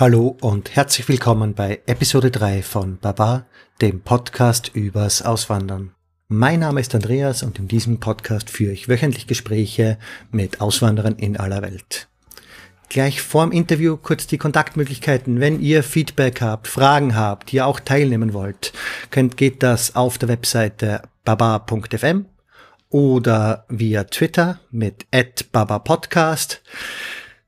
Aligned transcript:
Hallo 0.00 0.36
und 0.42 0.76
herzlich 0.76 1.08
willkommen 1.08 1.54
bei 1.54 1.80
Episode 1.86 2.30
3 2.30 2.62
von 2.62 2.98
Baba, 2.98 3.46
dem 3.80 4.00
Podcast 4.00 4.70
übers 4.72 5.22
Auswandern. 5.22 5.90
Mein 6.28 6.60
Name 6.60 6.80
ist 6.80 6.94
Andreas 6.94 7.42
und 7.42 7.58
in 7.58 7.66
diesem 7.66 7.98
Podcast 7.98 8.48
führe 8.48 8.70
ich 8.70 8.88
wöchentlich 8.88 9.26
Gespräche 9.26 9.98
mit 10.30 10.60
Auswanderern 10.60 11.16
in 11.16 11.36
aller 11.36 11.62
Welt. 11.62 12.06
Gleich 12.88 13.20
vorm 13.20 13.50
Interview 13.50 13.96
kurz 13.96 14.28
die 14.28 14.38
Kontaktmöglichkeiten. 14.38 15.40
Wenn 15.40 15.60
ihr 15.60 15.82
Feedback 15.82 16.42
habt, 16.42 16.68
Fragen 16.68 17.16
habt, 17.16 17.52
ihr 17.52 17.66
auch 17.66 17.80
teilnehmen 17.80 18.34
wollt, 18.34 18.72
könnt, 19.10 19.36
geht 19.36 19.64
das 19.64 19.96
auf 19.96 20.16
der 20.16 20.28
Webseite 20.28 21.02
baba.fm 21.24 22.26
oder 22.88 23.64
via 23.68 24.04
Twitter 24.04 24.60
mit 24.70 25.06
@babapodcast. 25.50 26.62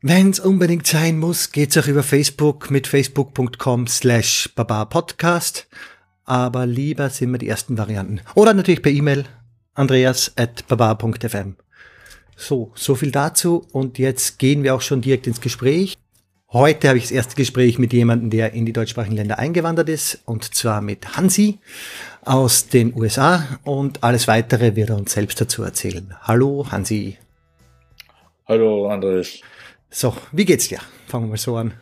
Wenn 0.03 0.31
es 0.31 0.41
unbedingt 0.41 0.87
sein 0.87 1.19
muss, 1.19 1.53
geht's 1.53 1.77
auch 1.77 1.87
über 1.87 2.03
Facebook 2.03 2.71
mit 2.71 2.87
facebook.com 2.87 3.87
slash 3.87 4.49
babapodcast. 4.57 5.69
Aber 6.25 6.65
lieber 6.65 7.11
sind 7.11 7.33
mir 7.33 7.39
die 7.39 7.49
ersten 7.49 7.77
Varianten. 7.77 8.23
Oder 8.35 8.55
natürlich 8.55 8.81
per 8.81 8.93
E-Mail 8.93 9.27
andreas 9.75 10.33
at 10.37 10.67
baba.fm. 10.69 11.57
So, 12.35 12.73
so 12.75 12.95
viel 12.95 13.11
dazu. 13.11 13.67
Und 13.73 13.99
jetzt 13.99 14.39
gehen 14.39 14.63
wir 14.63 14.75
auch 14.75 14.81
schon 14.81 15.03
direkt 15.03 15.27
ins 15.27 15.43
Gespräch. 15.43 15.99
Heute 16.51 16.89
habe 16.89 16.97
ich 16.97 17.05
das 17.05 17.13
erste 17.13 17.37
Gespräch 17.37 17.79
mit 17.79 17.93
jemandem, 17.93 18.31
der 18.31 18.55
in 18.55 18.65
die 18.65 18.73
deutschsprachigen 18.73 19.17
Länder 19.17 19.39
eingewandert 19.39 19.91
ist, 19.91 20.23
und 20.25 20.55
zwar 20.55 20.81
mit 20.81 21.19
Hansi 21.19 21.59
aus 22.25 22.69
den 22.69 22.97
USA. 22.97 23.47
Und 23.65 24.03
alles 24.03 24.29
weitere 24.29 24.77
wird 24.77 24.89
er 24.89 24.97
uns 24.97 25.13
selbst 25.13 25.39
dazu 25.43 25.63
erzählen. 25.63 26.15
Hallo, 26.23 26.67
Hansi. 26.71 27.19
Hallo, 28.49 28.89
Andreas. 28.89 29.43
So, 29.93 30.15
wie 30.31 30.45
geht's 30.45 30.69
dir? 30.69 30.79
Fangen 31.09 31.25
wir 31.25 31.31
mal 31.31 31.37
so 31.37 31.57
an. 31.57 31.75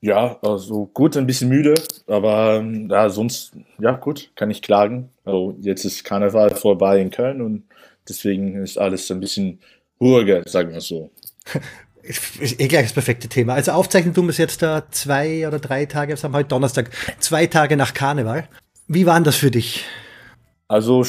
Ja, 0.00 0.36
also 0.42 0.86
gut, 0.86 1.16
ein 1.16 1.28
bisschen 1.28 1.48
müde, 1.48 1.74
aber 2.08 2.56
ähm, 2.56 2.90
ja, 2.90 3.08
sonst, 3.08 3.52
ja, 3.78 3.92
gut, 3.92 4.32
kann 4.34 4.50
ich 4.50 4.60
klagen. 4.60 5.10
Also 5.24 5.56
jetzt 5.60 5.84
ist 5.84 6.02
Karneval 6.02 6.56
vorbei 6.56 7.00
in 7.00 7.10
Köln 7.10 7.40
und 7.40 7.62
deswegen 8.08 8.56
ist 8.56 8.76
alles 8.78 9.08
ein 9.12 9.20
bisschen 9.20 9.60
ruhiger, 10.00 10.42
sagen 10.46 10.72
wir 10.72 10.80
so. 10.80 11.12
Ist 12.02 12.40
eh 12.60 12.66
gleich 12.66 12.86
das 12.86 12.92
perfekte 12.94 13.28
Thema. 13.28 13.54
Also 13.54 13.70
aufzeichnen 13.70 14.12
tun 14.12 14.26
wir 14.26 14.30
es 14.30 14.38
jetzt 14.38 14.60
da 14.60 14.90
zwei 14.90 15.46
oder 15.46 15.60
drei 15.60 15.86
Tage, 15.86 16.16
wir 16.16 16.22
haben 16.24 16.34
heute 16.34 16.48
Donnerstag, 16.48 16.90
zwei 17.20 17.46
Tage 17.46 17.76
nach 17.76 17.94
Karneval. 17.94 18.48
Wie 18.88 19.06
war 19.06 19.20
das 19.20 19.36
für 19.36 19.52
dich? 19.52 19.84
Also 20.66 21.06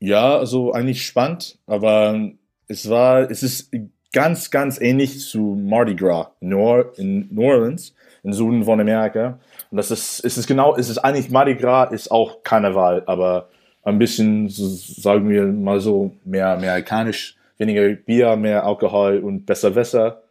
ja, 0.00 0.36
also 0.36 0.72
eigentlich 0.72 1.06
spannend, 1.06 1.60
aber 1.66 2.32
es 2.66 2.88
war, 2.88 3.30
es 3.30 3.44
ist 3.44 3.70
ganz, 4.14 4.50
ganz 4.50 4.80
ähnlich 4.80 5.20
zu 5.20 5.40
Mardi 5.60 5.94
Gras 5.94 6.28
in 6.40 6.48
New 6.48 7.42
Orleans, 7.42 7.94
im 8.22 8.32
Süden 8.32 8.64
von 8.64 8.80
Amerika. 8.80 9.38
Und 9.70 9.76
das 9.76 9.90
ist, 9.90 10.20
ist 10.20 10.38
es 10.38 10.46
genau, 10.46 10.76
ist 10.76 10.88
es 10.88 10.98
eigentlich 10.98 11.30
Mardi 11.30 11.56
Gras 11.56 11.92
ist 11.92 12.10
auch 12.10 12.42
Karneval, 12.44 13.02
aber 13.06 13.48
ein 13.82 13.98
bisschen, 13.98 14.48
sagen 14.48 15.28
wir 15.28 15.44
mal 15.46 15.80
so, 15.80 16.12
mehr 16.24 16.48
amerikanisch, 16.48 17.36
weniger 17.58 17.88
Bier, 17.88 18.36
mehr 18.36 18.64
Alkohol 18.64 19.18
und 19.18 19.44
besser 19.44 19.74
Wetter, 19.74 20.22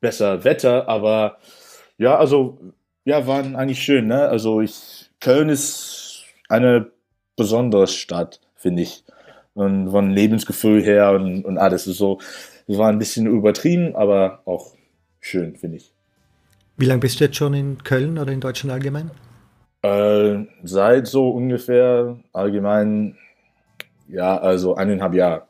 besser 0.00 0.44
Wetter, 0.44 0.86
aber 0.86 1.38
ja, 1.96 2.16
also, 2.16 2.58
ja, 3.04 3.26
waren 3.26 3.56
eigentlich 3.56 3.82
schön, 3.82 4.06
ne? 4.08 4.28
Also 4.28 4.60
ich, 4.60 5.10
Köln 5.20 5.48
ist 5.48 6.24
eine 6.48 6.90
besondere 7.36 7.86
Stadt, 7.86 8.40
finde 8.56 8.82
ich. 8.82 9.04
Und 9.54 9.90
von 9.90 10.10
Lebensgefühl 10.10 10.82
her 10.82 11.12
und, 11.12 11.44
und 11.44 11.58
alles 11.58 11.86
ist 11.86 11.98
so, 11.98 12.18
war 12.66 12.88
ein 12.88 12.98
bisschen 12.98 13.26
übertrieben, 13.26 13.94
aber 13.96 14.42
auch 14.44 14.74
schön, 15.20 15.56
finde 15.56 15.78
ich. 15.78 15.92
Wie 16.76 16.86
lange 16.86 17.00
bist 17.00 17.20
du 17.20 17.24
jetzt 17.24 17.36
schon 17.36 17.54
in 17.54 17.82
Köln 17.82 18.18
oder 18.18 18.32
in 18.32 18.40
Deutschland 18.40 18.72
allgemein? 18.72 19.10
Äh, 19.82 20.46
seit 20.62 21.06
so 21.06 21.30
ungefähr 21.30 22.18
allgemein, 22.32 23.16
ja, 24.08 24.38
also 24.38 24.74
eineinhalb 24.74 25.14
Jahre. 25.14 25.46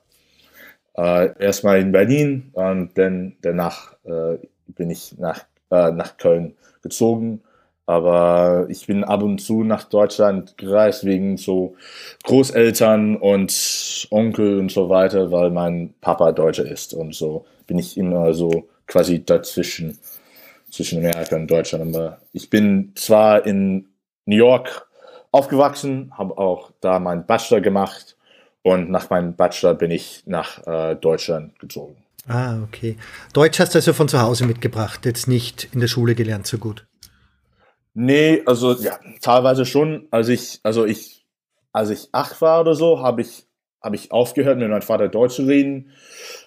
Äh, 0.95 1.39
erstmal 1.39 1.81
in 1.81 1.93
Berlin 1.93 2.51
und 2.53 2.97
dann 2.99 3.37
danach 3.41 3.95
äh, 4.05 4.39
bin 4.67 4.91
ich 4.91 5.17
nach, 5.19 5.45
äh, 5.71 5.91
nach 5.93 6.17
Köln 6.17 6.55
gezogen 6.83 7.43
aber 7.87 8.67
ich 8.69 8.87
bin 8.87 9.05
ab 9.05 9.23
und 9.23 9.39
zu 9.39 9.65
nach 9.65 9.85
Deutschland 9.85 10.57
gereist 10.57 11.05
wegen 11.05 11.37
so 11.37 11.75
Großeltern 12.25 13.17
und 13.17 14.07
Onkel 14.11 14.59
und 14.61 14.71
so 14.71 14.89
weiter, 14.89 15.33
weil 15.33 15.51
mein 15.51 15.95
Papa 16.01 16.33
Deutscher 16.33 16.65
ist. 16.65 16.95
Und 16.95 17.15
so 17.15 17.45
bin 17.67 17.79
ich 17.79 17.97
immer 17.97 18.35
so 18.35 18.69
quasi 18.87 19.25
dazwischen, 19.25 19.99
zwischen 20.71 20.99
Amerika 20.99 21.37
und 21.37 21.51
Deutschland. 21.51 21.95
Aber 21.95 22.19
ich 22.33 22.49
bin 22.51 22.93
zwar 22.95 23.45
in 23.47 23.87
New 24.27 24.37
York 24.37 24.87
aufgewachsen, 25.33 26.13
habe 26.17 26.39
auch 26.39 26.71
da 26.81 26.99
meinen 26.99 27.27
Bachelor 27.27 27.61
gemacht 27.61 28.17
und 28.63 28.91
nach 28.91 29.11
meinem 29.11 29.35
Bachelor 29.35 29.75
bin 29.75 29.91
ich 29.91 30.23
nach 30.27 30.65
äh, 30.67 30.95
Deutschland 30.95 31.59
gezogen. 31.59 31.97
Ah, 32.29 32.63
okay. 32.63 32.97
Deutsch 33.33 33.59
hast 33.59 33.75
du 33.75 33.79
also 33.79 33.93
von 33.93 34.09
zu 34.09 34.21
Hause 34.21 34.47
mitgebracht, 34.47 35.05
jetzt 35.05 35.27
nicht 35.27 35.69
in 35.73 35.81
der 35.81 35.89
Schule 35.89 36.15
gelernt 36.15 36.47
so 36.47 36.59
gut. 36.59 36.87
Nee, 37.95 38.43
also 38.47 38.73
ja, 38.75 38.99
teilweise 39.21 39.67
schon. 39.67 40.09
Als 40.11 40.29
ich, 40.29 40.61
also 40.63 40.85
ich, 40.85 41.27
als 41.73 41.91
ich 41.91 42.09
acht 42.13 42.41
war 42.41 42.61
oder 42.63 42.75
so, 42.75 43.01
habe 43.01 43.21
ich, 43.23 43.47
habe 43.83 43.97
ich 43.97 44.13
aufgehört, 44.13 44.59
mit 44.59 44.69
meinem 44.69 44.83
Vater 44.83 45.09
Deutsch 45.09 45.37
zu 45.37 45.43
reden. 45.45 45.91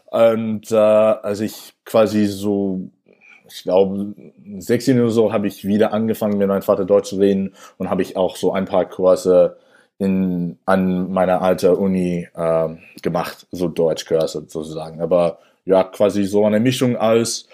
Und 0.06 0.72
äh, 0.72 0.76
als 0.76 1.42
ich 1.42 1.74
quasi 1.84 2.26
so, 2.26 2.90
ich 3.48 3.64
glaube, 3.64 4.16
16 4.58 5.00
oder 5.00 5.10
so, 5.10 5.34
habe 5.34 5.48
ich 5.48 5.66
wieder 5.66 5.94
angefangen, 5.94 6.38
mit 6.38 6.48
meinem 6.48 6.62
Vater 6.64 6.86
Deutsch 6.86 7.10
zu 7.10 7.18
reden 7.18 7.54
und 7.78 7.90
habe 7.90 8.02
ich 8.02 8.18
auch 8.18 8.38
so 8.38 8.54
ein 8.54 8.66
paar 8.66 8.86
Kurse 8.86 9.58
in, 9.98 10.58
an 10.66 11.12
meiner 11.12 11.42
alten 11.42 11.76
Uni 11.76 12.28
äh, 12.34 12.70
gemacht, 13.02 13.48
so 13.52 13.68
Deutschkurse 13.68 14.46
sozusagen. 14.48 15.02
Aber 15.02 15.40
ja, 15.66 15.84
quasi 15.84 16.24
so 16.24 16.46
eine 16.46 16.60
Mischung 16.60 16.98
aus, 16.98 17.48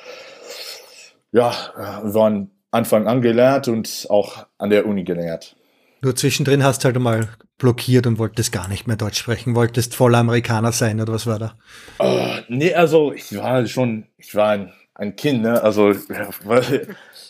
ja, 1.32 1.52
äh, 1.76 2.14
waren 2.14 2.52
Anfang 2.72 3.08
an 3.08 3.22
gelernt 3.22 3.68
und 3.68 4.08
auch 4.10 4.46
an 4.58 4.70
der 4.70 4.86
Uni 4.86 5.04
gelernt. 5.04 5.56
Nur 6.02 6.16
zwischendrin 6.16 6.64
hast 6.64 6.84
du 6.84 6.86
halt 6.86 7.00
mal 7.00 7.28
blockiert 7.58 8.08
und 8.08 8.18
wolltest 8.18 8.52
gar 8.52 8.68
nicht 8.68 8.88
mehr 8.88 8.96
Deutsch 8.96 9.20
sprechen, 9.20 9.56
wolltest 9.56 9.94
voller 9.96 10.18
Amerikaner 10.18 10.72
sein 10.72 11.00
oder 11.00 11.14
was 11.14 11.28
war 11.28 11.38
da? 11.38 11.56
Uh, 12.00 12.42
nee, 12.48 12.74
also 12.74 13.14
ich 13.14 13.38
war 13.38 13.66
schon, 13.68 14.06
ich 14.18 14.34
war 14.34 14.50
ein, 14.50 14.74
ein 14.96 15.16
Kind, 15.16 15.44
ne? 15.44 15.62
Also 15.62 15.92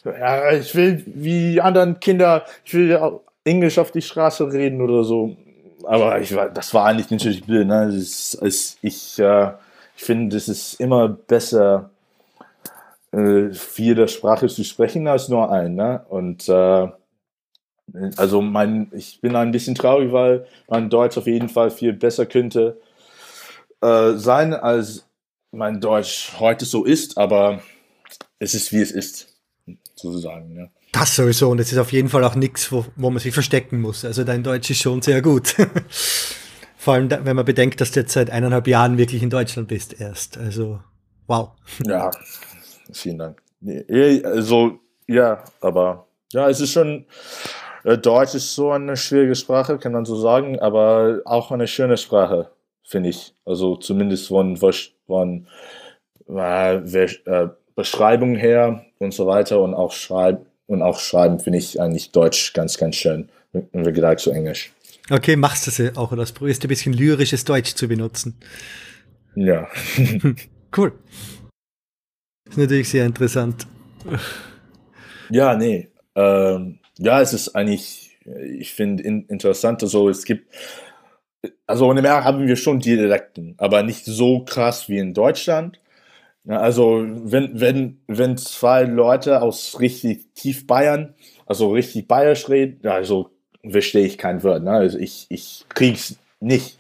ja, 0.06 0.52
ich 0.52 0.74
will 0.74 1.04
wie 1.06 1.60
anderen 1.60 2.00
Kinder, 2.00 2.46
ich 2.64 2.74
will 2.74 2.98
Englisch 3.44 3.78
auf 3.78 3.92
die 3.92 4.02
Straße 4.02 4.52
reden 4.54 4.82
oder 4.82 5.04
so. 5.04 5.36
Aber 5.84 6.22
ich 6.22 6.34
war, 6.34 6.50
das 6.50 6.74
war 6.74 6.86
eigentlich 6.86 7.10
natürlich 7.10 7.44
blöd, 7.44 7.68
ne? 7.68 7.88
Das 7.88 8.34
ist, 8.36 8.78
ich, 8.82 9.20
äh, 9.20 9.52
ich 9.98 10.04
finde, 10.04 10.38
es 10.38 10.48
ist 10.48 10.80
immer 10.80 11.10
besser, 11.10 11.90
äh, 13.12 13.54
vier 13.54 14.08
Sprache 14.08 14.48
zu 14.48 14.64
sprechen 14.64 15.08
als 15.08 15.30
nur 15.30 15.52
ein. 15.52 15.76
Ne? 15.76 16.06
Und 16.10 16.48
äh, 16.50 16.88
also 18.18 18.42
mein, 18.42 18.90
ich 18.94 19.20
bin 19.22 19.36
ein 19.36 19.52
bisschen 19.52 19.76
traurig, 19.76 20.12
weil 20.12 20.46
mein 20.70 20.90
Deutsch 20.90 21.18
auf 21.18 21.28
jeden 21.28 21.50
Fall 21.50 21.72
viel 21.72 21.94
besser 21.94 22.26
könnte 22.26 22.80
äh, 23.82 24.14
sein, 24.14 24.54
als 24.54 25.06
mein 25.52 25.82
Deutsch 25.82 26.34
heute 26.40 26.66
so 26.66 26.86
ist, 26.86 27.18
aber 27.18 27.62
es 28.40 28.54
ist 28.54 28.72
wie 28.72 28.82
es 28.82 28.92
ist, 28.92 29.28
sozusagen. 29.96 30.56
Ja. 30.56 30.68
Das 30.94 31.16
sowieso, 31.16 31.50
und 31.50 31.60
es 31.60 31.72
ist 31.72 31.78
auf 31.78 31.92
jeden 31.92 32.10
Fall 32.10 32.24
auch 32.24 32.36
nichts, 32.36 32.72
wo, 32.72 32.86
wo 32.96 33.10
man 33.10 33.20
sich 33.20 33.34
verstecken 33.34 33.82
muss. 33.82 34.06
Also 34.06 34.24
dein 34.24 34.44
Deutsch 34.44 34.70
ist 34.70 34.82
schon 34.82 35.02
sehr 35.02 35.22
gut. 35.22 35.56
Vor 36.78 36.96
allem, 36.96 37.10
wenn 37.12 37.36
man 37.36 37.46
bedenkt, 37.46 37.80
dass 37.80 37.92
du 37.92 38.00
jetzt 38.00 38.14
seit 38.14 38.30
eineinhalb 38.30 38.68
Jahren 38.68 38.98
wirklich 38.98 39.22
in 39.22 39.30
Deutschland 39.30 39.68
bist 39.68 40.00
erst. 40.00 40.38
Also, 40.38 40.80
wow. 41.28 41.52
Ja, 41.86 42.10
Vielen 42.92 43.18
Dank. 43.18 43.42
Also, 44.24 44.80
ja, 45.08 45.44
aber 45.60 46.08
ja, 46.34 46.50
es 46.50 46.60
ist 46.60 46.72
schon, 46.72 47.06
äh, 47.84 47.98
Deutsch 47.98 48.36
ist 48.36 48.56
so 48.56 48.72
eine 48.72 48.98
schwierige 48.98 49.36
Sprache, 49.36 49.78
kann 49.78 49.92
man 49.92 50.06
so 50.06 50.16
sagen, 50.16 50.60
aber 50.60 51.22
auch 51.26 51.52
eine 51.52 51.68
schöne 51.68 51.98
Sprache, 51.98 52.50
finde 52.84 53.10
ich. 53.10 53.34
Also 53.46 53.76
zumindest 53.76 54.28
von, 54.28 54.58
von 54.58 55.48
äh, 56.30 56.76
äh, 56.76 57.50
Beschreibung 57.76 58.36
her 58.36 58.86
und 59.00 59.14
so 59.14 59.28
weiter 59.28 59.62
und 59.62 59.74
auch 59.74 59.92
Schreiben 59.92 60.46
und 60.68 60.82
auch 60.82 61.00
Schreiben 61.00 61.40
finde 61.40 61.60
ich 61.60 61.82
eigentlich 61.82 62.12
Deutsch 62.12 62.54
ganz, 62.54 62.78
ganz 62.78 62.96
schön 62.96 63.30
im 63.54 63.84
Vergleich 63.84 64.20
zu 64.20 64.32
Englisch. 64.32 64.72
Okay, 65.10 65.36
machst 65.36 65.68
du 65.68 65.84
es 65.84 65.98
auch 65.98 66.12
oder 66.12 66.24
probierst 66.26 66.64
du 66.64 66.68
ein 66.68 66.70
bisschen 66.70 66.94
lyrisches 66.94 67.44
Deutsch 67.44 67.76
zu 67.76 67.88
benutzen? 67.88 68.38
Ja. 69.36 69.68
cool. 70.78 70.94
Ist 72.52 72.58
natürlich 72.58 72.90
sehr 72.90 73.06
interessant. 73.06 73.66
Ja, 75.30 75.56
nee. 75.56 75.88
Ähm, 76.16 76.80
ja, 76.98 77.22
es 77.22 77.32
ist 77.32 77.56
eigentlich, 77.56 78.18
ich 78.26 78.74
finde, 78.74 79.04
in, 79.04 79.24
interessant. 79.28 79.82
Also, 79.84 80.10
es 80.10 80.26
gibt, 80.26 80.54
also 81.66 81.90
in 81.90 81.98
Amerika 81.98 82.26
haben 82.26 82.46
wir 82.46 82.58
schon 82.58 82.82
Dialekten, 82.82 83.56
aber 83.58 83.84
nicht 83.84 84.04
so 84.04 84.44
krass 84.44 84.90
wie 84.90 84.98
in 84.98 85.14
Deutschland. 85.14 85.80
Ja, 86.44 86.58
also 86.58 87.06
wenn, 87.08 87.62
wenn, 87.62 88.02
wenn 88.08 88.36
zwei 88.36 88.84
Leute 88.84 89.42
aus 89.42 89.80
richtig 89.80 90.34
tief 90.34 90.68
Bayern, 90.68 91.14
also 91.46 91.72
richtig 91.72 92.10
bayerisch 92.10 92.50
reden, 92.50 92.86
also 92.86 93.30
verstehe 93.66 94.06
ich 94.06 94.18
kein 94.18 94.44
Wort. 94.44 94.64
Ne? 94.64 94.72
Also 94.72 94.98
ich, 94.98 95.26
ich 95.30 95.64
krieg's 95.70 96.18
nicht. 96.42 96.80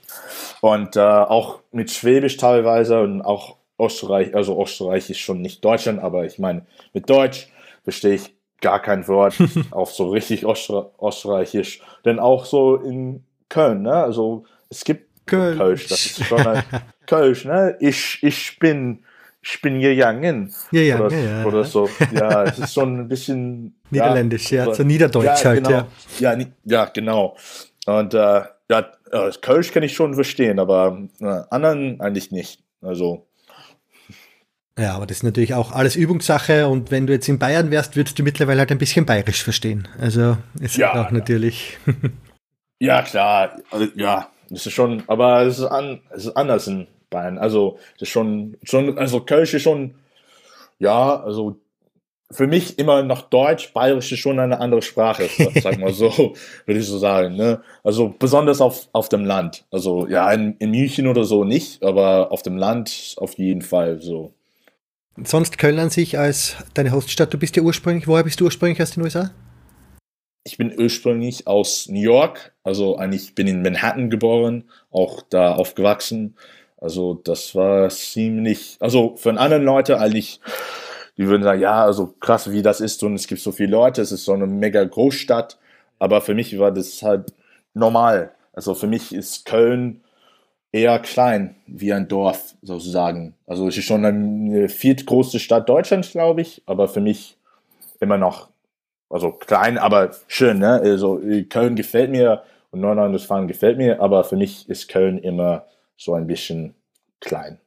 Und 0.59 0.97
äh, 0.97 0.99
auch 0.99 1.61
mit 1.71 1.91
Schwäbisch 1.91 2.35
teilweise 2.35 2.99
und 2.99 3.21
auch 3.21 3.60
Österreich, 3.81 4.35
also 4.35 4.61
Österreich 4.61 5.09
ist 5.09 5.19
schon 5.19 5.41
nicht 5.41 5.63
Deutschland, 5.63 5.99
aber 5.99 6.25
ich 6.25 6.39
meine, 6.39 6.65
mit 6.93 7.09
Deutsch 7.09 7.47
verstehe 7.83 8.15
ich 8.15 8.35
gar 8.61 8.81
kein 8.81 9.07
Wort, 9.07 9.35
auch 9.71 9.89
so 9.89 10.09
richtig 10.09 10.45
Öster 10.45 10.91
Österreichisch. 11.01 11.81
Denn 12.05 12.19
auch 12.19 12.45
so 12.45 12.75
in 12.75 13.23
Köln, 13.49 13.81
ne? 13.81 13.93
Also 13.93 14.45
es 14.69 14.83
gibt 14.83 15.09
Köln. 15.25 15.57
Kölsch, 15.57 15.87
das 15.87 16.05
ist 16.05 16.25
schon 16.25 16.45
ein 16.45 16.63
Kölsch, 17.07 17.45
ne? 17.45 17.75
Ich, 17.79 18.19
ich 18.21 18.59
bin, 18.59 19.03
ich 19.41 19.61
bin 19.61 19.79
gegangen. 19.79 20.53
Gegangen, 20.71 21.01
oder, 21.01 21.17
ja. 21.17 21.45
oder 21.45 21.63
so. 21.63 21.89
Ja, 22.13 22.43
es 22.45 22.59
ist 22.59 22.73
schon 22.73 22.99
ein 22.99 23.07
bisschen 23.07 23.75
Niederländisch, 23.89 24.51
ja, 24.51 24.73
so 24.73 24.83
Niederdeutsch 24.83 25.43
ja, 25.43 25.49
halt, 25.49 25.63
genau. 25.63 25.85
ja. 26.19 26.33
Ja, 26.33 26.45
ja, 26.63 26.85
genau. 26.85 27.35
Und 27.85 28.13
äh, 28.13 28.41
ja, 28.69 28.91
äh, 29.11 29.31
Kölsch 29.41 29.71
kann 29.71 29.83
ich 29.83 29.93
schon 29.93 30.13
verstehen, 30.13 30.59
aber 30.59 30.97
äh, 31.19 31.41
anderen 31.49 31.99
eigentlich 31.99 32.31
nicht. 32.31 32.63
Also, 32.81 33.27
Ja, 34.79 34.95
aber 34.95 35.05
das 35.05 35.17
ist 35.17 35.23
natürlich 35.23 35.53
auch 35.53 35.71
alles 35.71 35.95
Übungssache 35.95 36.67
und 36.67 36.91
wenn 36.91 37.05
du 37.05 37.13
jetzt 37.13 37.27
in 37.27 37.39
Bayern 37.39 37.71
wärst, 37.71 37.95
würdest 37.95 38.17
du 38.17 38.23
mittlerweile 38.23 38.59
halt 38.59 38.71
ein 38.71 38.77
bisschen 38.77 39.05
bayerisch 39.05 39.43
verstehen. 39.43 39.87
Also 39.99 40.37
ist 40.61 40.77
Ja, 40.77 40.93
halt 40.93 41.07
auch 41.07 41.11
ja. 41.11 41.17
natürlich. 41.17 41.77
ja, 42.79 43.01
klar, 43.01 43.59
also, 43.69 43.87
ja, 43.95 44.29
das 44.49 44.65
ist 44.65 44.73
schon, 44.73 45.03
aber 45.07 45.41
es 45.41 45.59
ist, 45.59 45.65
an, 45.65 46.01
es 46.11 46.25
ist 46.25 46.37
anders 46.37 46.67
in 46.67 46.87
Bayern. 47.09 47.37
Also, 47.37 47.77
das 47.93 48.03
ist 48.03 48.09
schon, 48.09 48.57
schon, 48.63 48.97
also 48.97 49.19
Kölsch 49.21 49.53
ist 49.53 49.63
schon, 49.63 49.95
ja, 50.79 51.21
also 51.21 51.57
für 52.31 52.47
mich 52.47 52.79
immer 52.79 53.03
noch 53.03 53.23
Deutsch, 53.23 53.73
Bayerisch 53.73 54.11
ist 54.11 54.19
schon 54.19 54.39
eine 54.39 54.59
andere 54.59 54.81
Sprache, 54.81 55.29
sag 55.61 55.77
mal 55.79 55.93
so, 55.93 56.33
würde 56.65 56.79
ich 56.79 56.87
so 56.87 56.97
sagen. 56.97 57.35
Ne? 57.35 57.61
Also 57.83 58.15
besonders 58.17 58.61
auf, 58.61 58.87
auf 58.93 59.09
dem 59.09 59.25
Land. 59.25 59.65
Also 59.69 60.07
ja, 60.07 60.31
in, 60.31 60.55
in 60.59 60.71
München 60.71 61.07
oder 61.07 61.25
so 61.25 61.43
nicht, 61.43 61.83
aber 61.83 62.31
auf 62.31 62.41
dem 62.41 62.57
Land 62.57 63.15
auf 63.17 63.37
jeden 63.37 63.61
Fall 63.61 63.99
so. 63.99 64.33
Sonst 65.17 65.57
Köln 65.57 65.77
an 65.77 65.89
sich 65.89 66.17
als 66.17 66.55
deine 66.73 66.91
Hoststadt, 66.91 67.33
du 67.33 67.37
bist 67.37 67.57
ja 67.57 67.63
ursprünglich, 67.63 68.07
woher 68.07 68.23
bist 68.23 68.39
du 68.39 68.45
ursprünglich 68.45 68.81
aus 68.81 68.91
den 68.91 69.03
USA? 69.03 69.31
Ich 70.43 70.57
bin 70.57 70.73
ursprünglich 70.77 71.47
aus 71.47 71.87
New 71.89 71.99
York, 71.99 72.53
also 72.63 72.95
eigentlich 72.95 73.35
bin 73.35 73.47
in 73.47 73.61
Manhattan 73.61 74.09
geboren, 74.09 74.63
auch 74.89 75.21
da 75.29 75.53
aufgewachsen. 75.53 76.35
Also 76.77 77.13
das 77.13 77.53
war 77.53 77.89
ziemlich, 77.89 78.77
also 78.79 79.15
für 79.17 79.37
andere 79.37 79.59
Leute 79.59 79.99
eigentlich, 79.99 80.39
die 81.17 81.27
würden 81.27 81.43
sagen, 81.43 81.61
ja, 81.61 81.83
also 81.83 82.15
krass, 82.19 82.51
wie 82.51 82.61
das 82.61 82.79
ist 82.79 83.03
und 83.03 83.13
es 83.13 83.27
gibt 83.27 83.41
so 83.41 83.51
viele 83.51 83.71
Leute, 83.71 84.01
es 84.01 84.11
ist 84.13 84.23
so 84.23 84.33
eine 84.33 84.47
mega 84.47 84.83
Großstadt, 84.83 85.59
aber 85.99 86.21
für 86.21 86.33
mich 86.33 86.57
war 86.57 86.71
das 86.71 87.03
halt 87.03 87.33
normal. 87.73 88.31
Also 88.53 88.73
für 88.75 88.87
mich 88.87 89.13
ist 89.13 89.45
Köln 89.45 90.01
eher 90.71 90.99
klein 90.99 91.55
wie 91.67 91.93
ein 91.93 92.07
Dorf 92.07 92.55
sozusagen. 92.61 93.35
Also 93.45 93.67
es 93.67 93.77
ist 93.77 93.85
schon 93.85 94.05
eine 94.05 94.69
viertgrößte 94.69 95.39
Stadt 95.39 95.67
Deutschlands, 95.67 96.11
glaube 96.11 96.41
ich, 96.41 96.61
aber 96.65 96.87
für 96.87 97.01
mich 97.01 97.37
immer 97.99 98.17
noch 98.17 98.51
also 99.11 99.31
klein, 99.31 99.77
aber 99.77 100.11
schön, 100.27 100.59
ne? 100.59 100.79
Also 100.81 101.21
äh, 101.21 101.43
Köln 101.43 101.75
gefällt 101.75 102.11
mir 102.11 102.43
und 102.71 102.79
Nordrhein-Westfalen 102.79 103.49
gefällt 103.49 103.77
mir, 103.77 103.99
aber 103.99 104.23
für 104.23 104.37
mich 104.37 104.69
ist 104.69 104.87
Köln 104.87 105.17
immer 105.17 105.65
so 105.97 106.13
ein 106.13 106.27
bisschen 106.27 106.75
klein. 107.19 107.59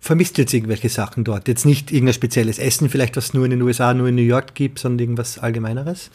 Vermisst 0.00 0.36
du 0.36 0.42
jetzt 0.42 0.52
irgendwelche 0.52 0.88
Sachen 0.88 1.22
dort? 1.22 1.46
Jetzt 1.46 1.64
nicht 1.64 1.92
irgendein 1.92 2.14
spezielles 2.14 2.58
Essen, 2.58 2.90
vielleicht 2.90 3.16
was 3.16 3.32
nur 3.32 3.44
in 3.44 3.52
den 3.52 3.62
USA, 3.62 3.94
nur 3.94 4.08
in 4.08 4.16
New 4.16 4.22
York 4.22 4.54
gibt, 4.54 4.80
sondern 4.80 4.98
irgendwas 4.98 5.38
Allgemeineres? 5.38 6.10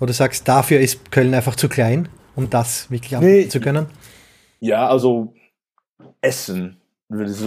Oder 0.00 0.14
sagst, 0.14 0.48
dafür 0.48 0.80
ist 0.80 1.12
Köln 1.12 1.34
einfach 1.34 1.54
zu 1.54 1.68
klein, 1.68 2.08
um 2.36 2.48
das 2.50 2.90
wirklich 2.90 3.18
Nee. 3.20 3.48
zu 3.48 3.60
können? 3.60 3.86
Ja, 4.60 4.88
also 4.88 5.34
Essen, 6.20 6.76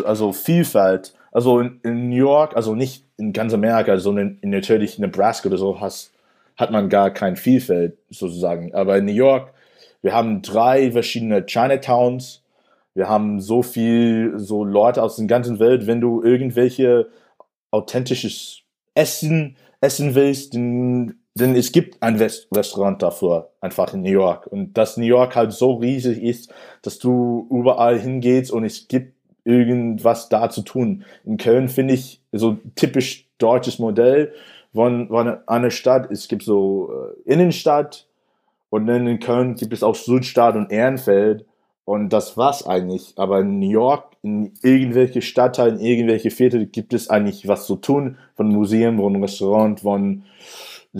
also 0.06 0.34
Vielfalt. 0.34 1.14
Also 1.32 1.60
in, 1.60 1.80
in 1.84 2.10
New 2.10 2.16
York, 2.16 2.56
also 2.56 2.76
nicht 2.76 3.06
in 3.18 3.34
ganz 3.34 3.54
Amerika, 3.54 3.98
sondern 3.98 4.40
in 4.42 4.50
natürlich 4.50 4.98
Nebraska 5.00 5.48
oder 5.48 5.58
so, 5.58 5.80
hast, 5.80 6.12
hat 6.58 6.72
man 6.72 6.90
gar 6.90 7.12
kein 7.12 7.36
Vielfalt 7.36 7.98
sozusagen. 8.10 8.74
Aber 8.74 8.98
in 8.98 9.06
New 9.06 9.14
York, 9.14 9.54
wir 10.02 10.14
haben 10.14 10.42
drei 10.42 10.92
verschiedene 10.92 11.46
Chinatowns. 11.46 12.42
Wir 12.96 13.08
haben 13.08 13.40
so 13.40 13.62
viel, 13.62 14.34
so 14.38 14.64
Leute 14.64 15.04
aus 15.04 15.18
der 15.18 15.28
ganzen 15.28 15.60
Welt. 15.60 15.88
Wenn 15.88 16.02
du 16.02 16.24
irgendwelche 16.24 17.10
authentisches 17.72 18.62
Essen 18.96 19.56
essen 19.82 20.16
willst, 20.16 20.56
dann, 20.56 21.19
denn 21.36 21.56
es 21.56 21.72
gibt 21.72 22.02
ein 22.02 22.20
West 22.20 22.48
Restaurant 22.54 23.02
dafür, 23.02 23.50
einfach 23.62 23.94
in 23.94 24.02
New 24.02 24.12
York. 24.12 24.48
Und 24.48 24.74
dass 24.78 24.98
New 24.98 25.06
York 25.06 25.36
halt 25.36 25.54
so 25.54 25.74
riesig 25.74 26.22
ist, 26.22 26.54
dass 26.82 27.00
du 27.00 27.48
überall 27.50 28.00
hingehst 28.00 28.52
und 28.52 28.66
es 28.66 28.88
gibt 28.88 29.14
irgendwas 29.46 30.30
da 30.30 30.50
zu 30.50 30.62
tun. 30.62 31.06
In 31.26 31.38
Köln 31.38 31.70
finde 31.70 31.94
ich 31.94 32.22
so 32.32 32.58
typisch 32.76 33.28
deutsches 33.38 33.80
Modell 33.80 34.34
von, 34.74 35.08
von 35.08 35.38
einer 35.48 35.72
Stadt. 35.72 36.12
Es 36.12 36.28
gibt 36.28 36.44
so 36.44 36.92
äh, 37.26 37.32
Innenstadt 37.34 38.08
und 38.70 38.86
dann 38.86 39.08
in 39.08 39.20
Köln 39.20 39.56
gibt 39.56 39.74
es 39.74 39.84
auch 39.84 39.96
Südstadt 39.96 40.56
und 40.56 40.72
Ehrenfeld. 40.72 41.46
Und 41.86 42.10
das 42.10 42.38
war's 42.38 42.68
eigentlich. 42.68 43.14
Aber 43.16 43.40
in 43.40 43.60
New 43.60 43.70
York, 43.70 44.16
in 44.22 44.54
irgendwelche 44.62 45.24
Stadtteilen, 45.24 45.80
in 45.80 45.86
irgendwelche 45.86 46.30
Viertel 46.30 46.68
gibt 46.68 46.94
es 46.94 47.10
eigentlich 47.10 47.48
was 47.48 47.66
zu 47.66 47.78
tun. 47.78 48.18
Von 48.36 48.50
Museen, 48.50 48.98
von 48.98 49.16
Restaurant, 49.24 49.80
von 49.80 50.24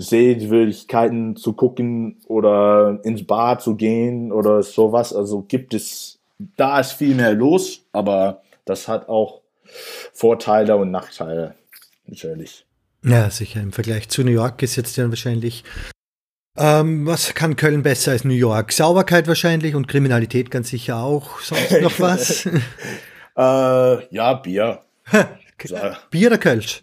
Sehenswürdigkeiten 0.00 1.36
zu 1.36 1.52
gucken 1.52 2.20
oder 2.26 3.00
ins 3.02 3.26
Bar 3.26 3.58
zu 3.58 3.76
gehen 3.76 4.32
oder 4.32 4.62
sowas. 4.62 5.14
Also 5.14 5.42
gibt 5.42 5.74
es, 5.74 6.18
da 6.56 6.80
ist 6.80 6.92
viel 6.92 7.14
mehr 7.14 7.32
los, 7.34 7.82
aber 7.92 8.42
das 8.64 8.88
hat 8.88 9.08
auch 9.08 9.40
Vorteile 10.12 10.76
und 10.76 10.90
Nachteile, 10.90 11.54
natürlich. 12.06 12.66
Ja, 13.02 13.30
sicher. 13.30 13.60
Im 13.60 13.72
Vergleich 13.72 14.08
zu 14.08 14.22
New 14.24 14.30
York 14.30 14.62
ist 14.62 14.76
jetzt 14.76 14.96
ja 14.96 15.08
wahrscheinlich. 15.08 15.64
Ähm, 16.56 17.06
was 17.06 17.34
kann 17.34 17.56
Köln 17.56 17.82
besser 17.82 18.12
als 18.12 18.24
New 18.24 18.34
York? 18.34 18.72
Sauberkeit 18.72 19.28
wahrscheinlich 19.28 19.74
und 19.74 19.88
Kriminalität 19.88 20.50
ganz 20.50 20.68
sicher 20.70 20.98
auch. 20.98 21.40
Sonst 21.40 21.80
noch 21.80 21.98
was? 22.00 22.46
Äh, 22.46 24.14
ja, 24.14 24.34
Bier. 24.34 24.80
Bier 26.10 26.26
oder 26.26 26.38
Kölsch? 26.38 26.82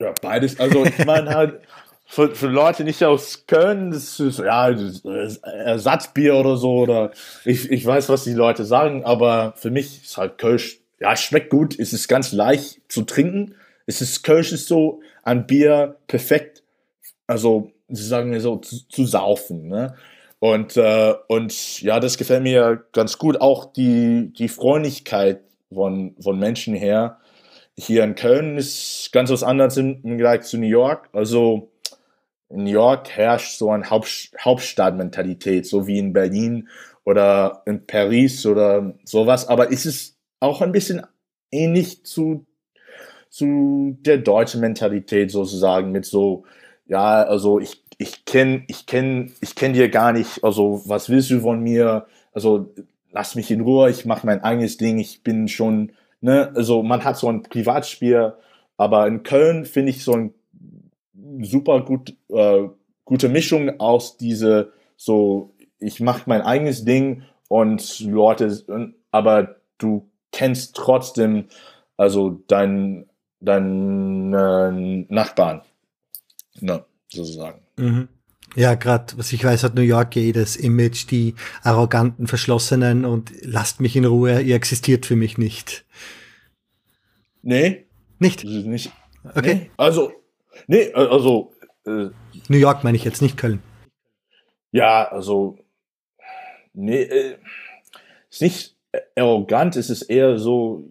Ja, 0.00 0.12
beides. 0.20 0.60
Also 0.60 0.84
ich 0.84 1.04
meine 1.04 1.30
halt, 1.30 1.60
für, 2.06 2.34
für 2.34 2.48
Leute 2.48 2.84
nicht 2.84 3.02
aus 3.02 3.46
Köln, 3.46 3.90
das 3.90 4.20
ist 4.20 4.38
ja 4.38 4.70
Ersatzbier 5.42 6.36
oder 6.36 6.56
so, 6.56 6.78
oder 6.78 7.10
ich, 7.44 7.70
ich 7.70 7.84
weiß, 7.84 8.08
was 8.08 8.24
die 8.24 8.34
Leute 8.34 8.64
sagen, 8.64 9.04
aber 9.04 9.54
für 9.56 9.70
mich 9.70 10.04
ist 10.04 10.16
halt 10.16 10.38
Kölsch, 10.38 10.80
ja, 11.00 11.16
schmeckt 11.16 11.50
gut, 11.50 11.78
es 11.78 11.92
ist 11.92 12.08
ganz 12.08 12.32
leicht 12.32 12.80
zu 12.88 13.02
trinken. 13.02 13.54
Es 13.86 14.00
ist 14.00 14.22
Kölsch 14.22 14.52
ist 14.52 14.68
so 14.68 15.00
ein 15.22 15.46
Bier 15.46 15.96
perfekt, 16.06 16.62
also 17.26 17.70
sagen 17.88 18.32
wir 18.32 18.40
so, 18.40 18.56
zu, 18.56 18.88
zu 18.88 19.06
saufen, 19.06 19.68
ne? 19.68 19.94
Und, 20.38 20.76
äh, 20.76 21.14
und 21.28 21.80
ja, 21.80 22.00
das 22.00 22.18
gefällt 22.18 22.42
mir 22.42 22.84
ganz 22.92 23.16
gut. 23.16 23.40
Auch 23.40 23.72
die, 23.72 24.30
die 24.36 24.48
Freundlichkeit 24.48 25.40
von, 25.72 26.14
von 26.20 26.38
Menschen 26.38 26.74
her 26.74 27.18
hier 27.78 28.04
in 28.04 28.14
Köln 28.14 28.58
ist 28.58 29.10
ganz 29.12 29.30
was 29.30 29.42
anderes 29.42 29.78
im 29.78 30.00
im 30.02 30.18
Vergleich 30.18 30.42
zu 30.42 30.58
New 30.58 30.66
York. 30.66 31.08
Also 31.14 31.70
in 32.48 32.64
New 32.64 32.70
York 32.70 33.10
herrscht 33.10 33.58
so 33.58 33.70
eine 33.70 33.90
Haupt, 33.90 34.32
Hauptstadtmentalität, 34.38 35.66
so 35.66 35.86
wie 35.86 35.98
in 35.98 36.12
Berlin 36.12 36.68
oder 37.04 37.62
in 37.66 37.86
Paris 37.86 38.46
oder 38.46 38.94
sowas. 39.04 39.48
Aber 39.48 39.70
ist 39.70 39.86
es 39.86 40.16
auch 40.40 40.60
ein 40.60 40.72
bisschen 40.72 41.02
ähnlich 41.50 42.04
zu, 42.04 42.46
zu 43.30 43.96
der 44.00 44.18
deutschen 44.18 44.60
Mentalität 44.60 45.30
sozusagen 45.30 45.92
mit 45.92 46.04
so, 46.04 46.44
ja, 46.86 47.22
also 47.22 47.58
ich, 47.60 47.82
ich 47.98 48.24
kenne 48.24 48.64
ich 48.68 48.86
kenn, 48.86 49.32
ich 49.40 49.54
kenn 49.54 49.72
dir 49.72 49.88
gar 49.88 50.12
nicht, 50.12 50.44
also 50.44 50.82
was 50.86 51.08
willst 51.08 51.30
du 51.30 51.40
von 51.40 51.60
mir? 51.60 52.06
Also 52.32 52.72
lass 53.12 53.34
mich 53.36 53.50
in 53.50 53.60
Ruhe, 53.60 53.90
ich 53.90 54.04
mache 54.04 54.26
mein 54.26 54.42
eigenes 54.42 54.76
Ding, 54.76 54.98
ich 54.98 55.22
bin 55.22 55.48
schon, 55.48 55.92
ne, 56.20 56.52
also 56.54 56.82
man 56.82 57.04
hat 57.04 57.16
so 57.16 57.28
ein 57.30 57.42
Privatspiel, 57.42 58.34
aber 58.76 59.06
in 59.06 59.22
Köln 59.22 59.64
finde 59.64 59.90
ich 59.90 60.04
so 60.04 60.12
ein 60.14 60.34
super 61.42 61.84
gut, 61.84 62.16
äh, 62.28 62.68
gute 63.04 63.28
Mischung 63.28 63.80
aus 63.80 64.16
diese, 64.16 64.72
so, 64.96 65.54
ich 65.78 66.00
mache 66.00 66.22
mein 66.26 66.42
eigenes 66.42 66.84
Ding 66.84 67.22
und 67.48 68.00
Leute, 68.00 68.94
aber 69.10 69.56
du 69.78 70.10
kennst 70.32 70.76
trotzdem, 70.76 71.46
also 71.96 72.42
dein, 72.48 73.06
dein 73.40 74.32
äh, 74.32 75.06
Nachbarn, 75.08 75.62
ne, 76.60 76.84
sozusagen. 77.08 77.60
Mhm. 77.76 78.08
Ja, 78.56 78.74
gerade, 78.74 79.18
was 79.18 79.32
ich 79.32 79.44
weiß, 79.44 79.64
hat 79.64 79.74
New 79.74 79.82
York 79.82 80.16
eh 80.16 80.30
das 80.30 80.54
Image, 80.54 81.10
die 81.10 81.34
arroganten, 81.62 82.28
verschlossenen 82.28 83.04
und 83.04 83.32
lasst 83.42 83.80
mich 83.80 83.96
in 83.96 84.04
Ruhe, 84.04 84.40
ihr 84.40 84.54
existiert 84.54 85.06
für 85.06 85.16
mich 85.16 85.38
nicht. 85.38 85.84
Nee. 87.42 87.86
Nicht? 88.20 88.44
nicht 88.44 88.92
okay. 89.34 89.54
Nee. 89.54 89.70
Also, 89.76 90.12
nee, 90.66 90.92
also. 90.92 91.52
Äh, 91.86 92.10
New 92.48 92.58
York 92.58 92.84
meine 92.84 92.96
ich 92.96 93.04
jetzt, 93.04 93.22
nicht 93.22 93.36
Köln. 93.36 93.62
Ja, 94.72 95.08
also. 95.08 95.58
Nee, 96.72 97.02
äh, 97.02 97.36
ist 98.30 98.42
nicht 98.42 98.76
arrogant, 99.16 99.76
es 99.76 99.90
ist 99.90 100.02
eher 100.02 100.38
so, 100.38 100.84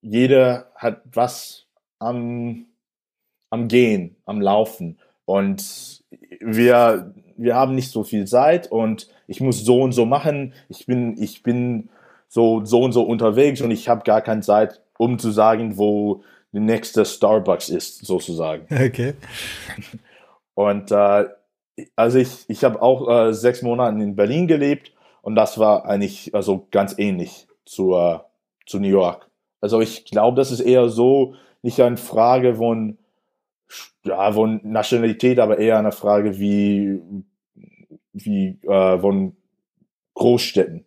jeder 0.00 0.70
hat 0.74 1.02
was 1.12 1.66
am, 1.98 2.66
am 3.50 3.68
Gehen, 3.68 4.16
am 4.24 4.40
Laufen. 4.40 4.98
Und 5.24 6.04
wir, 6.40 7.14
wir 7.36 7.54
haben 7.54 7.74
nicht 7.74 7.90
so 7.90 8.04
viel 8.04 8.26
Zeit 8.26 8.70
und 8.70 9.08
ich 9.26 9.40
muss 9.40 9.64
so 9.64 9.82
und 9.82 9.92
so 9.92 10.06
machen. 10.06 10.54
Ich 10.68 10.86
bin, 10.86 11.20
ich 11.20 11.42
bin 11.42 11.88
so, 12.28 12.64
so 12.64 12.82
und 12.82 12.92
so 12.92 13.02
unterwegs 13.02 13.60
und 13.60 13.70
ich 13.70 13.88
habe 13.88 14.04
gar 14.04 14.20
keine 14.20 14.42
Zeit, 14.42 14.80
um 14.98 15.18
zu 15.18 15.30
sagen, 15.30 15.76
wo 15.76 16.22
nächste 16.60 17.04
Starbucks 17.04 17.68
ist, 17.68 18.04
sozusagen. 18.04 18.66
Okay. 18.72 19.14
Und 20.54 20.90
äh, 20.90 21.26
also 21.94 22.18
ich, 22.18 22.44
ich 22.48 22.64
habe 22.64 22.80
auch 22.80 23.08
äh, 23.08 23.34
sechs 23.34 23.62
Monate 23.62 24.02
in 24.02 24.16
Berlin 24.16 24.46
gelebt 24.46 24.92
und 25.22 25.34
das 25.34 25.58
war 25.58 25.86
eigentlich 25.86 26.34
also 26.34 26.66
ganz 26.70 26.94
ähnlich 26.98 27.46
zu, 27.64 27.94
äh, 27.94 28.18
zu 28.64 28.78
New 28.78 28.88
York. 28.88 29.28
Also 29.60 29.80
ich 29.80 30.04
glaube, 30.04 30.36
das 30.36 30.50
ist 30.50 30.60
eher 30.60 30.88
so 30.88 31.34
nicht 31.62 31.80
eine 31.80 31.96
Frage 31.96 32.54
von, 32.54 32.96
ja, 34.04 34.32
von 34.32 34.60
Nationalität, 34.62 35.38
aber 35.38 35.58
eher 35.58 35.78
eine 35.78 35.92
Frage 35.92 36.38
wie, 36.38 37.00
wie 38.12 38.58
äh, 38.62 38.98
von 38.98 39.36
Großstädten. 40.14 40.84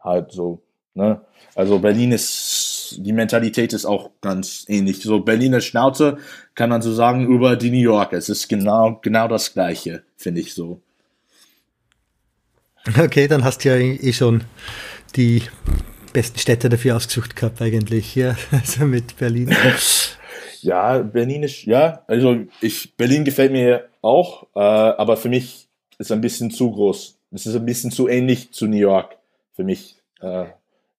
Halt 0.00 0.32
so. 0.32 0.62
Ne? 0.94 1.20
Also 1.54 1.78
Berlin 1.78 2.12
ist, 2.12 2.71
die 2.98 3.12
Mentalität 3.12 3.72
ist 3.72 3.84
auch 3.84 4.10
ganz 4.20 4.64
ähnlich. 4.68 5.02
So 5.02 5.20
Berliner 5.20 5.60
Schnauze 5.60 6.18
kann 6.54 6.70
man 6.70 6.82
so 6.82 6.92
sagen 6.92 7.26
über 7.26 7.56
die 7.56 7.70
New 7.70 7.78
Yorker. 7.78 8.16
Es 8.16 8.28
ist 8.28 8.48
genau, 8.48 8.98
genau 9.02 9.28
das 9.28 9.52
Gleiche, 9.52 10.02
finde 10.16 10.40
ich 10.40 10.54
so. 10.54 10.80
Okay, 12.98 13.28
dann 13.28 13.44
hast 13.44 13.64
du 13.64 13.68
ja 13.68 13.76
eh 13.76 14.12
schon 14.12 14.44
die 15.14 15.42
besten 16.12 16.38
Städte 16.38 16.68
dafür 16.68 16.96
ausgesucht 16.96 17.36
gehabt 17.36 17.62
eigentlich, 17.62 18.14
ja, 18.14 18.36
also 18.50 18.84
mit 18.84 19.16
Berlin. 19.16 19.54
Ja, 20.64 20.98
Berlin 20.98 21.42
ist, 21.42 21.64
ja, 21.64 22.04
also 22.06 22.36
ich, 22.60 22.96
Berlin 22.96 23.24
gefällt 23.24 23.50
mir 23.50 23.88
auch, 24.00 24.44
äh, 24.54 24.60
aber 24.60 25.16
für 25.16 25.28
mich 25.28 25.66
ist 25.98 26.06
es 26.06 26.12
ein 26.12 26.20
bisschen 26.20 26.52
zu 26.52 26.70
groß. 26.70 27.18
Es 27.32 27.46
ist 27.46 27.56
ein 27.56 27.66
bisschen 27.66 27.90
zu 27.90 28.06
ähnlich 28.06 28.52
zu 28.52 28.68
New 28.68 28.76
York 28.76 29.16
für 29.54 29.64
mich. 29.64 29.96
Äh, 30.20 30.44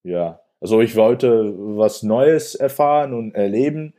ja, 0.04 0.42
also 0.64 0.80
ich 0.80 0.96
wollte 0.96 1.54
was 1.58 2.04
Neues 2.04 2.56
erfahren 2.56 3.14
und 3.14 3.36
erleben 3.36 3.94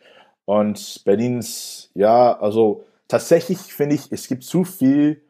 und 0.47 1.03
Berlin 1.05 1.39
ist, 1.39 1.91
ja, 1.95 2.39
also 2.41 2.87
tatsächlich 3.07 3.59
finde 3.59 3.97
ich, 3.97 4.11
es 4.11 4.29
gibt 4.29 4.45
zu 4.45 4.65
viel 4.65 5.21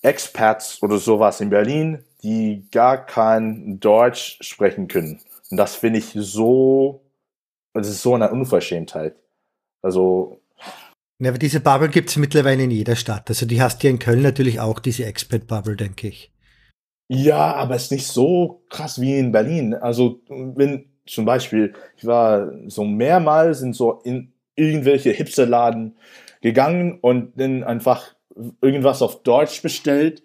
Expats 0.00 0.80
oder 0.80 0.98
sowas 0.98 1.40
in 1.40 1.50
Berlin, 1.50 2.04
die 2.22 2.68
gar 2.70 3.04
kein 3.04 3.80
Deutsch 3.80 4.38
sprechen 4.42 4.86
können. 4.86 5.20
Und 5.50 5.56
das 5.56 5.74
finde 5.74 5.98
ich 5.98 6.12
so, 6.14 7.02
das 7.74 7.88
ist 7.88 8.02
so 8.02 8.14
eine 8.14 8.30
Unverschämtheit. 8.30 9.16
Also. 9.82 10.40
Ja, 11.18 11.30
aber 11.30 11.38
diese 11.38 11.58
Bubble 11.58 11.88
gibt 11.88 12.10
es 12.10 12.16
mittlerweile 12.16 12.62
in 12.62 12.70
jeder 12.70 12.94
Stadt. 12.94 13.28
Also 13.28 13.44
die 13.44 13.60
hast 13.60 13.82
du 13.82 13.88
ja 13.88 13.92
in 13.92 13.98
Köln 13.98 14.22
natürlich 14.22 14.60
auch, 14.60 14.78
diese 14.78 15.04
Expat-Bubble, 15.04 15.74
denke 15.74 16.06
ich. 16.06 16.32
Ja, 17.14 17.54
aber 17.56 17.74
es 17.74 17.84
ist 17.84 17.92
nicht 17.92 18.06
so 18.06 18.62
krass 18.70 18.98
wie 18.98 19.18
in 19.18 19.32
Berlin. 19.32 19.74
Also, 19.74 20.20
wenn 20.28 20.86
zum 21.04 21.26
Beispiel, 21.26 21.74
ich 21.98 22.06
war 22.06 22.50
so 22.68 22.84
mehrmals 22.84 23.60
in 23.60 23.74
so 23.74 24.00
in 24.02 24.32
irgendwelche 24.54 25.10
Hipsterladen 25.10 25.96
gegangen 26.40 26.98
und 27.02 27.38
dann 27.38 27.64
einfach 27.64 28.14
irgendwas 28.62 29.02
auf 29.02 29.22
Deutsch 29.24 29.60
bestellt 29.60 30.22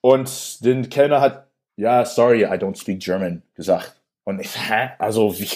und 0.00 0.64
den 0.64 0.88
Kellner 0.90 1.20
hat, 1.20 1.46
ja, 1.76 2.04
sorry, 2.04 2.42
I 2.42 2.58
don't 2.58 2.76
speak 2.76 2.98
German 2.98 3.42
gesagt. 3.54 4.00
Und 4.24 4.40
ich, 4.40 4.56
hä? 4.56 4.90
Also, 4.98 5.38
wie? 5.38 5.48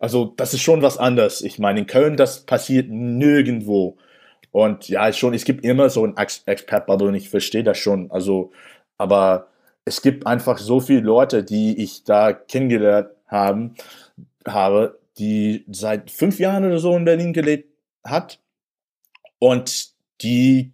Also, 0.00 0.34
das 0.36 0.54
ist 0.54 0.62
schon 0.62 0.82
was 0.82 0.98
anderes. 0.98 1.40
Ich 1.40 1.60
meine, 1.60 1.78
in 1.78 1.86
Köln, 1.86 2.16
das 2.16 2.40
passiert 2.40 2.88
nirgendwo. 2.90 3.96
Und 4.50 4.88
ja, 4.88 5.12
schon, 5.12 5.34
es 5.34 5.44
gibt 5.44 5.64
immer 5.64 5.88
so 5.88 6.04
ein 6.04 6.16
Expat-Bubble 6.16 7.06
und 7.08 7.14
ich 7.14 7.30
verstehe 7.30 7.62
das 7.62 7.78
schon. 7.78 8.10
Also, 8.10 8.50
aber 8.98 9.46
es 9.84 10.02
gibt 10.02 10.26
einfach 10.26 10.58
so 10.58 10.80
viele 10.80 11.00
Leute, 11.00 11.44
die 11.44 11.82
ich 11.82 12.04
da 12.04 12.32
kennengelernt 12.32 13.10
haben, 13.26 13.74
habe, 14.46 14.98
die 15.18 15.64
seit 15.70 16.10
fünf 16.10 16.38
Jahren 16.38 16.64
oder 16.64 16.78
so 16.78 16.96
in 16.96 17.04
Berlin 17.04 17.32
gelebt 17.32 17.68
hat 18.02 18.40
und 19.38 19.90
die 20.22 20.72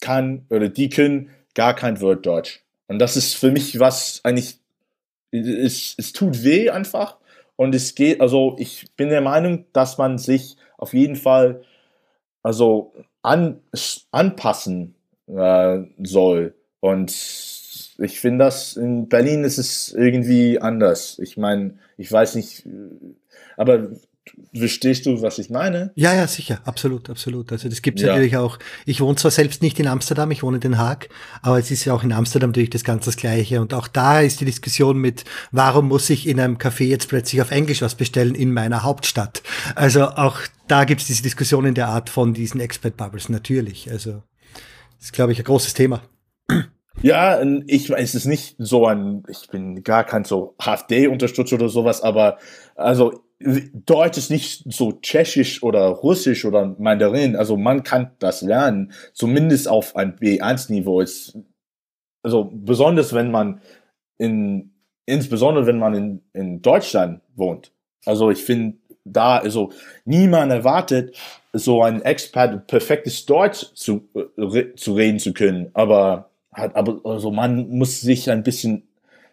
kann 0.00 0.46
oder 0.50 0.68
die 0.68 0.88
können 0.88 1.30
gar 1.54 1.74
kein 1.74 2.00
Wort 2.00 2.24
Deutsch. 2.26 2.62
Und 2.88 2.98
das 2.98 3.16
ist 3.16 3.34
für 3.34 3.50
mich 3.50 3.78
was 3.78 4.20
eigentlich, 4.24 4.58
es, 5.30 5.94
es 5.96 6.12
tut 6.12 6.42
weh 6.42 6.70
einfach. 6.70 7.18
Und 7.56 7.74
es 7.74 7.94
geht, 7.94 8.20
also 8.20 8.56
ich 8.58 8.86
bin 8.96 9.10
der 9.10 9.20
Meinung, 9.20 9.66
dass 9.72 9.98
man 9.98 10.18
sich 10.18 10.56
auf 10.78 10.94
jeden 10.94 11.16
Fall 11.16 11.62
also 12.42 12.94
an, 13.22 13.60
anpassen 14.10 14.94
äh, 15.26 15.80
soll. 16.02 16.54
Und 16.80 17.10
ich 18.00 18.20
finde 18.20 18.44
das 18.44 18.76
in 18.76 19.08
Berlin 19.08 19.44
ist 19.44 19.58
es 19.58 19.92
irgendwie 19.96 20.60
anders. 20.60 21.18
Ich 21.22 21.36
meine, 21.36 21.74
ich 21.96 22.10
weiß 22.10 22.34
nicht, 22.34 22.66
aber 23.56 23.90
Verstehst 24.54 25.06
du, 25.06 25.22
was 25.22 25.38
ich 25.38 25.50
meine? 25.50 25.92
Ja, 25.94 26.14
ja, 26.14 26.26
sicher, 26.26 26.60
absolut, 26.64 27.08
absolut. 27.10 27.52
Also 27.52 27.68
das 27.68 27.82
gibt 27.82 27.98
es 27.98 28.04
ja. 28.04 28.12
natürlich 28.12 28.36
auch. 28.36 28.58
Ich 28.84 29.00
wohne 29.00 29.16
zwar 29.16 29.30
selbst 29.30 29.62
nicht 29.62 29.78
in 29.80 29.86
Amsterdam, 29.86 30.30
ich 30.30 30.42
wohne 30.42 30.56
in 30.56 30.60
Den 30.60 30.78
Haag, 30.78 31.08
aber 31.42 31.58
es 31.58 31.70
ist 31.70 31.84
ja 31.84 31.94
auch 31.94 32.02
in 32.02 32.12
Amsterdam 32.12 32.50
natürlich 32.50 32.70
das 32.70 32.84
ganz 32.84 33.04
das 33.04 33.16
Gleiche. 33.16 33.60
Und 33.60 33.74
auch 33.74 33.88
da 33.88 34.20
ist 34.20 34.40
die 34.40 34.44
Diskussion 34.44 34.98
mit, 34.98 35.24
warum 35.52 35.88
muss 35.88 36.10
ich 36.10 36.26
in 36.26 36.40
einem 36.40 36.58
Café 36.58 36.84
jetzt 36.84 37.08
plötzlich 37.08 37.42
auf 37.42 37.50
Englisch 37.50 37.82
was 37.82 37.94
bestellen 37.94 38.34
in 38.34 38.52
meiner 38.52 38.82
Hauptstadt? 38.82 39.42
Also 39.74 40.04
auch 40.04 40.38
da 40.68 40.84
gibt 40.84 41.00
es 41.00 41.06
diese 41.06 41.22
Diskussion 41.22 41.64
in 41.64 41.74
der 41.74 41.88
Art 41.88 42.08
von 42.08 42.34
diesen 42.34 42.60
Expert-Bubbles, 42.60 43.28
natürlich. 43.28 43.90
Also 43.90 44.22
das 44.98 45.06
ist, 45.06 45.12
glaube 45.12 45.32
ich, 45.32 45.38
ein 45.38 45.44
großes 45.44 45.74
Thema. 45.74 46.02
Ja, 47.02 47.40
ich 47.66 47.90
es 47.90 48.14
ist 48.14 48.26
nicht 48.26 48.56
so 48.58 48.86
ein, 48.86 49.22
ich 49.28 49.48
bin 49.48 49.82
gar 49.82 50.04
kein 50.04 50.24
so 50.24 50.54
HFD-Unterstützer 50.60 51.56
oder 51.56 51.68
sowas, 51.68 52.02
aber 52.02 52.38
also 52.74 53.22
Deutsch 53.38 54.18
ist 54.18 54.30
nicht 54.30 54.64
so 54.70 54.92
tschechisch 54.92 55.62
oder 55.62 55.86
russisch 55.86 56.44
oder 56.44 56.76
Mandarin. 56.78 57.36
Also 57.36 57.56
man 57.56 57.84
kann 57.84 58.10
das 58.18 58.42
lernen, 58.42 58.92
zumindest 59.14 59.66
auf 59.66 59.96
ein 59.96 60.16
B1-Niveau. 60.16 61.02
Also 62.22 62.50
besonders 62.52 63.14
wenn 63.14 63.30
man 63.30 63.62
in, 64.18 64.74
insbesondere 65.06 65.66
wenn 65.66 65.78
man 65.78 65.94
in, 65.94 66.22
in 66.34 66.60
Deutschland 66.60 67.22
wohnt. 67.34 67.72
Also 68.04 68.30
ich 68.30 68.44
finde 68.44 68.76
da, 69.04 69.38
also 69.38 69.72
niemand 70.04 70.52
erwartet, 70.52 71.16
so 71.54 71.82
ein 71.82 72.02
Expat 72.02 72.66
perfektes 72.66 73.24
Deutsch 73.24 73.72
zu, 73.74 74.08
äh, 74.14 74.74
zu 74.74 74.94
reden 74.94 75.18
zu 75.18 75.32
können. 75.32 75.70
Aber 75.72 76.29
hat, 76.52 76.74
aber 76.76 77.00
also 77.04 77.30
man 77.30 77.68
muss 77.68 78.00
sich 78.00 78.30
ein 78.30 78.42
bisschen 78.42 78.88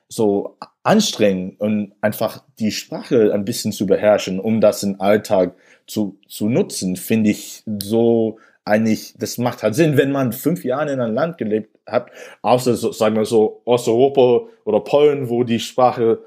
so 0.10 0.58
anstrengen 0.84 1.58
und 1.58 1.94
einfach 2.02 2.44
die 2.60 2.72
Sprache 2.72 3.34
ein 3.34 3.44
bisschen 3.44 3.72
zu 3.72 3.86
beherrschen, 3.86 4.40
um 4.40 4.62
das 4.62 4.84
im 4.84 5.02
Alltag 5.02 5.54
zu, 5.86 6.18
zu 6.28 6.48
nutzen, 6.48 6.96
finde 6.96 7.32
ich 7.32 7.64
so 7.82 8.38
eigentlich, 8.68 9.16
das 9.18 9.38
macht 9.38 9.64
halt 9.64 9.76
Sinn, 9.76 9.98
wenn 9.98 10.12
man 10.12 10.34
fünf 10.34 10.64
Jahre 10.64 10.92
in 10.92 11.00
einem 11.00 11.14
Land 11.14 11.38
gelebt 11.38 11.78
hat, 11.88 12.12
außer, 12.42 12.76
so, 12.76 12.92
sagen 12.92 13.16
wir 13.16 13.26
so, 13.26 13.62
Osteuropa 13.66 14.50
oder 14.66 14.82
Polen, 14.82 15.30
wo 15.30 15.44
die 15.44 15.60
Sprache 15.60 16.20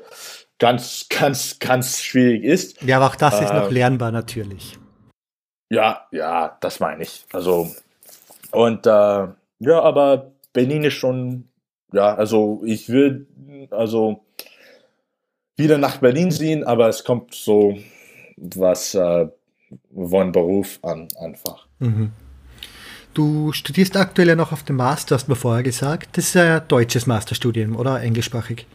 ganz, 0.59 1.07
ganz, 1.09 1.59
ganz 1.59 2.01
schwierig 2.01 2.45
ist. 2.45 2.83
Ja, 2.83 2.97
aber 2.97 3.09
auch 3.09 3.17
das 3.17 3.41
äh, 3.41 3.45
ist 3.45 3.53
noch 3.53 3.71
lernbar 3.71 4.11
natürlich. 4.11 4.79
Ja, 5.71 6.07
ja, 6.11 6.57
das 6.61 6.81
meine 6.81 7.03
ich. 7.03 7.25
Also, 7.33 7.71
und 8.53 8.87
äh, 8.87 8.91
ja, 8.91 9.81
aber 9.83 10.33
Berlin 10.53 10.85
ist 10.85 10.95
schon 10.95 11.51
ja, 11.93 12.15
also 12.15 12.63
ich 12.65 12.89
will 12.89 13.27
also 13.71 14.25
wieder 15.57 15.79
nach 15.79 15.99
Berlin 15.99 16.31
ziehen, 16.31 16.65
aber 16.65 16.89
es 16.89 17.05
kommt 17.05 17.35
so 17.35 17.77
was 18.37 18.95
äh, 18.95 19.27
von 19.93 20.33
Beruf 20.33 20.79
an 20.83 21.09
einfach. 21.21 21.67
Mhm. 21.79 22.13
Du 23.13 23.53
studierst 23.53 23.97
aktuell 23.97 24.29
ja 24.29 24.37
noch 24.37 24.53
auf 24.53 24.63
dem 24.63 24.77
Master, 24.77 25.17
hast 25.17 25.27
du 25.27 25.33
mir 25.33 25.37
vorher 25.37 25.65
gesagt. 25.65 26.17
Das 26.17 26.27
ist 26.27 26.37
ein 26.37 26.63
deutsches 26.69 27.07
Masterstudium, 27.07 27.77
oder 27.77 28.01
englischsprachig? 28.01 28.67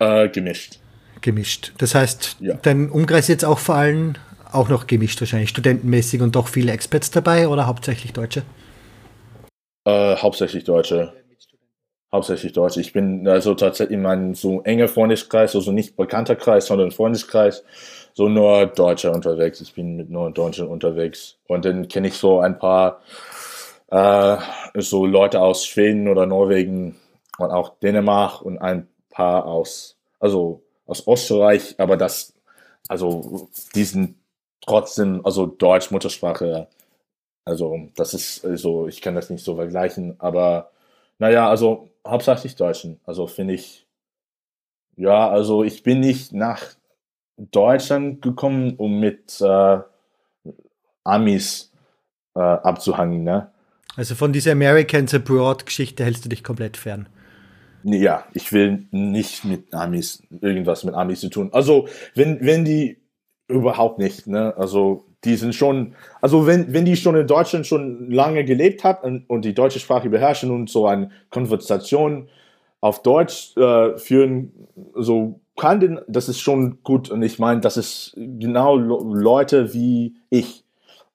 Äh, 0.00 0.28
gemischt. 0.28 0.80
Gemischt. 1.20 1.72
Das 1.78 1.94
heißt, 1.94 2.38
ja. 2.40 2.54
dein 2.62 2.90
Umkreis 2.90 3.28
jetzt 3.28 3.44
auch 3.44 3.58
vor 3.60 3.76
allem 3.76 4.14
auch 4.50 4.68
noch 4.68 4.88
gemischt 4.88 5.20
wahrscheinlich, 5.20 5.50
studentenmäßig 5.50 6.20
und 6.20 6.34
doch 6.34 6.48
viele 6.48 6.72
Experts 6.72 7.12
dabei 7.12 7.46
oder 7.46 7.68
hauptsächlich 7.68 8.12
Deutsche? 8.12 8.42
Äh, 9.84 10.16
hauptsächlich 10.16 10.64
Deutsche. 10.64 11.12
hauptsächlich 12.12 12.52
Deutsch. 12.52 12.76
Ich 12.76 12.92
bin 12.92 13.26
also 13.28 13.54
tatsächlich 13.54 13.94
in 13.94 14.02
meinem 14.02 14.34
so 14.34 14.62
enger 14.62 14.88
Freundeskreis, 14.88 15.54
also 15.54 15.72
nicht 15.72 15.96
bekannter 15.96 16.36
Kreis, 16.36 16.66
sondern 16.66 16.90
Freundeskreis, 16.90 17.64
so 18.14 18.28
nur 18.28 18.66
Deutsche 18.66 19.12
unterwegs. 19.12 19.60
Ich 19.60 19.74
bin 19.74 19.96
mit 19.96 20.10
nur 20.10 20.30
Deutschen 20.32 20.68
unterwegs. 20.68 21.38
Und 21.46 21.64
dann 21.64 21.88
kenne 21.88 22.08
ich 22.08 22.14
so 22.14 22.40
ein 22.40 22.58
paar 22.58 23.00
äh, 23.90 24.36
so 24.74 25.06
Leute 25.06 25.40
aus 25.40 25.64
Schweden 25.66 26.08
oder 26.08 26.26
Norwegen 26.26 26.96
und 27.38 27.50
auch 27.50 27.78
Dänemark 27.78 28.42
und 28.42 28.58
ein 28.58 28.88
paar 29.10 29.46
aus, 29.46 29.96
also 30.18 30.62
aus 30.86 31.06
Österreich, 31.06 31.74
aber 31.78 31.96
das, 31.96 32.34
also 32.88 33.48
die 33.74 33.84
sind 33.84 34.16
trotzdem, 34.60 35.24
also 35.24 35.46
Deutsch 35.46 35.90
Muttersprache. 35.90 36.68
Also 37.44 37.88
das 37.96 38.14
ist 38.14 38.36
so, 38.36 38.86
ich 38.88 39.00
kann 39.00 39.14
das 39.14 39.30
nicht 39.30 39.44
so 39.44 39.56
vergleichen, 39.56 40.14
aber 40.18 40.70
naja, 41.18 41.48
also 41.48 41.90
hauptsächlich 42.06 42.56
Deutschen. 42.56 43.00
Also 43.04 43.26
finde 43.26 43.54
ich, 43.54 43.86
ja, 44.96 45.28
also 45.28 45.64
ich 45.64 45.82
bin 45.82 46.00
nicht 46.00 46.32
nach 46.32 46.62
Deutschland 47.36 48.22
gekommen, 48.22 48.74
um 48.76 49.00
mit 49.00 49.40
äh, 49.40 49.78
Amis 51.04 51.72
äh, 52.34 52.40
abzuhangen, 52.40 53.24
ne? 53.24 53.50
Also 53.96 54.14
von 54.14 54.32
dieser 54.32 54.52
Americans 54.52 55.12
Abroad 55.14 55.66
Geschichte 55.66 56.04
hältst 56.04 56.24
du 56.24 56.28
dich 56.28 56.44
komplett 56.44 56.76
fern. 56.76 57.08
Ja, 57.82 58.24
ich 58.34 58.52
will 58.52 58.86
nicht 58.90 59.44
mit 59.44 59.72
Amis, 59.74 60.22
irgendwas 60.40 60.84
mit 60.84 60.94
Amis 60.94 61.20
zu 61.20 61.30
tun. 61.30 61.50
Also, 61.52 61.88
wenn, 62.14 62.40
wenn 62.44 62.64
die 62.64 62.98
überhaupt 63.48 63.98
nicht, 63.98 64.26
ne? 64.26 64.54
Also, 64.56 65.06
die 65.24 65.36
sind 65.36 65.54
schon, 65.54 65.94
also 66.20 66.46
wenn, 66.46 66.72
wenn 66.72 66.84
die 66.84 66.96
schon 66.96 67.14
in 67.14 67.26
Deutschland 67.26 67.66
schon 67.66 68.10
lange 68.10 68.44
gelebt 68.44 68.84
hat 68.84 69.04
und, 69.04 69.28
und 69.28 69.44
die 69.44 69.54
deutsche 69.54 69.78
Sprache 69.78 70.08
beherrschen 70.08 70.50
und 70.50 70.70
so 70.70 70.86
eine 70.86 71.10
Konversation 71.30 72.28
auf 72.80 73.02
Deutsch 73.02 73.56
äh, 73.56 73.98
führen, 73.98 74.52
so 74.94 75.40
kann 75.58 75.80
denn, 75.80 76.00
das 76.08 76.28
ist 76.28 76.40
schon 76.40 76.82
gut. 76.82 77.10
Und 77.10 77.22
ich 77.22 77.38
meine, 77.38 77.60
das 77.60 77.76
ist 77.76 78.14
genau 78.16 78.76
Leute 78.76 79.74
wie 79.74 80.14
ich. 80.30 80.64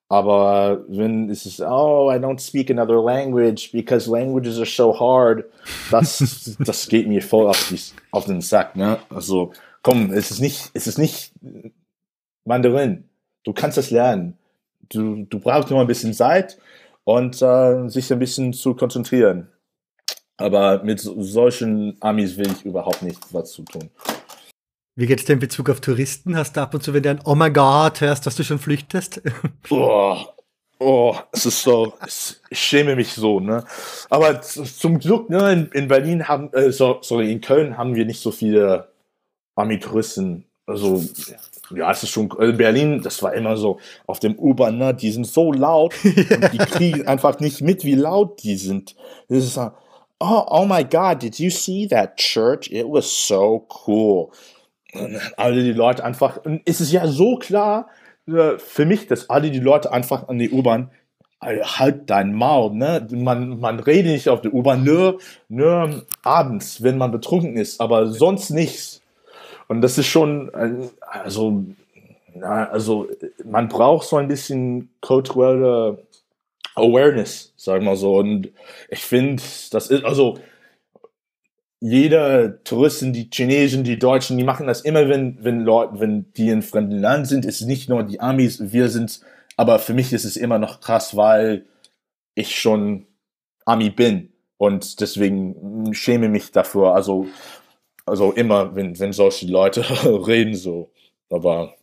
Aber 0.08 0.84
wenn 0.86 1.28
es 1.30 1.46
ist, 1.46 1.60
oh, 1.60 2.12
I 2.12 2.18
don't 2.18 2.38
speak 2.38 2.70
another 2.70 3.02
language 3.02 3.72
because 3.72 4.08
languages 4.08 4.56
are 4.56 4.66
so 4.66 4.98
hard, 4.98 5.44
das, 5.90 6.56
das 6.60 6.86
geht 6.86 7.08
mir 7.08 7.22
voll 7.22 7.48
auf, 7.48 7.68
die, 7.70 7.80
auf 8.12 8.26
den 8.26 8.40
Sack. 8.40 8.76
Ne? 8.76 8.98
Also 9.10 9.52
komm, 9.82 10.12
es 10.12 10.30
ist 10.30 10.40
nicht, 10.40 10.70
es 10.74 10.86
ist 10.86 10.98
nicht 10.98 11.32
Mandarin. 12.44 13.08
Du 13.46 13.52
kannst 13.52 13.78
das 13.78 13.90
lernen. 13.90 14.36
Du, 14.88 15.24
du 15.24 15.38
brauchst 15.38 15.70
nur 15.70 15.80
ein 15.80 15.86
bisschen 15.86 16.12
Zeit 16.12 16.58
und 17.04 17.40
äh, 17.40 17.88
sich 17.88 18.12
ein 18.12 18.18
bisschen 18.18 18.52
zu 18.52 18.74
konzentrieren. 18.74 19.48
Aber 20.36 20.82
mit 20.82 21.00
solchen 21.00 21.96
Amis 22.00 22.36
will 22.36 22.50
ich 22.50 22.64
überhaupt 22.64 23.02
nicht 23.02 23.20
was 23.32 23.52
zu 23.52 23.62
tun. 23.62 23.88
Wie 24.96 25.06
geht 25.06 25.20
es 25.20 25.24
dir 25.26 25.34
in 25.34 25.38
Bezug 25.38 25.70
auf 25.70 25.80
Touristen? 25.80 26.36
Hast 26.36 26.56
du 26.56 26.60
ab 26.60 26.74
und 26.74 26.82
zu, 26.82 26.92
wenn 26.92 27.02
du 27.02 27.10
ein 27.10 27.20
Oh 27.24 27.34
my 27.34 27.50
God 27.50 28.00
hörst, 28.00 28.26
dass 28.26 28.34
du 28.34 28.42
schon 28.42 28.58
flüchtest? 28.58 29.22
Oh, 29.70 30.16
oh, 30.78 31.16
es 31.32 31.46
ist 31.46 31.62
so, 31.62 31.94
ich 32.50 32.58
schäme 32.58 32.96
mich 32.96 33.12
so, 33.12 33.40
ne? 33.40 33.64
Aber 34.10 34.42
zum 34.42 34.98
Glück, 34.98 35.30
ne, 35.30 35.52
in, 35.52 35.66
in 35.72 35.88
Berlin 35.88 36.28
haben, 36.28 36.52
äh, 36.52 36.70
so, 36.72 36.98
sorry, 37.02 37.32
in 37.32 37.40
Köln 37.40 37.78
haben 37.78 37.94
wir 37.94 38.04
nicht 38.04 38.20
so 38.20 38.30
viele 38.30 38.88
Ami-Touristen. 39.54 40.44
Also, 40.66 41.02
ja, 41.74 41.90
es 41.90 42.02
ist 42.02 42.10
schon, 42.10 42.30
in 42.40 42.50
äh, 42.50 42.52
Berlin, 42.52 43.02
das 43.02 43.22
war 43.22 43.34
immer 43.34 43.56
so, 43.56 43.78
auf 44.06 44.20
dem 44.20 44.38
U-Bahn, 44.38 44.78
ne, 44.78 44.94
die 44.94 45.10
sind 45.10 45.26
so 45.26 45.52
laut, 45.52 45.94
und 46.04 46.52
die 46.52 46.58
kriegen 46.58 47.06
einfach 47.06 47.40
nicht 47.40 47.60
mit, 47.60 47.84
wie 47.84 47.94
laut 47.94 48.42
die 48.42 48.56
sind. 48.56 48.94
Das 49.28 49.38
ist 49.38 49.54
so, 49.54 49.70
oh, 50.20 50.44
oh 50.48 50.64
my 50.64 50.84
God, 50.84 51.22
did 51.22 51.38
you 51.38 51.50
see 51.50 51.86
that 51.88 52.16
church? 52.16 52.70
It 52.70 52.86
was 52.86 53.26
so 53.26 53.66
cool 53.86 54.30
alle 55.36 55.62
die 55.62 55.72
Leute 55.72 56.04
einfach, 56.04 56.40
es 56.64 56.80
ist 56.80 56.92
ja 56.92 57.06
so 57.06 57.36
klar 57.36 57.88
äh, 58.26 58.58
für 58.58 58.86
mich, 58.86 59.06
dass 59.06 59.30
alle 59.30 59.50
die 59.50 59.60
Leute 59.60 59.92
einfach 59.92 60.28
an 60.28 60.38
die 60.38 60.50
U-Bahn 60.50 60.90
halt 61.40 62.08
dein 62.08 62.32
Maul, 62.32 62.74
ne? 62.74 63.06
Man, 63.10 63.60
man 63.60 63.78
redet 63.78 64.12
nicht 64.12 64.28
auf 64.28 64.40
der 64.40 64.54
U-Bahn, 64.54 64.84
nur, 64.84 65.18
nur 65.48 66.06
abends, 66.22 66.82
wenn 66.82 66.96
man 66.96 67.10
betrunken 67.10 67.56
ist, 67.56 67.80
aber 67.80 68.06
sonst 68.06 68.50
nichts. 68.50 69.02
Und 69.68 69.80
das 69.80 69.98
ist 69.98 70.06
schon, 70.06 70.52
äh, 70.54 70.88
also, 71.00 71.64
also, 72.40 73.08
man 73.44 73.68
braucht 73.68 74.06
so 74.06 74.16
ein 74.16 74.28
bisschen 74.28 74.90
kulturelle 75.00 76.06
Awareness, 76.74 77.52
sagen 77.56 77.84
wir 77.84 77.96
so. 77.96 78.18
Und 78.18 78.50
ich 78.90 79.00
finde, 79.00 79.42
das 79.70 79.88
ist, 79.88 80.04
also, 80.04 80.38
jeder 81.80 82.62
Touristen, 82.64 83.12
die 83.12 83.28
Chinesen, 83.32 83.84
die 83.84 83.98
Deutschen, 83.98 84.38
die 84.38 84.44
machen 84.44 84.66
das 84.66 84.80
immer, 84.80 85.08
wenn, 85.08 85.42
wenn 85.44 85.60
Leute, 85.60 86.00
wenn 86.00 86.32
die 86.32 86.48
in 86.48 86.62
fremden 86.62 87.00
Land 87.00 87.28
sind, 87.28 87.44
ist 87.44 87.60
nicht 87.62 87.88
nur 87.88 88.02
die 88.02 88.20
Amis, 88.20 88.72
wir 88.72 88.88
sind, 88.88 89.20
aber 89.56 89.78
für 89.78 89.94
mich 89.94 90.12
ist 90.12 90.24
es 90.24 90.36
immer 90.36 90.58
noch 90.58 90.80
krass, 90.80 91.16
weil 91.16 91.66
ich 92.34 92.56
schon 92.56 93.06
Ami 93.64 93.90
bin. 93.90 94.32
Und 94.58 95.00
deswegen 95.00 95.92
schäme 95.94 96.28
mich 96.28 96.50
dafür, 96.50 96.94
also, 96.94 97.26
also 98.06 98.32
immer, 98.32 98.74
wenn, 98.74 98.98
wenn 98.98 99.12
solche 99.12 99.46
Leute 99.46 99.84
reden 100.26 100.54
so, 100.54 100.90
aber 101.30 101.74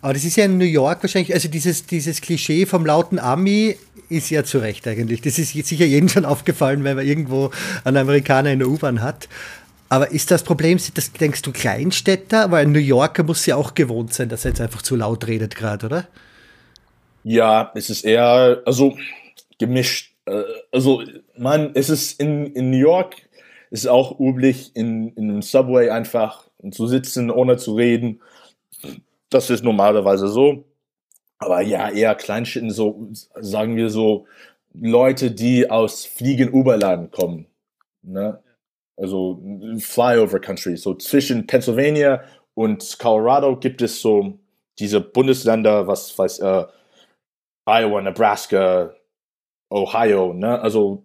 aber 0.00 0.12
das 0.12 0.24
ist 0.24 0.36
ja 0.36 0.44
in 0.44 0.58
New 0.58 0.64
York 0.64 1.02
wahrscheinlich, 1.02 1.34
also 1.34 1.48
dieses, 1.48 1.86
dieses 1.86 2.20
Klischee 2.20 2.66
vom 2.66 2.86
lauten 2.86 3.18
Ami 3.18 3.76
ist 4.08 4.30
ja 4.30 4.44
zu 4.44 4.58
Recht 4.58 4.86
eigentlich. 4.86 5.20
Das 5.22 5.38
ist 5.38 5.52
sicher 5.52 5.84
jedem 5.84 6.08
schon 6.08 6.24
aufgefallen, 6.24 6.84
wenn 6.84 6.96
man 6.96 7.06
irgendwo 7.06 7.50
einen 7.84 7.96
Amerikaner 7.96 8.52
in 8.52 8.60
der 8.60 8.68
U-Bahn 8.68 9.02
hat. 9.02 9.28
Aber 9.88 10.10
ist 10.10 10.30
das 10.30 10.42
Problem, 10.42 10.78
das, 10.94 11.12
denkst 11.12 11.42
du, 11.42 11.52
Kleinstädter? 11.52 12.50
Weil 12.50 12.66
ein 12.66 12.72
New 12.72 12.78
Yorker 12.78 13.22
muss 13.22 13.46
ja 13.46 13.56
auch 13.56 13.74
gewohnt 13.74 14.12
sein, 14.14 14.28
dass 14.28 14.44
er 14.44 14.50
jetzt 14.50 14.60
einfach 14.60 14.82
zu 14.82 14.96
laut 14.96 15.26
redet 15.26 15.54
gerade, 15.54 15.86
oder? 15.86 16.08
Ja, 17.22 17.72
es 17.74 17.90
ist 17.90 18.04
eher, 18.04 18.62
also 18.64 18.96
gemischt. 19.58 20.12
Äh, 20.26 20.42
also, 20.72 21.02
man, 21.36 21.70
es 21.74 21.88
ist 21.88 22.20
in, 22.20 22.46
in 22.54 22.70
New 22.70 22.78
York, 22.78 23.16
ist 23.70 23.86
auch 23.86 24.18
üblich, 24.20 24.74
in, 24.74 25.10
in 25.14 25.30
einem 25.30 25.42
Subway 25.42 25.90
einfach 25.90 26.48
zu 26.70 26.86
sitzen, 26.86 27.30
ohne 27.30 27.56
zu 27.56 27.74
reden 27.74 28.20
das 29.30 29.50
ist 29.50 29.64
normalerweise 29.64 30.28
so. 30.28 30.64
Aber 31.38 31.60
ja, 31.60 31.90
eher 31.90 32.14
Kleinstädten, 32.14 32.70
so 32.70 33.08
sagen 33.12 33.76
wir 33.76 33.90
so, 33.90 34.26
Leute, 34.72 35.30
die 35.30 35.70
aus 35.70 36.04
Fliegen-Uberland 36.04 37.12
kommen. 37.12 37.46
Ne? 38.02 38.42
Also 38.96 39.42
Flyover 39.78 40.40
Country. 40.40 40.76
So 40.76 40.94
zwischen 40.94 41.46
Pennsylvania 41.46 42.22
und 42.54 42.98
Colorado 42.98 43.56
gibt 43.58 43.82
es 43.82 44.00
so 44.00 44.38
diese 44.78 45.00
Bundesländer, 45.00 45.86
was 45.86 46.18
weiß 46.18 46.38
äh, 46.40 46.64
Iowa, 47.66 48.00
Nebraska, 48.00 48.94
Ohio, 49.70 50.32
ne? 50.32 50.60
Also 50.60 51.04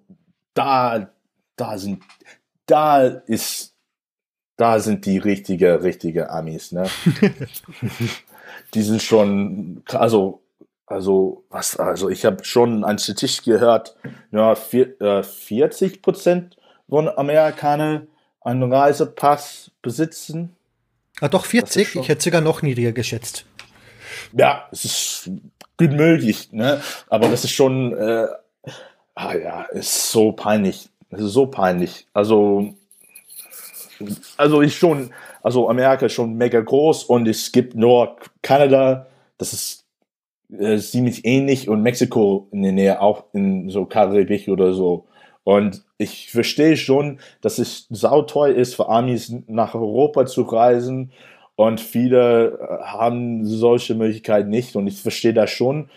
da, 0.54 1.10
da 1.56 1.78
sind, 1.78 2.04
da 2.72 3.06
ist 3.06 3.72
da 4.62 4.80
sind 4.80 5.08
die 5.08 5.18
richtige, 5.18 5.82
richtige 5.82 6.30
Amis, 6.30 6.72
ne? 6.72 6.88
die 8.76 8.84
sind 8.84 9.02
schon, 9.02 9.82
also, 9.92 10.44
also, 10.86 11.46
was, 11.50 11.78
also 11.78 12.10
ich 12.10 12.26
habe 12.26 12.44
schon 12.44 12.84
ein 12.84 13.00
Statistik 13.00 13.46
gehört, 13.46 13.96
ja, 14.32 14.54
vier, 14.54 15.02
äh, 15.02 15.24
40 15.24 16.04
Prozent 16.04 16.58
von 16.88 17.10
Amerikanern 17.10 18.08
einen 18.40 18.72
Reisepass 18.72 19.72
besitzen. 19.82 20.56
Ah, 21.22 21.28
doch 21.28 21.46
40? 21.46 21.96
Ich 21.96 22.08
hätte 22.08 22.22
sogar 22.22 22.42
noch 22.42 22.62
niedriger 22.62 22.92
geschätzt. 22.92 23.46
Ja, 24.34 24.70
es 24.72 24.86
ist 24.86 25.32
gut 25.76 25.92
möglich, 25.92 26.52
ne? 26.52 26.84
Aber 27.10 27.30
das 27.30 27.46
ist 27.46 27.52
schon, 27.52 27.98
äh, 27.98 28.28
ah 29.16 29.34
ja, 29.34 29.64
ist 29.72 30.12
so 30.12 30.34
peinlich. 30.34 30.91
Es 31.12 31.22
ist 31.22 31.34
so 31.34 31.46
peinlich. 31.48 32.08
Also, 32.14 32.74
also 34.38 34.62
ist 34.62 34.76
schon, 34.76 35.12
also 35.44 35.70
Amerika 35.70 36.06
ist 36.06 36.14
schon 36.14 36.36
mega 36.36 36.60
groß 36.60 37.04
und 37.04 37.28
es 37.28 37.52
gibt 37.52 37.76
nur 37.76 38.16
Kanada, 38.42 39.08
das 39.38 39.54
ist 39.54 39.86
äh, 40.58 40.78
ziemlich 40.78 41.26
ähnlich 41.26 41.70
und 41.70 41.82
Mexiko 41.82 42.48
in 42.52 42.64
der 42.64 42.72
Nähe 42.72 43.02
auch 43.02 43.26
in 43.34 43.70
so 43.70 43.86
Karibik 43.86 44.48
oder 44.48 44.74
so. 44.74 45.06
Und 45.44 45.84
ich 45.98 46.32
verstehe 46.32 46.78
schon, 46.78 47.20
dass 47.42 47.58
es 47.58 47.88
sauteuer 47.90 48.56
ist 48.56 48.76
für 48.76 48.90
Amis 48.90 49.34
nach 49.48 49.76
Europa 49.76 50.26
zu 50.26 50.44
reisen 50.44 51.12
und 51.56 51.82
viele 51.82 52.60
äh, 52.60 52.84
haben 52.84 53.46
solche 53.46 53.96
Möglichkeiten 53.96 54.50
nicht 54.50 54.76
und 54.76 54.88
ich 54.88 55.02
verstehe 55.02 55.34
das 55.34 55.50
schon, 55.50 55.90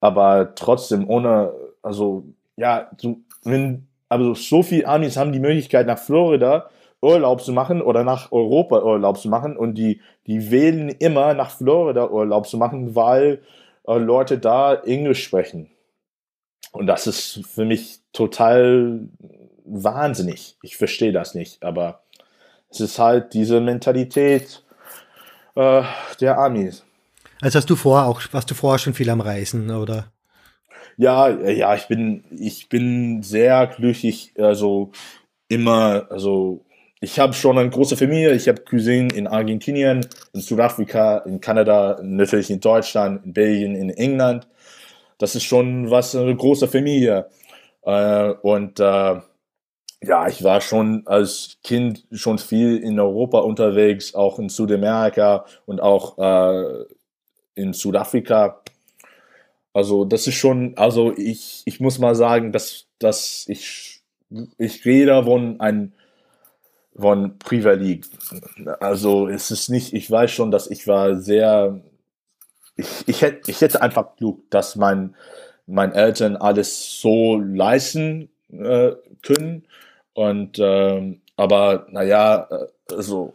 aber 0.00 0.54
trotzdem 0.54 1.08
ohne, 1.08 1.52
also 1.82 2.24
ja, 2.56 2.90
du, 3.00 3.22
wenn, 3.42 3.86
also 4.10 4.34
so 4.34 4.62
viele 4.62 4.86
Amis 4.86 5.16
haben 5.16 5.32
die 5.32 5.40
Möglichkeit 5.40 5.86
nach 5.86 5.98
Florida 5.98 6.68
Urlaub 7.00 7.42
zu 7.42 7.52
machen 7.52 7.80
oder 7.80 8.04
nach 8.04 8.30
Europa 8.32 8.82
Urlaub 8.82 9.18
zu 9.18 9.28
machen 9.28 9.56
und 9.56 9.74
die, 9.76 10.02
die 10.26 10.50
wählen 10.50 10.90
immer 10.90 11.32
nach 11.32 11.50
Florida 11.50 12.10
Urlaub 12.10 12.46
zu 12.46 12.58
machen, 12.58 12.94
weil 12.94 13.40
äh, 13.86 13.96
Leute 13.96 14.38
da 14.38 14.74
Englisch 14.74 15.24
sprechen. 15.24 15.70
Und 16.72 16.86
das 16.86 17.06
ist 17.06 17.46
für 17.46 17.64
mich 17.64 18.00
total 18.12 19.08
wahnsinnig. 19.64 20.56
Ich 20.62 20.76
verstehe 20.76 21.12
das 21.12 21.34
nicht, 21.34 21.62
aber 21.62 22.02
es 22.68 22.80
ist 22.80 22.98
halt 22.98 23.32
diese 23.32 23.60
Mentalität 23.60 24.64
äh, 25.54 25.82
der 26.20 26.38
Amis. 26.38 26.84
Also 27.40 27.58
hast 27.58 27.70
du 27.70 27.76
vor 27.76 28.04
auch, 28.04 28.20
warst 28.32 28.50
du 28.50 28.54
vorher 28.54 28.78
schon 28.78 28.94
viel 28.94 29.08
am 29.08 29.20
Reisen, 29.20 29.70
oder? 29.70 30.12
Ja, 31.00 31.30
ja, 31.30 31.74
ich 31.74 31.88
bin, 31.88 32.24
ich 32.30 32.68
bin 32.68 33.22
sehr 33.22 33.66
glücklich, 33.68 34.34
also 34.38 34.90
immer, 35.48 36.06
also 36.10 36.66
ich 37.00 37.18
habe 37.18 37.32
schon 37.32 37.56
eine 37.56 37.70
große 37.70 37.96
Familie. 37.96 38.34
Ich 38.34 38.48
habe 38.48 38.60
Cousinen 38.62 39.08
in 39.10 39.26
Argentinien, 39.26 40.06
in 40.34 40.40
Südafrika, 40.42 41.18
in 41.20 41.40
Kanada, 41.40 41.98
natürlich 42.02 42.50
in 42.50 42.60
Deutschland, 42.60 43.24
in 43.24 43.32
Belgien, 43.32 43.74
in 43.76 43.88
England. 43.88 44.46
Das 45.18 45.34
ist 45.34 45.44
schon 45.44 45.90
was, 45.90 46.14
eine 46.14 46.36
große 46.36 46.68
Familie. 46.68 47.30
Äh, 47.82 48.32
und 48.42 48.78
äh, 48.80 49.20
ja, 50.02 50.28
ich 50.28 50.44
war 50.44 50.60
schon 50.60 51.04
als 51.06 51.58
Kind 51.64 52.06
schon 52.12 52.38
viel 52.38 52.76
in 52.78 53.00
Europa 53.00 53.38
unterwegs, 53.40 54.14
auch 54.14 54.38
in 54.38 54.50
Südamerika 54.50 55.46
und 55.66 55.80
auch 55.80 56.18
äh, 56.18 56.84
in 57.54 57.72
Südafrika. 57.72 58.59
Also 59.72 60.04
das 60.04 60.26
ist 60.26 60.34
schon, 60.34 60.76
also 60.76 61.12
ich, 61.16 61.62
ich 61.64 61.80
muss 61.80 61.98
mal 61.98 62.14
sagen, 62.14 62.52
dass, 62.52 62.86
dass 62.98 63.44
ich, 63.48 64.02
ich 64.58 64.84
rede 64.84 65.24
von 65.24 65.60
ein 65.60 65.92
von 66.96 67.38
Privileg. 67.38 68.06
Also 68.80 69.28
es 69.28 69.50
ist 69.50 69.68
nicht, 69.68 69.92
ich 69.92 70.10
weiß 70.10 70.30
schon, 70.30 70.50
dass 70.50 70.68
ich 70.70 70.86
war 70.86 71.16
sehr, 71.16 71.80
ich, 72.76 73.08
ich, 73.08 73.22
hätte, 73.22 73.50
ich 73.50 73.60
hätte 73.60 73.82
einfach 73.82 74.16
Glück, 74.16 74.50
dass 74.50 74.76
mein, 74.76 75.14
mein 75.66 75.92
Eltern 75.92 76.36
alles 76.36 77.00
so 77.00 77.38
leisten 77.38 78.28
äh, 78.52 78.92
können. 79.22 79.66
Und 80.14 80.58
ähm, 80.60 81.20
aber 81.36 81.86
naja, 81.90 82.48
äh, 82.50 82.94
also, 82.94 83.34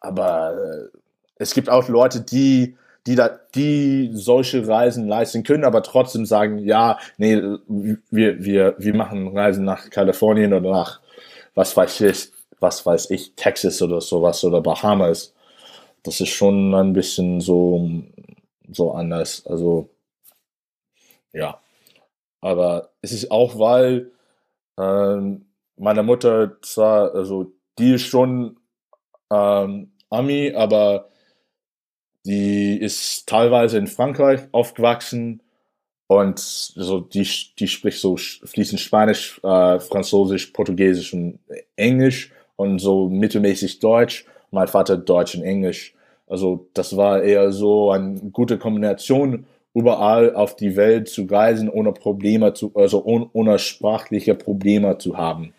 aber 0.00 0.90
äh, 0.92 0.98
es 1.36 1.54
gibt 1.54 1.68
auch 1.68 1.88
Leute, 1.88 2.20
die 2.20 2.76
die 3.10 3.16
da, 3.16 3.28
die 3.56 4.10
solche 4.12 4.68
Reisen 4.68 5.08
leisten 5.08 5.42
können, 5.42 5.64
aber 5.64 5.82
trotzdem 5.82 6.24
sagen, 6.26 6.60
ja, 6.60 6.96
nee, 7.18 7.42
wir, 7.66 8.44
wir, 8.44 8.76
wir 8.78 8.94
machen 8.94 9.36
Reisen 9.36 9.64
nach 9.64 9.90
Kalifornien 9.90 10.52
oder 10.52 10.70
nach 10.70 11.00
was 11.56 11.76
weiß 11.76 12.02
ich, 12.02 12.30
was 12.60 12.86
weiß 12.86 13.10
ich, 13.10 13.34
Texas 13.34 13.82
oder 13.82 14.00
sowas 14.00 14.44
oder 14.44 14.60
Bahamas. 14.60 15.34
Das 16.04 16.20
ist 16.20 16.28
schon 16.28 16.72
ein 16.72 16.92
bisschen 16.92 17.40
so, 17.40 17.90
so 18.70 18.92
anders. 18.92 19.44
Also, 19.44 19.90
ja. 21.32 21.60
Aber 22.40 22.90
es 23.02 23.10
ist 23.10 23.32
auch, 23.32 23.58
weil 23.58 24.12
ähm, 24.78 25.46
meine 25.76 26.04
Mutter 26.04 26.62
zwar, 26.62 27.12
also 27.12 27.52
die 27.76 27.94
ist 27.94 28.02
schon 28.02 28.56
ähm, 29.32 29.90
Ami, 30.10 30.54
aber 30.54 31.10
die 32.24 32.78
ist 32.78 33.28
teilweise 33.28 33.78
in 33.78 33.86
Frankreich 33.86 34.40
aufgewachsen 34.52 35.42
und 36.06 36.38
so 36.40 37.00
die, 37.00 37.26
die 37.58 37.68
spricht 37.68 38.00
so 38.00 38.16
fließend 38.16 38.80
Spanisch, 38.80 39.40
äh, 39.44 39.78
Französisch, 39.80 40.46
Portugiesisch 40.46 41.14
und 41.14 41.38
Englisch 41.76 42.32
und 42.56 42.78
so 42.80 43.08
mittelmäßig 43.08 43.78
Deutsch. 43.78 44.26
Mein 44.50 44.68
Vater 44.68 44.96
Deutsch 44.96 45.36
und 45.36 45.44
Englisch. 45.44 45.94
Also 46.26 46.68
das 46.74 46.96
war 46.96 47.22
eher 47.22 47.52
so 47.52 47.92
eine 47.92 48.18
gute 48.32 48.58
Kombination, 48.58 49.46
überall 49.72 50.34
auf 50.34 50.56
die 50.56 50.76
Welt 50.76 51.08
zu 51.08 51.24
reisen, 51.24 51.68
ohne 51.68 51.92
Probleme 51.92 52.54
zu, 52.54 52.72
also 52.74 53.04
ohne, 53.04 53.58
sprachliche 53.58 54.34
Probleme 54.34 54.98
zu 54.98 55.16
haben. 55.16 55.54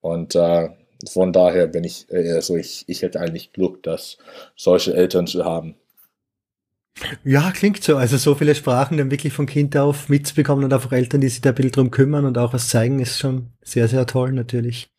Und 0.00 0.34
äh, 0.34 0.68
von 1.08 1.32
daher 1.32 1.66
bin 1.66 1.84
ich, 1.84 2.06
also 2.10 2.56
ich, 2.56 2.84
ich 2.86 3.02
hätte 3.02 3.20
eigentlich 3.20 3.52
Glück, 3.52 3.82
dass 3.82 4.18
solche 4.56 4.94
Eltern 4.94 5.26
zu 5.26 5.44
haben. 5.44 5.74
Ja, 7.24 7.52
klingt 7.52 7.82
so. 7.82 7.96
Also 7.96 8.16
so 8.16 8.34
viele 8.34 8.54
Sprachen 8.54 8.98
dann 8.98 9.10
wirklich 9.10 9.32
von 9.32 9.46
Kind 9.46 9.76
auf 9.76 10.08
mitzubekommen 10.08 10.64
und 10.64 10.72
einfach 10.72 10.92
Eltern, 10.92 11.20
die 11.20 11.28
sich 11.28 11.40
da 11.40 11.50
ein 11.50 11.54
bisschen 11.54 11.72
drum 11.72 11.90
kümmern 11.90 12.24
und 12.24 12.38
auch 12.38 12.52
was 12.52 12.68
zeigen, 12.68 12.98
ist 13.00 13.18
schon 13.18 13.48
sehr, 13.62 13.88
sehr 13.88 14.06
toll 14.06 14.32
natürlich. 14.32 14.90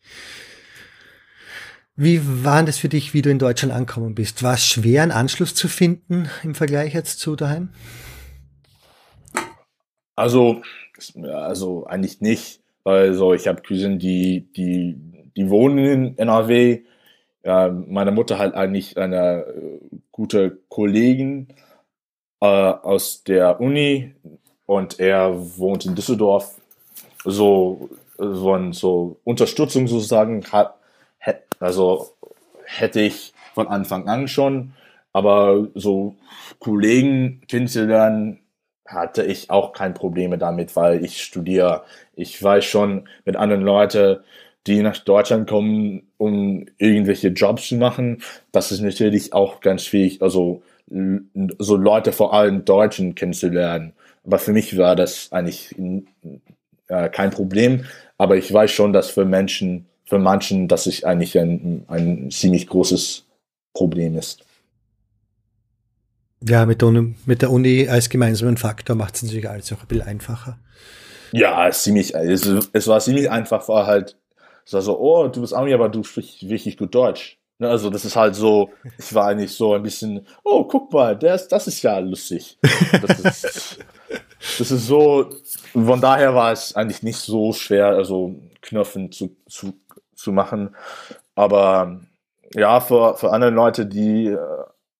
Wie 1.96 2.20
war 2.44 2.62
das 2.62 2.78
für 2.78 2.88
dich, 2.88 3.12
wie 3.12 3.20
du 3.20 3.30
in 3.30 3.38
Deutschland 3.38 3.74
angekommen 3.74 4.14
bist? 4.14 4.42
War 4.42 4.54
es 4.54 4.64
schwer, 4.64 5.02
einen 5.02 5.12
Anschluss 5.12 5.54
zu 5.54 5.68
finden 5.68 6.30
im 6.42 6.54
Vergleich 6.54 6.94
jetzt 6.94 7.20
zu 7.20 7.36
daheim? 7.36 7.70
Also, 10.16 10.62
also 11.22 11.86
eigentlich 11.86 12.20
nicht, 12.20 12.62
weil 12.84 13.14
so 13.14 13.34
ich 13.34 13.48
habe 13.48 13.62
Cousinen, 13.62 13.98
die, 13.98 14.50
die, 14.56 14.96
die 15.36 15.50
wohnen 15.50 15.78
in 15.78 16.18
NRW. 16.18 16.82
Ja, 17.44 17.68
meine 17.68 18.12
Mutter 18.12 18.38
hat 18.38 18.54
eigentlich 18.54 18.96
eine 18.96 19.44
äh, 19.44 19.80
gute 20.12 20.58
Kollegin 20.68 21.48
äh, 22.40 22.46
aus 22.46 23.22
der 23.24 23.60
Uni 23.60 24.14
und 24.66 25.00
er 25.00 25.58
wohnt 25.58 25.84
in 25.86 25.94
Düsseldorf. 25.94 26.56
So, 27.24 27.90
so, 28.16 28.72
so 28.72 29.16
Unterstützung 29.24 29.88
sozusagen 29.88 30.44
hat, 30.50 30.74
also 31.58 32.10
hätte 32.64 33.00
ich 33.00 33.32
von 33.54 33.68
Anfang 33.68 34.08
an 34.08 34.28
schon, 34.28 34.72
aber 35.12 35.68
so 35.74 36.14
Kollegen 36.60 37.42
kennenzulernen, 37.48 38.40
hatte 38.86 39.24
ich 39.24 39.50
auch 39.50 39.72
kein 39.72 39.94
Probleme 39.94 40.38
damit, 40.38 40.74
weil 40.76 41.04
ich 41.04 41.22
studiere. 41.22 41.84
Ich 42.14 42.42
weiß 42.42 42.64
schon 42.64 43.08
mit 43.24 43.36
anderen 43.36 43.62
Leuten, 43.62 44.18
die 44.66 44.82
nach 44.82 44.98
Deutschland 44.98 45.48
kommen, 45.48 46.08
um 46.16 46.66
irgendwelche 46.78 47.28
Jobs 47.28 47.68
zu 47.68 47.76
machen, 47.76 48.22
das 48.52 48.72
ist 48.72 48.80
natürlich 48.80 49.32
auch 49.32 49.60
ganz 49.60 49.84
schwierig, 49.84 50.22
also 50.22 50.62
so 51.58 51.76
Leute 51.76 52.12
vor 52.12 52.34
allem 52.34 52.64
Deutschen 52.64 53.14
kennenzulernen. 53.14 53.92
Aber 54.24 54.38
für 54.38 54.52
mich 54.52 54.76
war 54.76 54.96
das 54.96 55.32
eigentlich 55.32 55.74
äh, 56.88 57.08
kein 57.08 57.30
Problem. 57.30 57.84
Aber 58.18 58.36
ich 58.36 58.52
weiß 58.52 58.70
schon, 58.70 58.92
dass 58.92 59.10
für 59.10 59.24
Menschen 59.24 59.86
für 60.10 60.18
manchen 60.18 60.66
das 60.66 60.88
ist 60.88 61.04
eigentlich 61.04 61.38
ein, 61.38 61.84
ein 61.86 62.30
ziemlich 62.32 62.66
großes 62.66 63.24
Problem 63.72 64.18
ist. 64.18 64.44
Ja, 66.42 66.66
mit, 66.66 66.82
mit 67.26 67.42
der 67.42 67.50
Uni 67.50 67.88
als 67.88 68.08
gemeinsamen 68.08 68.56
Faktor 68.56 68.96
macht 68.96 69.14
es 69.14 69.22
natürlich 69.22 69.48
alles 69.48 69.72
auch 69.72 69.82
ein 69.82 69.86
bisschen 69.86 70.06
einfacher. 70.06 70.58
Ja, 71.32 71.68
es, 71.68 71.84
ziemlich, 71.84 72.14
es, 72.14 72.44
es 72.72 72.88
war 72.88 72.98
ziemlich 72.98 73.30
einfach, 73.30 73.68
war 73.68 73.86
halt, 73.86 74.16
es 74.66 74.72
war 74.72 74.82
so, 74.82 74.98
oh, 74.98 75.28
du 75.28 75.42
bist 75.42 75.54
Ami, 75.54 75.72
aber 75.72 75.88
du 75.88 76.02
sprichst 76.02 76.48
wirklich 76.48 76.76
gut 76.76 76.92
Deutsch. 76.92 77.38
Ne, 77.60 77.68
also 77.68 77.90
das 77.90 78.04
ist 78.04 78.16
halt 78.16 78.34
so, 78.34 78.70
ich 78.98 79.14
war 79.14 79.28
eigentlich 79.28 79.52
so 79.52 79.74
ein 79.74 79.82
bisschen, 79.82 80.26
oh, 80.42 80.64
guck 80.64 80.92
mal, 80.92 81.16
der 81.16 81.36
ist, 81.36 81.48
das 81.48 81.68
ist 81.68 81.82
ja 81.82 81.98
lustig. 81.98 82.58
Das 83.02 83.20
ist, 83.20 83.78
das 84.58 84.70
ist 84.70 84.86
so, 84.86 85.30
von 85.72 86.00
daher 86.00 86.34
war 86.34 86.50
es 86.50 86.74
eigentlich 86.74 87.02
nicht 87.02 87.18
so 87.18 87.52
schwer, 87.52 87.86
also 87.88 88.34
Knöpfen 88.62 89.12
zu, 89.12 89.36
zu 89.46 89.74
zu 90.20 90.32
machen. 90.32 90.76
Aber 91.34 92.00
ja, 92.54 92.80
für, 92.80 93.16
für 93.16 93.32
andere 93.32 93.50
Leute, 93.50 93.86
die 93.86 94.26
äh, 94.26 94.38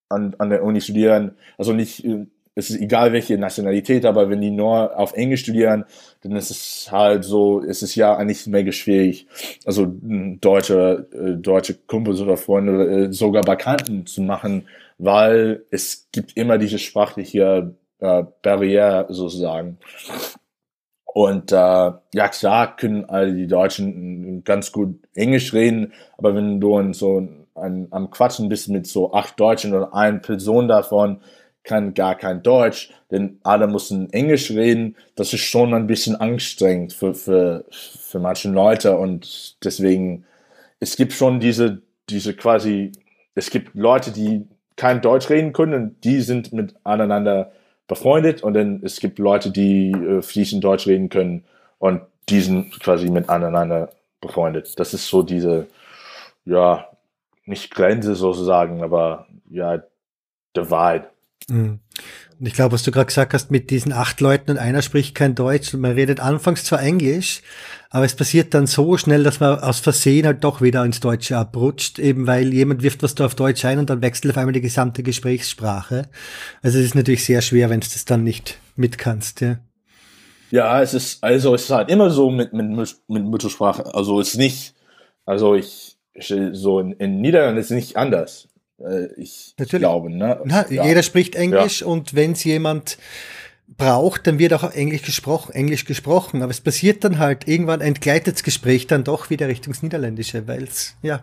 an, 0.08 0.34
an 0.38 0.50
der 0.50 0.64
Uni 0.64 0.80
studieren, 0.80 1.36
also 1.58 1.72
nicht, 1.72 2.04
äh, 2.04 2.26
es 2.60 2.70
ist 2.70 2.80
egal 2.80 3.12
welche 3.12 3.38
Nationalität, 3.38 4.04
aber 4.04 4.30
wenn 4.30 4.40
die 4.40 4.50
nur 4.50 4.96
auf 4.96 5.14
Englisch 5.14 5.40
studieren, 5.40 5.84
dann 6.22 6.32
ist 6.36 6.50
es 6.50 6.88
halt 6.92 7.24
so, 7.24 7.62
es 7.62 7.82
ist 7.82 7.94
ja 7.94 8.16
eigentlich 8.16 8.46
mega 8.46 8.70
schwierig, 8.70 9.26
also 9.64 9.86
deutsche, 9.90 11.08
äh, 11.12 11.40
deutsche 11.40 11.74
Kumpels 11.86 12.20
oder 12.20 12.36
Freunde, 12.36 13.12
sogar 13.12 13.42
Bekannten 13.42 14.06
zu 14.06 14.22
machen, 14.22 14.68
weil 14.98 15.64
es 15.70 16.08
gibt 16.12 16.36
immer 16.36 16.58
diese 16.58 16.78
sprachliche 16.78 17.74
äh, 17.98 18.24
Barriere 18.42 19.06
sozusagen. 19.08 19.78
Und 21.04 21.50
äh, 21.50 21.56
ja, 21.56 22.28
klar 22.30 22.76
können 22.76 23.04
alle 23.06 23.34
die 23.34 23.48
Deutschen 23.48 24.44
ganz 24.44 24.70
gut 24.70 25.00
Englisch 25.14 25.52
reden, 25.52 25.92
aber 26.16 26.34
wenn 26.34 26.60
du 26.60 26.78
in 26.78 26.92
so 26.92 27.26
ein, 27.54 27.88
am 27.90 28.10
Quatschen 28.10 28.48
bist 28.48 28.68
mit 28.68 28.86
so 28.86 29.12
acht 29.12 29.38
Deutschen 29.40 29.74
oder 29.74 29.92
eine 29.92 30.20
Person 30.20 30.68
davon 30.68 31.20
kann 31.64 31.94
gar 31.94 32.14
kein 32.14 32.42
Deutsch, 32.42 32.90
denn 33.10 33.38
alle 33.42 33.66
müssen 33.66 34.12
Englisch 34.12 34.50
reden, 34.50 34.96
das 35.14 35.32
ist 35.32 35.40
schon 35.40 35.74
ein 35.74 35.86
bisschen 35.86 36.16
anstrengend 36.16 36.92
für, 36.92 37.14
für, 37.14 37.64
für 37.70 38.18
manche 38.18 38.48
Leute 38.50 38.96
und 38.96 39.56
deswegen, 39.64 40.24
es 40.78 40.96
gibt 40.96 41.12
schon 41.12 41.40
diese, 41.40 41.82
diese 42.08 42.34
quasi, 42.34 42.92
es 43.34 43.50
gibt 43.50 43.74
Leute, 43.74 44.10
die 44.10 44.46
kein 44.76 45.02
Deutsch 45.02 45.28
reden 45.28 45.52
können 45.52 45.74
und 45.74 46.04
die 46.04 46.20
sind 46.22 46.52
miteinander 46.52 47.52
befreundet 47.86 48.42
und 48.42 48.54
dann 48.54 48.80
es 48.82 49.00
gibt 49.00 49.18
Leute, 49.18 49.50
die 49.50 49.92
äh, 49.92 50.22
fließend 50.22 50.64
Deutsch 50.64 50.86
reden 50.86 51.08
können 51.10 51.44
und 51.78 52.02
die 52.28 52.40
sind 52.40 52.80
quasi 52.80 53.10
miteinander 53.10 53.90
befreundet. 54.20 54.78
Das 54.78 54.94
ist 54.94 55.08
so 55.08 55.22
diese, 55.22 55.66
ja, 56.44 56.88
nicht 57.44 57.74
Grenze 57.74 58.14
sozusagen, 58.14 58.82
aber 58.82 59.26
ja, 59.50 59.82
Divide. 60.56 61.10
Mhm. 61.50 61.80
Ich 62.42 62.54
glaube, 62.54 62.72
was 62.72 62.82
du 62.82 62.90
gerade 62.90 63.06
gesagt 63.06 63.34
hast, 63.34 63.50
mit 63.50 63.68
diesen 63.68 63.92
acht 63.92 64.20
Leuten 64.22 64.52
und 64.52 64.58
einer 64.58 64.80
spricht 64.80 65.14
kein 65.14 65.34
Deutsch 65.34 65.74
und 65.74 65.80
man 65.80 65.92
redet 65.92 66.20
anfangs 66.20 66.64
zwar 66.64 66.80
Englisch, 66.82 67.42
aber 67.90 68.06
es 68.06 68.14
passiert 68.14 68.54
dann 68.54 68.66
so 68.66 68.96
schnell, 68.96 69.24
dass 69.24 69.40
man 69.40 69.58
aus 69.58 69.80
Versehen 69.80 70.24
halt 70.24 70.42
doch 70.42 70.62
wieder 70.62 70.82
ins 70.84 71.00
Deutsche 71.00 71.36
abrutscht, 71.36 71.98
eben 71.98 72.26
weil 72.26 72.54
jemand 72.54 72.82
wirft 72.82 73.02
was 73.02 73.14
da 73.14 73.26
auf 73.26 73.34
Deutsch 73.34 73.64
ein 73.66 73.78
und 73.78 73.90
dann 73.90 74.00
wechselt 74.00 74.32
auf 74.32 74.38
einmal 74.38 74.54
die 74.54 74.62
gesamte 74.62 75.02
Gesprächssprache. 75.02 76.08
Also 76.62 76.78
es 76.78 76.86
ist 76.86 76.94
natürlich 76.94 77.26
sehr 77.26 77.42
schwer, 77.42 77.68
wenn 77.68 77.80
du 77.80 77.88
das 77.92 78.06
dann 78.06 78.24
nicht 78.24 78.58
mit 78.74 78.96
kannst, 78.96 79.42
ja. 79.42 79.58
Ja, 80.50 80.82
es 80.82 80.94
ist, 80.94 81.22
also 81.22 81.54
es 81.54 81.64
ist 81.64 81.70
halt 81.70 81.90
immer 81.90 82.10
so 82.10 82.30
mit, 82.30 82.52
mit, 82.52 82.66
mit 83.06 83.24
Muttersprache. 83.24 83.94
Also 83.94 84.20
es 84.20 84.30
ist 84.30 84.36
nicht, 84.36 84.74
also 85.24 85.54
ich, 85.54 85.96
ich 86.12 86.34
so 86.52 86.80
in, 86.80 86.92
in 86.92 87.20
Niederlanden 87.20 87.60
ist 87.60 87.66
es 87.66 87.76
nicht 87.76 87.96
anders. 87.96 88.48
Äh, 88.80 89.12
ich 89.16 89.54
Natürlich. 89.58 89.82
glaube, 89.82 90.10
ne? 90.10 90.40
Na, 90.44 90.70
ja. 90.70 90.84
Jeder 90.84 91.02
spricht 91.02 91.34
Englisch 91.34 91.80
ja. 91.80 91.86
und 91.86 92.14
wenn 92.14 92.32
es 92.32 92.44
jemand 92.44 92.98
braucht, 93.76 94.26
dann 94.26 94.38
wird 94.38 94.52
auch 94.52 94.72
Englisch 94.72 95.02
gesprochen, 95.02 95.52
Englisch 95.52 95.84
gesprochen. 95.84 96.42
Aber 96.42 96.50
es 96.50 96.60
passiert 96.60 97.04
dann 97.04 97.18
halt, 97.18 97.46
irgendwann 97.46 97.80
entgleitet 97.80 98.36
das 98.36 98.42
Gespräch 98.42 98.86
dann 98.86 99.04
doch 99.04 99.30
wieder 99.30 99.48
Richtung 99.48 99.74
Niederländische, 99.80 100.46
weil 100.46 100.64
es, 100.64 100.96
ja. 101.02 101.22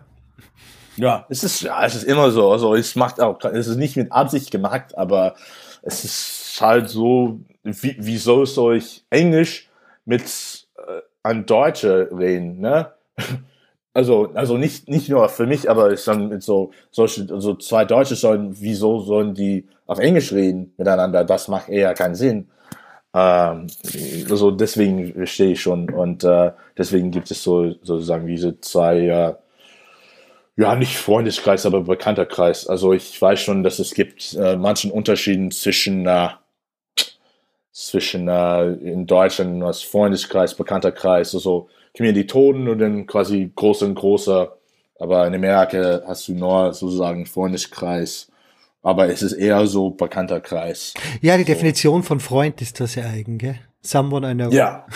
Ja, 0.96 1.26
es 1.28 1.44
ist, 1.44 1.62
ja, 1.62 1.84
es 1.84 1.94
ist 1.94 2.04
immer 2.04 2.30
so. 2.30 2.50
Also 2.50 2.74
es 2.74 2.96
macht 2.96 3.20
auch, 3.20 3.42
es 3.44 3.68
ist 3.68 3.76
nicht 3.76 3.96
mit 3.96 4.10
Absicht 4.10 4.50
gemacht, 4.50 4.96
aber 4.98 5.36
es 5.82 6.04
ist 6.04 6.58
halt 6.60 6.88
so, 6.88 7.40
wie, 7.62 7.96
wieso 7.98 8.44
soll 8.44 8.78
ich 8.78 9.04
Englisch 9.10 9.68
mit 10.04 10.22
äh, 10.76 11.00
einem 11.22 11.46
Deutsche 11.46 12.08
reden, 12.12 12.60
ne? 12.60 12.92
Also, 13.98 14.30
also 14.34 14.56
nicht, 14.56 14.88
nicht 14.88 15.08
nur 15.08 15.28
für 15.28 15.44
mich, 15.44 15.68
aber 15.68 15.90
ist 15.90 16.06
dann 16.06 16.28
mit 16.28 16.44
so, 16.44 16.70
solche, 16.92 17.26
also 17.32 17.56
zwei 17.56 17.84
Deutsche 17.84 18.14
sollen, 18.14 18.54
wieso 18.60 19.00
sollen 19.00 19.34
die 19.34 19.66
auf 19.86 19.98
Englisch 19.98 20.30
reden 20.32 20.72
miteinander? 20.78 21.24
Das 21.24 21.48
macht 21.48 21.68
eher 21.68 21.94
keinen 21.94 22.14
Sinn. 22.14 22.48
Ähm, 23.12 23.66
also 24.30 24.52
deswegen 24.52 25.14
verstehe 25.14 25.50
ich 25.50 25.60
schon 25.60 25.90
und 25.90 26.22
äh, 26.22 26.52
deswegen 26.76 27.10
gibt 27.10 27.28
es 27.32 27.42
so 27.42 27.74
sozusagen 27.82 28.28
diese 28.28 28.60
zwei, 28.60 28.98
äh, 29.00 29.34
ja 30.56 30.76
nicht 30.76 30.96
Freundeskreis, 30.96 31.66
aber 31.66 31.80
bekannter 31.80 32.26
Kreis. 32.26 32.68
Also 32.68 32.92
ich 32.92 33.20
weiß 33.20 33.40
schon, 33.40 33.64
dass 33.64 33.80
es 33.80 33.94
gibt 33.94 34.32
äh, 34.34 34.56
manchen 34.56 34.92
Unterschieden 34.92 35.50
zwischen 35.50 36.06
äh, 36.06 36.28
zwischen 37.72 38.28
äh, 38.28 38.74
in 38.74 39.08
Deutschland 39.08 39.60
als 39.64 39.82
Freundeskreis, 39.82 40.54
bekannter 40.54 40.92
Kreis, 40.92 41.34
also 41.34 41.68
Kommilitonen 41.98 42.68
und 42.68 42.78
dann 42.78 43.06
quasi 43.06 43.50
großer 43.54 43.86
und 43.86 43.96
großer. 43.96 44.56
Aber 45.00 45.26
in 45.26 45.34
Amerika 45.34 46.02
hast 46.06 46.28
du 46.28 46.32
nur 46.32 46.72
sozusagen 46.72 47.26
Freundeskreis. 47.26 48.30
Aber 48.82 49.08
es 49.08 49.22
ist 49.22 49.32
eher 49.32 49.66
so 49.66 49.90
bekannter 49.90 50.40
Kreis. 50.40 50.94
Ja, 51.20 51.36
die 51.36 51.44
Definition 51.44 52.04
von 52.04 52.20
Freund 52.20 52.62
ist 52.62 52.80
das 52.80 52.94
ja 52.94 53.04
eigen, 53.04 53.36
gell? 53.36 53.56
Someone 53.80 54.30
I 54.30 54.34
know. 54.34 54.50
Ja, 54.50 54.86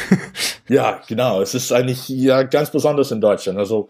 ja, 0.68 1.00
genau. 1.08 1.40
Es 1.40 1.54
ist 1.54 1.72
eigentlich 1.72 2.08
ja 2.08 2.44
ganz 2.44 2.70
besonders 2.70 3.10
in 3.10 3.20
Deutschland. 3.20 3.58
Also, 3.58 3.88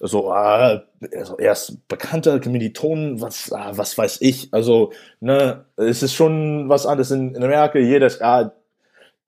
also, 0.00 0.32
äh, 0.32 0.80
also 1.16 1.38
erst 1.38 1.88
bekannter 1.88 2.40
Kommilitonen, 2.40 3.20
was, 3.20 3.50
äh, 3.50 3.56
was 3.72 3.98
weiß 3.98 4.18
ich. 4.20 4.48
Also, 4.52 4.92
ne, 5.20 5.64
es 5.76 6.02
ist 6.02 6.14
schon 6.14 6.68
was 6.68 6.86
anderes 6.86 7.10
in, 7.10 7.34
in 7.34 7.42
Amerika. 7.42 7.78
Jedes, 7.78 8.20
ah, 8.20 8.52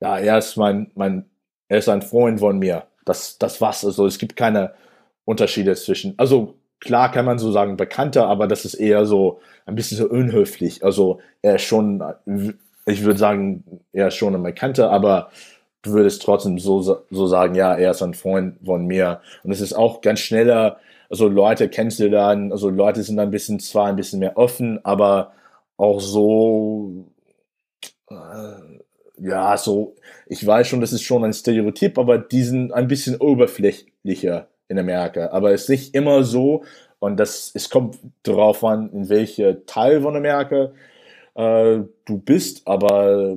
ja, 0.00 0.18
er 0.18 0.38
ist 0.38 0.56
mein, 0.56 0.90
mein, 0.94 1.26
er 1.68 1.78
ist 1.78 1.88
ein 1.88 2.02
Freund 2.02 2.40
von 2.40 2.58
mir. 2.58 2.84
Das, 3.04 3.38
das 3.38 3.60
was. 3.60 3.84
Also 3.84 4.06
es 4.06 4.18
gibt 4.18 4.36
keine 4.36 4.74
Unterschiede 5.24 5.74
zwischen. 5.74 6.14
Also 6.18 6.54
klar 6.80 7.10
kann 7.10 7.24
man 7.24 7.38
so 7.38 7.50
sagen 7.52 7.76
bekannter, 7.76 8.28
aber 8.28 8.46
das 8.46 8.64
ist 8.64 8.74
eher 8.74 9.06
so 9.06 9.40
ein 9.66 9.74
bisschen 9.74 9.98
so 9.98 10.08
unhöflich. 10.08 10.84
Also 10.84 11.20
er 11.42 11.56
ist 11.56 11.62
schon, 11.62 12.02
ich 12.86 13.02
würde 13.04 13.18
sagen, 13.18 13.82
er 13.92 14.08
ist 14.08 14.14
schon 14.16 14.34
ein 14.34 14.42
Bekannter, 14.42 14.90
aber 14.90 15.30
du 15.82 15.92
würdest 15.92 16.22
trotzdem 16.22 16.58
so, 16.58 16.80
so 16.82 17.26
sagen, 17.26 17.54
ja, 17.54 17.74
er 17.74 17.92
ist 17.92 18.02
ein 18.02 18.14
Freund 18.14 18.56
von 18.64 18.86
mir. 18.86 19.20
Und 19.42 19.52
es 19.52 19.60
ist 19.60 19.74
auch 19.74 20.00
ganz 20.00 20.20
schneller, 20.20 20.78
also 21.10 21.28
Leute 21.28 21.68
kennst 21.68 22.00
du 22.00 22.10
dann, 22.10 22.52
also 22.52 22.70
Leute 22.70 23.02
sind 23.02 23.18
ein 23.18 23.30
bisschen 23.30 23.60
zwar 23.60 23.86
ein 23.86 23.96
bisschen 23.96 24.18
mehr 24.20 24.36
offen, 24.36 24.84
aber 24.84 25.32
auch 25.76 26.00
so, 26.00 27.06
äh, 28.10 28.73
ja, 29.18 29.56
so, 29.56 29.94
ich 30.26 30.44
weiß 30.46 30.66
schon, 30.66 30.80
das 30.80 30.92
ist 30.92 31.02
schon 31.02 31.24
ein 31.24 31.32
Stereotyp, 31.32 31.98
aber 31.98 32.18
die 32.18 32.42
sind 32.42 32.72
ein 32.72 32.88
bisschen 32.88 33.16
oberflächlicher 33.16 34.48
in 34.68 34.78
Amerika. 34.78 35.28
Aber 35.30 35.52
es 35.52 35.62
ist 35.62 35.68
nicht 35.68 35.94
immer 35.94 36.24
so 36.24 36.64
und 36.98 37.18
das, 37.18 37.50
es 37.54 37.70
kommt 37.70 37.98
darauf 38.22 38.64
an, 38.64 38.90
in 38.92 39.08
welcher 39.08 39.66
Teil 39.66 40.02
von 40.02 40.16
Amerika 40.16 40.72
äh, 41.34 41.80
du 42.04 42.18
bist, 42.18 42.66
aber 42.66 43.36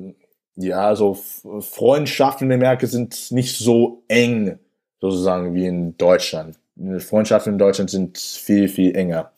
ja, 0.56 0.96
so 0.96 1.14
Freundschaften 1.60 2.50
in 2.50 2.58
Amerika 2.58 2.88
sind 2.88 3.32
nicht 3.32 3.58
so 3.58 4.04
eng, 4.08 4.58
sozusagen, 5.00 5.54
wie 5.54 5.68
in 5.68 5.98
Deutschland. 5.98 6.58
Freundschaften 7.00 7.54
in 7.54 7.60
Deutschland 7.60 7.90
sind 7.90 8.18
viel, 8.18 8.68
viel 8.68 8.96
enger. 8.96 9.32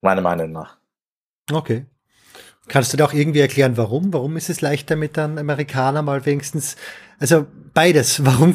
Meiner 0.00 0.20
Meinung 0.20 0.52
nach. 0.52 0.78
Okay. 1.50 1.86
Kannst 2.68 2.92
du 2.92 2.96
dir 2.96 3.04
auch 3.04 3.12
irgendwie 3.12 3.40
erklären, 3.40 3.76
warum? 3.76 4.12
Warum 4.12 4.36
ist 4.36 4.48
es 4.48 4.60
leichter 4.62 4.96
mit 4.96 5.18
einem 5.18 5.36
Amerikaner 5.38 6.02
mal 6.02 6.24
wenigstens, 6.24 6.76
also 7.18 7.46
beides. 7.74 8.24
Warum 8.24 8.54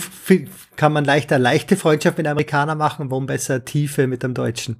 kann 0.75 0.93
man 0.93 1.05
leichter 1.05 1.37
leichte 1.37 1.75
Freundschaft 1.75 2.17
mit 2.17 2.25
einem 2.25 2.37
Amerikaner 2.37 2.75
machen, 2.75 3.11
warum 3.11 3.27
besser 3.27 3.65
Tiefe 3.65 4.07
mit 4.07 4.23
einem 4.23 4.33
Deutschen? 4.33 4.77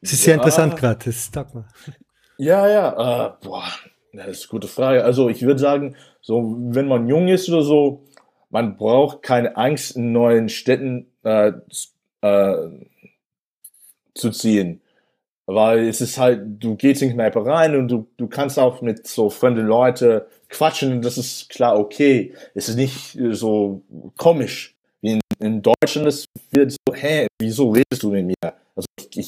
Das 0.00 0.12
ist 0.12 0.20
ja. 0.20 0.26
sehr 0.26 0.34
interessant 0.34 0.76
gerade, 0.76 1.04
das 1.04 1.30
sag 1.32 1.54
mal. 1.54 1.66
Ja, 2.38 2.68
ja, 2.68 3.26
äh, 3.26 3.32
boah, 3.42 3.64
das 4.12 4.28
ist 4.28 4.42
eine 4.44 4.50
gute 4.50 4.68
Frage. 4.68 5.04
Also 5.04 5.28
ich 5.28 5.42
würde 5.42 5.60
sagen, 5.60 5.96
so 6.20 6.56
wenn 6.58 6.86
man 6.88 7.08
jung 7.08 7.28
ist 7.28 7.48
oder 7.48 7.62
so, 7.62 8.04
man 8.50 8.76
braucht 8.76 9.22
keine 9.22 9.56
Angst, 9.56 9.96
in 9.96 10.12
neuen 10.12 10.48
Städten 10.48 11.10
äh, 11.24 11.52
äh, 12.20 12.68
zu 14.14 14.30
ziehen 14.30 14.80
weil 15.46 15.88
es 15.88 16.00
ist 16.00 16.18
halt, 16.18 16.42
du 16.62 16.74
gehst 16.76 17.02
in 17.02 17.12
Kneipe 17.12 17.44
rein 17.44 17.76
und 17.76 17.88
du, 17.88 18.06
du 18.16 18.28
kannst 18.28 18.58
auch 18.58 18.80
mit 18.80 19.06
so 19.06 19.30
fremden 19.30 19.66
Leuten 19.66 20.22
quatschen 20.48 20.92
und 20.92 21.04
das 21.04 21.18
ist 21.18 21.48
klar 21.50 21.78
okay. 21.78 22.32
Es 22.54 22.68
ist 22.68 22.76
nicht 22.76 23.18
so 23.32 23.82
komisch. 24.16 24.74
Wie 25.02 25.12
in, 25.12 25.20
in 25.40 25.62
Deutschland 25.62 26.08
es 26.08 26.24
wird 26.50 26.72
so, 26.72 26.94
hä, 26.94 27.26
wieso 27.38 27.70
redest 27.70 28.02
du 28.02 28.10
mit 28.10 28.26
mir? 28.26 28.54
Also 28.74 28.86
ich, 28.98 29.18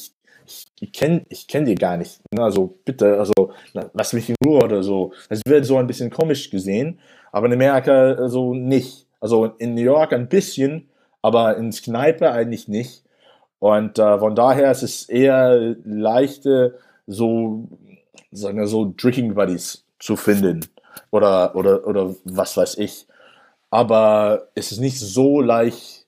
ich, 0.46 0.66
ich 0.80 0.92
kenne 0.92 1.22
ich 1.28 1.46
kenn 1.46 1.66
dich 1.66 1.78
gar 1.78 1.96
nicht. 1.96 2.20
Also 2.36 2.78
bitte, 2.84 3.18
also 3.18 3.52
lass 3.72 4.12
mich 4.12 4.30
in 4.30 4.36
Ruhe 4.44 4.64
oder 4.64 4.82
so. 4.82 5.12
Es 5.28 5.42
wird 5.46 5.66
so 5.66 5.76
ein 5.76 5.86
bisschen 5.86 6.10
komisch 6.10 6.50
gesehen, 6.50 6.98
aber 7.30 7.46
in 7.46 7.52
Amerika 7.52 8.16
so 8.16 8.22
also 8.22 8.54
nicht. 8.54 9.06
Also 9.20 9.46
in 9.58 9.74
New 9.74 9.82
York 9.82 10.12
ein 10.12 10.28
bisschen, 10.28 10.88
aber 11.20 11.56
ins 11.56 11.82
Kneipe 11.82 12.30
eigentlich 12.30 12.68
nicht. 12.68 13.02
Und 13.58 13.98
äh, 13.98 14.18
von 14.18 14.34
daher 14.34 14.70
ist 14.70 14.82
es 14.82 15.08
eher 15.08 15.76
leichter, 15.84 16.72
so, 17.06 17.68
sagen 18.30 18.58
wir 18.58 18.66
so, 18.66 18.92
Drinking 18.96 19.34
Buddies 19.34 19.84
zu 19.98 20.16
finden. 20.16 20.60
Oder, 21.10 21.54
oder, 21.54 21.86
oder 21.86 22.14
was 22.24 22.56
weiß 22.56 22.78
ich. 22.78 23.06
Aber 23.70 24.48
es 24.54 24.72
ist 24.72 24.80
nicht 24.80 24.98
so 24.98 25.40
leicht, 25.40 26.06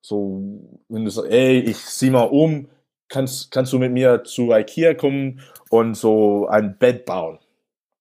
so, 0.00 0.42
wenn 0.88 1.04
du 1.04 1.10
sagst, 1.10 1.30
ey, 1.30 1.58
ich 1.60 1.84
zieh 1.84 2.10
mal 2.10 2.22
um, 2.22 2.68
kannst, 3.08 3.50
kannst 3.50 3.72
du 3.72 3.78
mit 3.78 3.92
mir 3.92 4.24
zu 4.24 4.52
Ikea 4.52 4.94
kommen 4.94 5.40
und 5.70 5.94
so 5.94 6.46
ein 6.48 6.78
Bett 6.78 7.04
bauen? 7.04 7.38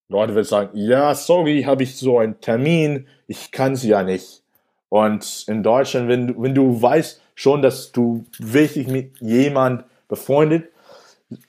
Leute 0.08 0.36
werden 0.36 0.46
sagen, 0.46 0.70
ja, 0.74 1.16
sorry, 1.16 1.64
habe 1.64 1.84
ich 1.84 1.98
so 1.98 2.20
einen 2.20 2.40
Termin, 2.40 3.08
ich 3.28 3.52
kann 3.52 3.74
es 3.74 3.84
ja 3.84 4.04
nicht. 4.04 4.44
Und 4.90 5.46
in 5.48 5.64
Deutschland, 5.64 6.08
wenn, 6.08 6.42
wenn 6.42 6.54
du 6.54 6.80
weißt, 6.80 7.22
schon, 7.36 7.62
dass 7.62 7.92
du 7.92 8.26
wirklich 8.40 8.88
mit 8.88 9.20
jemand 9.20 9.84
befreundet 10.08 10.70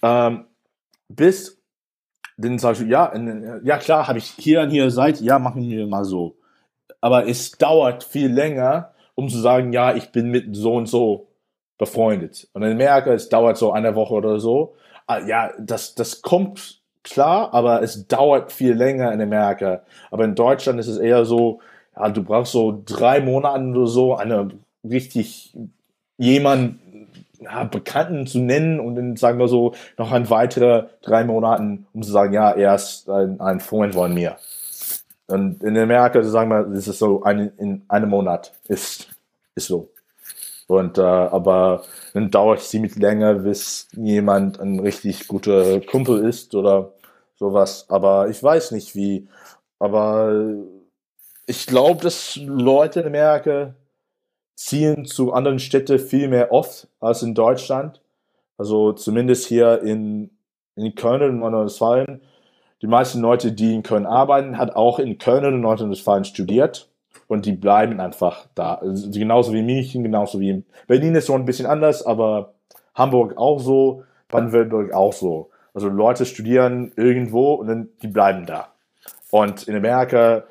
ähm, 0.03 0.45
bist, 1.09 1.59
dann 2.37 2.59
sagst 2.59 2.83
du, 2.83 2.85
ja, 2.85 3.13
ja 3.63 3.79
klar, 3.79 4.09
habe 4.09 4.19
ich 4.19 4.27
hier 4.27 4.61
und 4.61 4.71
hier 4.71 4.91
seid, 4.91 5.21
ja, 5.21 5.39
machen 5.39 5.63
wir 5.63 5.87
mal 5.87 6.05
so. 6.05 6.37
Aber 7.01 7.27
es 7.27 7.53
dauert 7.53 8.05
viel 8.05 8.31
länger, 8.31 8.93
um 9.15 9.29
zu 9.29 9.39
sagen, 9.39 9.73
ja, 9.73 9.95
ich 9.95 10.13
bin 10.13 10.31
mit 10.31 10.55
so 10.55 10.75
und 10.75 10.87
so 10.87 11.29
befreundet. 11.79 12.49
Und 12.53 12.63
in 12.63 12.73
Amerika, 12.73 13.13
es 13.13 13.29
dauert 13.29 13.57
so 13.57 13.73
eine 13.73 13.95
Woche 13.95 14.15
oder 14.15 14.41
so. 14.41 14.77
Ah, 15.07 15.21
ja, 15.21 15.53
das, 15.59 15.95
das 15.95 16.21
kommt 16.21 16.81
klar, 17.05 17.55
aber 17.55 17.83
es 17.83 18.09
dauert 18.09 18.53
viel 18.53 18.75
länger 18.75 19.13
in 19.13 19.21
Amerika. 19.23 19.83
Aber 20.11 20.25
in 20.25 20.35
Deutschland 20.35 20.81
ist 20.81 20.89
es 20.89 20.99
eher 20.99 21.25
so, 21.25 21.61
ja, 21.95 22.09
du 22.11 22.23
brauchst 22.23 22.53
so 22.53 22.83
drei 22.85 23.21
Monate 23.21 23.65
oder 23.65 23.87
so, 23.87 24.17
eine 24.17 24.51
richtig 24.85 25.57
jemand 26.19 26.79
ja, 27.41 27.65
Bekannten 27.65 28.27
zu 28.27 28.39
nennen 28.39 28.81
und 28.81 28.97
dann 28.97 29.17
sagen 29.17 29.39
wir 29.39 29.49
so 29.49 29.75
noch 29.99 30.13
ein 30.13 30.31
weitere 30.31 30.87
drei 31.03 31.25
Monaten, 31.25 31.87
um 31.93 32.03
zu 32.03 32.11
sagen, 32.11 32.33
ja, 32.33 32.51
er 32.51 32.75
ist 32.75 33.09
ein, 33.09 33.41
ein 33.41 33.61
Freund 33.61 33.95
von 33.95 34.13
mir. 34.15 34.37
Und 35.27 35.63
in 35.63 35.77
Amerika 35.77 36.23
sagen 36.23 36.51
wir, 36.51 36.65
das 36.65 36.89
ist 36.89 36.99
so 36.99 37.23
ein, 37.23 37.53
in 37.59 37.83
einem 37.89 38.11
Monat 38.11 38.53
ist, 38.69 39.09
ist 39.55 39.67
so. 39.67 39.91
Und 40.69 40.99
äh, 40.99 41.03
aber 41.03 41.85
dann 42.13 42.31
dauert 42.31 42.61
es 42.61 42.71
ziemlich 42.71 42.97
länger, 42.97 43.35
bis 43.35 43.89
jemand 43.93 44.61
ein 44.61 44.81
richtig 44.81 45.29
guter 45.29 45.81
Kumpel 45.81 46.25
ist 46.25 46.55
oder 46.55 46.93
sowas. 47.37 47.87
Aber 47.89 48.29
ich 48.29 48.43
weiß 48.43 48.73
nicht 48.73 48.97
wie. 48.97 49.29
Aber 49.79 50.55
ich 51.47 51.67
glaube, 51.67 52.03
dass 52.03 52.37
Leute 52.37 53.01
in 53.01 53.07
Amerika 53.07 53.75
ziehen 54.57 55.05
zu 55.05 55.33
anderen 55.33 55.59
Städten 55.61 55.99
viel 55.99 56.29
mehr 56.29 56.51
oft 56.51 56.89
als 56.99 57.23
in 57.23 57.35
Deutschland. 57.35 58.01
Also 58.59 58.93
zumindest 58.93 59.47
hier 59.47 59.83
in, 59.83 60.31
in 60.75 60.95
Köln 60.95 61.23
und 61.23 61.39
Nordrhein-Westfalen. 61.41 62.23
Die 62.83 62.87
meisten 62.87 63.21
Leute, 63.21 63.53
die 63.53 63.75
in 63.75 63.83
Köln 63.83 64.07
arbeiten, 64.07 64.59
hat 64.59 64.75
auch 64.75 64.99
in 64.99 65.19
Köln 65.19 65.45
und 65.45 65.61
Nordrhein-Westfalen 65.61 66.25
studiert 66.25 66.89
und 67.29 67.47
die 67.47 67.53
bleiben 67.53 68.01
einfach 68.01 68.47
da. 68.55 68.75
Also 68.75 69.11
genauso 69.11 69.53
wie 69.53 69.63
München, 69.63 70.03
genauso 70.03 70.41
wie 70.41 70.65
Berlin 70.87 71.15
ist 71.15 71.27
so 71.27 71.35
ein 71.35 71.45
bisschen 71.45 71.67
anders, 71.67 72.05
aber 72.05 72.55
Hamburg 72.95 73.37
auch 73.37 73.59
so, 73.59 74.05
Baden-Württemberg 74.29 74.95
auch 74.95 75.13
so. 75.13 75.51
Also 75.75 75.89
Leute 75.89 76.25
studieren 76.25 76.93
irgendwo 76.97 77.55
und 77.55 77.67
dann 77.69 77.89
die 78.03 78.09
bleiben 78.09 78.47
da. 78.47 78.69
Und 79.31 79.69
in 79.69 79.77
Amerika 79.77 80.45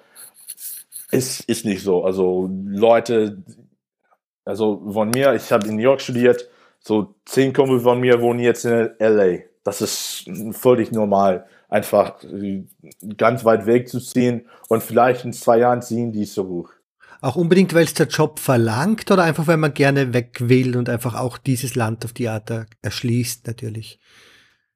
ist, 1.11 1.41
ist 1.49 1.65
nicht 1.65 1.81
so. 1.81 2.03
Also 2.03 2.49
Leute, 2.51 3.37
also 4.45 4.81
von 4.91 5.09
mir, 5.09 5.33
ich 5.33 5.51
habe 5.51 5.67
in 5.67 5.75
New 5.75 5.81
York 5.81 6.01
studiert, 6.01 6.47
so 6.79 7.15
zehn 7.25 7.51
Kumpel 7.51 7.79
von 7.79 7.99
mir 7.99 8.21
wohnen 8.21 8.39
jetzt 8.39 8.65
in 8.65 8.91
LA. 8.99 9.39
Das 9.63 9.81
ist 9.81 10.29
völlig 10.51 10.91
normal 10.91 11.47
einfach 11.67 12.23
äh, 12.23 12.63
ganz 13.17 13.43
weit 13.43 13.65
weg 13.65 13.89
zu 13.89 13.99
ziehen 13.99 14.47
und 14.69 14.83
vielleicht 14.83 15.25
in 15.25 15.33
zwei 15.33 15.57
Jahren 15.59 15.81
ziehen 15.81 16.11
die 16.11 16.25
zurück. 16.25 16.81
Auch 17.21 17.35
unbedingt, 17.35 17.73
weil 17.73 17.85
es 17.85 17.93
der 17.93 18.07
Job 18.07 18.39
verlangt 18.39 19.09
oder 19.09 19.23
einfach, 19.23 19.47
weil 19.47 19.57
man 19.57 19.73
gerne 19.73 20.13
weg 20.13 20.37
will 20.41 20.77
und 20.77 20.89
einfach 20.89 21.15
auch 21.15 21.37
dieses 21.37 21.75
Land 21.75 22.05
auf 22.05 22.13
die 22.13 22.29
Art 22.29 22.51
erschließt, 22.81 23.47
natürlich? 23.47 23.99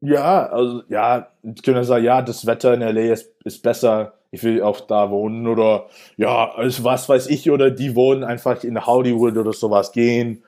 Ja, 0.02 0.48
also 0.48 0.82
ja, 0.90 1.28
ich 1.44 1.62
könnte 1.62 1.84
sagen, 1.84 2.06
ja, 2.06 2.22
das 2.22 2.46
Wetter 2.46 2.74
in 2.74 2.82
LA 2.82 3.14
ist, 3.14 3.32
ist 3.44 3.62
besser, 3.62 4.19
ich 4.32 4.44
will 4.44 4.62
auch 4.62 4.82
da 4.82 5.10
wohnen 5.10 5.48
oder 5.48 5.88
ja, 6.18 6.54
was 6.58 7.10
weiß 7.10 7.28
ich, 7.28 7.50
oder 7.50 7.72
die 7.72 7.96
wohnen 7.96 8.24
einfach 8.24 8.64
in 8.64 8.86
Hollywood 8.86 9.38
oder 9.38 9.54
sowas 9.54 9.92
gehen 9.92 10.44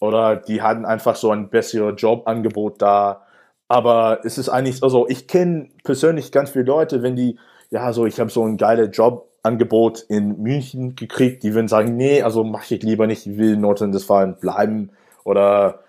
oder 0.00 0.36
die 0.36 0.62
hatten 0.62 0.84
einfach 0.84 1.16
so 1.16 1.30
ein 1.30 1.48
besseres 1.48 2.00
Jobangebot 2.00 2.82
da 2.82 3.26
aber 3.68 4.20
es 4.24 4.38
ist 4.38 4.48
eigentlich, 4.48 4.82
also 4.82 5.08
ich 5.08 5.26
kenne 5.26 5.68
persönlich 5.84 6.30
ganz 6.32 6.50
viele 6.50 6.64
Leute, 6.66 7.02
wenn 7.02 7.16
die, 7.16 7.38
ja, 7.70 7.92
so 7.92 8.06
ich 8.06 8.20
habe 8.20 8.30
so 8.30 8.44
ein 8.44 8.56
geiles 8.56 8.96
Jobangebot 8.96 10.04
in 10.08 10.40
München 10.40 10.94
gekriegt, 10.94 11.42
die 11.42 11.54
würden 11.54 11.68
sagen, 11.68 11.96
nee, 11.96 12.22
also 12.22 12.44
mache 12.44 12.74
ich 12.74 12.82
lieber 12.82 13.06
nicht, 13.06 13.26
ich 13.26 13.38
will 13.38 13.54
in 13.54 13.60
Nordrhein-Westfalen 13.60 14.36
bleiben. 14.38 14.90
Oder, 15.24 15.80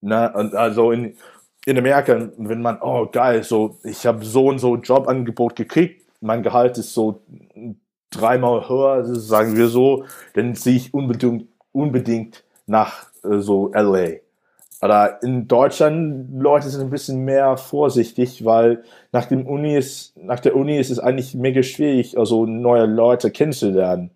ne, 0.00 0.32
und 0.34 0.54
also 0.54 0.92
in, 0.92 1.16
in 1.66 1.78
Amerika, 1.78 2.30
wenn 2.38 2.62
man, 2.62 2.78
oh 2.80 3.08
geil, 3.12 3.42
so 3.44 3.78
ich 3.84 4.06
habe 4.06 4.24
so 4.24 4.46
und 4.46 4.58
so 4.58 4.76
Jobangebot 4.76 5.56
gekriegt, 5.56 6.01
mein 6.22 6.42
Gehalt 6.42 6.78
ist 6.78 6.94
so 6.94 7.22
dreimal 8.10 8.68
höher, 8.68 9.04
sagen 9.14 9.56
wir 9.56 9.68
so, 9.68 10.04
dann 10.34 10.54
ziehe 10.54 10.76
ich 10.76 10.94
unbedingt, 10.94 11.48
unbedingt 11.72 12.44
nach 12.66 13.06
äh, 13.24 13.38
so 13.38 13.72
LA. 13.72 14.20
Oder 14.82 15.22
in 15.22 15.46
Deutschland, 15.46 16.42
Leute 16.42 16.68
sind 16.68 16.80
ein 16.80 16.90
bisschen 16.90 17.24
mehr 17.24 17.56
vorsichtig, 17.56 18.44
weil 18.44 18.82
nach 19.12 19.26
dem 19.26 19.46
Uni 19.46 19.76
ist, 19.76 20.16
nach 20.16 20.40
der 20.40 20.56
Uni 20.56 20.76
ist 20.76 20.90
es 20.90 20.98
eigentlich 20.98 21.34
mega 21.34 21.62
schwierig, 21.62 22.18
also 22.18 22.46
neue 22.46 22.86
Leute 22.86 23.30
kennenzulernen. 23.30 24.10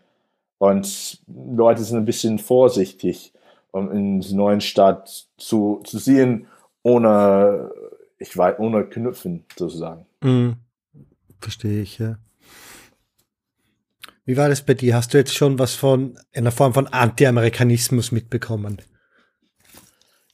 Und 0.59 1.21
Leute 1.29 1.83
sind 1.83 1.99
ein 1.99 2.05
bisschen 2.05 2.41
vorsichtig, 2.41 3.33
um 3.71 3.93
in 3.93 4.21
der 4.21 4.33
neuen 4.33 4.61
Stadt 4.61 5.29
zu, 5.39 5.83
zu 5.85 5.99
sehen, 5.99 6.47
ohne, 6.83 7.71
ich 8.19 8.37
weiß, 8.37 8.59
ohne 8.59 8.87
Knüpfen 8.87 9.45
sozusagen. 9.57 10.07
Mm, 10.21 10.53
verstehe 11.41 11.83
ich, 11.83 11.99
ja. 11.99 12.19
Wie 14.25 14.37
war 14.37 14.49
das 14.49 14.63
bei 14.63 14.75
dir? 14.75 14.97
Hast 14.97 15.15
du 15.15 15.19
jetzt 15.19 15.35
schon 15.35 15.59
was 15.59 15.75
von 15.75 16.19
einer 16.35 16.51
Form 16.51 16.75
von 16.75 16.89
Anti-Amerikanismus 16.89 18.11
mitbekommen? 18.11 18.83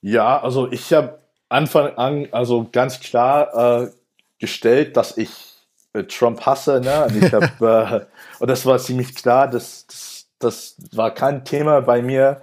Ja, 0.01 0.43
also 0.43 0.73
ich 0.73 0.93
habe 0.93 1.19
Anfang 1.51 1.95
an 1.97 2.29
also 2.33 2.69
ganz 2.73 3.01
klar 3.01 3.83
äh, 3.83 3.91
gestellt, 4.39 4.97
dass 4.97 5.19
ich 5.19 5.31
äh, 5.93 6.05
Trump 6.05 6.41
hasse. 6.47 6.81
Ne? 6.81 7.05
Und, 7.05 7.23
ich 7.23 7.33
hab, 7.35 7.61
äh, 7.61 8.07
und 8.39 8.49
das 8.49 8.65
war 8.65 8.79
ziemlich 8.79 9.15
klar, 9.15 9.49
das, 9.49 9.87
das, 9.87 10.27
das 10.39 10.77
war 10.93 11.13
kein 11.13 11.45
Thema 11.45 11.81
bei 11.81 12.01
mir. 12.01 12.43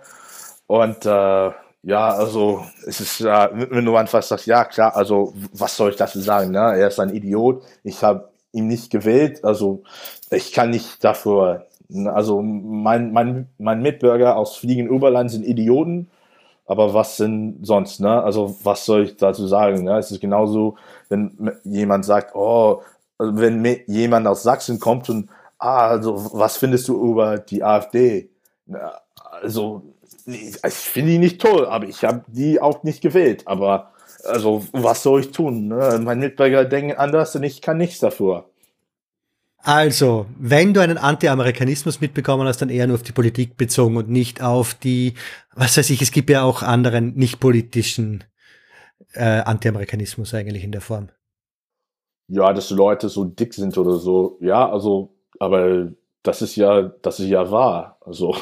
Und 0.67 1.05
äh, 1.05 1.51
ja, 1.81 2.09
also 2.09 2.65
es 2.85 2.99
ist, 2.99 3.21
äh, 3.21 3.49
wenn 3.51 3.85
du 3.85 3.95
einfach 3.95 4.21
sagst, 4.21 4.45
ja 4.45 4.65
klar, 4.65 4.95
also 4.95 5.33
was 5.51 5.75
soll 5.75 5.89
ich 5.91 5.95
dazu 5.95 6.19
sagen? 6.19 6.51
Ne? 6.51 6.59
Er 6.59 6.89
ist 6.89 6.99
ein 6.99 7.13
Idiot. 7.13 7.63
Ich 7.83 8.03
habe 8.03 8.29
ihn 8.51 8.67
nicht 8.67 8.91
gewählt. 8.91 9.43
Also 9.43 9.83
ich 10.31 10.53
kann 10.53 10.69
nicht 10.69 11.03
dafür. 11.03 11.67
Also 12.05 12.41
mein, 12.41 13.11
mein, 13.11 13.47
mein 13.57 13.81
Mitbürger 13.81 14.37
aus 14.37 14.57
Fliegen 14.57 14.89
Oberland 14.89 15.31
sind 15.31 15.45
Idioten 15.45 16.07
aber 16.69 16.93
was 16.93 17.17
denn 17.17 17.57
sonst, 17.63 17.99
ne? 17.99 18.21
Also 18.21 18.55
was 18.61 18.85
soll 18.85 19.05
ich 19.05 19.17
dazu 19.17 19.47
sagen? 19.47 19.85
Ne? 19.85 19.97
Es 19.97 20.11
ist 20.11 20.21
genauso, 20.21 20.75
wenn 21.09 21.51
jemand 21.63 22.05
sagt, 22.05 22.35
oh, 22.35 22.83
also 23.17 23.41
wenn 23.41 23.65
jemand 23.87 24.27
aus 24.27 24.43
Sachsen 24.43 24.79
kommt 24.79 25.09
und, 25.09 25.29
ah, 25.57 25.87
also 25.87 26.29
was 26.31 26.57
findest 26.57 26.87
du 26.87 27.11
über 27.11 27.39
die 27.39 27.63
AfD? 27.63 28.29
Also 29.41 29.81
ich 30.27 30.75
finde 30.75 31.13
die 31.13 31.17
nicht 31.17 31.41
toll, 31.41 31.65
aber 31.65 31.87
ich 31.87 32.03
habe 32.03 32.21
die 32.27 32.61
auch 32.61 32.83
nicht 32.83 33.01
gewählt. 33.01 33.47
Aber 33.47 33.91
also 34.23 34.65
was 34.71 35.03
soll 35.03 35.21
ich 35.21 35.31
tun? 35.31 35.67
Ne? 35.67 35.99
Mein 36.03 36.19
Mitbürger 36.19 36.65
denkt 36.65 36.97
anders 36.97 37.35
und 37.35 37.43
ich 37.43 37.61
kann 37.61 37.77
nichts 37.77 37.99
dafür. 37.99 38.49
Also, 39.61 40.25
wenn 40.37 40.73
du 40.73 40.79
einen 40.79 40.97
Anti-Amerikanismus 40.97 41.99
mitbekommen 41.99 42.47
hast, 42.47 42.61
dann 42.61 42.69
eher 42.69 42.87
nur 42.87 42.95
auf 42.95 43.03
die 43.03 43.11
Politik 43.11 43.57
bezogen 43.57 43.97
und 43.97 44.09
nicht 44.09 44.41
auf 44.41 44.73
die, 44.73 45.15
was 45.53 45.77
weiß 45.77 45.89
ich, 45.89 46.01
es 46.01 46.11
gibt 46.11 46.29
ja 46.29 46.43
auch 46.43 46.63
anderen 46.63 47.13
nicht 47.15 47.41
politischen 47.41 48.23
äh, 49.13 49.41
Anti-Amerikanismus 49.41 50.33
eigentlich 50.33 50.63
in 50.63 50.71
der 50.71 50.81
Form. 50.81 51.09
Ja, 52.29 52.53
dass 52.53 52.69
Leute 52.69 53.09
so 53.09 53.25
dick 53.25 53.53
sind 53.53 53.77
oder 53.77 53.97
so. 53.97 54.37
Ja, 54.39 54.69
also, 54.69 55.17
aber 55.39 55.89
das 56.23 56.41
ist 56.41 56.55
ja, 56.55 56.83
das 56.83 57.19
ist 57.19 57.27
ja 57.27 57.51
wahr. 57.51 57.97
Also, 58.05 58.37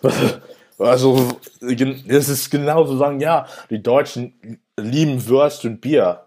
also, 0.78 1.28
es 1.60 2.28
ist 2.28 2.50
genauso 2.50 2.96
sagen, 2.96 3.20
ja, 3.20 3.46
die 3.68 3.82
Deutschen 3.82 4.60
lieben 4.78 5.26
Würst 5.26 5.64
und 5.64 5.80
Bier. 5.80 6.24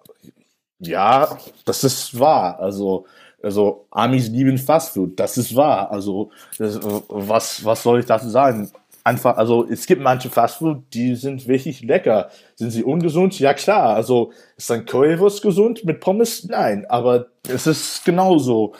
Ja, 0.80 1.38
das 1.66 1.84
ist 1.84 2.20
wahr. 2.20 2.60
Also, 2.60 3.06
also 3.42 3.88
Amis 3.92 4.30
lieben 4.30 4.58
Fastfood, 4.58 5.20
das 5.20 5.38
ist 5.38 5.56
wahr. 5.56 5.92
Also 5.92 6.32
das, 6.58 6.80
was, 7.10 7.64
was 7.66 7.84
soll 7.84 8.00
ich 8.00 8.06
dazu 8.06 8.30
sagen? 8.30 8.72
Einfach, 9.04 9.38
also 9.38 9.66
es 9.70 9.86
gibt 9.86 10.02
manche 10.02 10.30
Fastfood, 10.30 10.84
die 10.94 11.16
sind 11.16 11.48
wirklich 11.48 11.82
lecker. 11.82 12.30
Sind 12.56 12.72
sie 12.72 12.84
ungesund? 12.84 13.40
Ja 13.40 13.54
klar. 13.54 13.96
Also 13.96 14.32
ist 14.58 14.72
ein 14.72 14.86
Currywurst 14.86 15.42
gesund 15.42 15.86
mit 15.86 16.00
Pommes? 16.00 16.44
Nein, 16.46 16.86
aber 16.90 17.28
es 17.48 17.68
ist 17.68 18.04
genauso. 18.06 18.74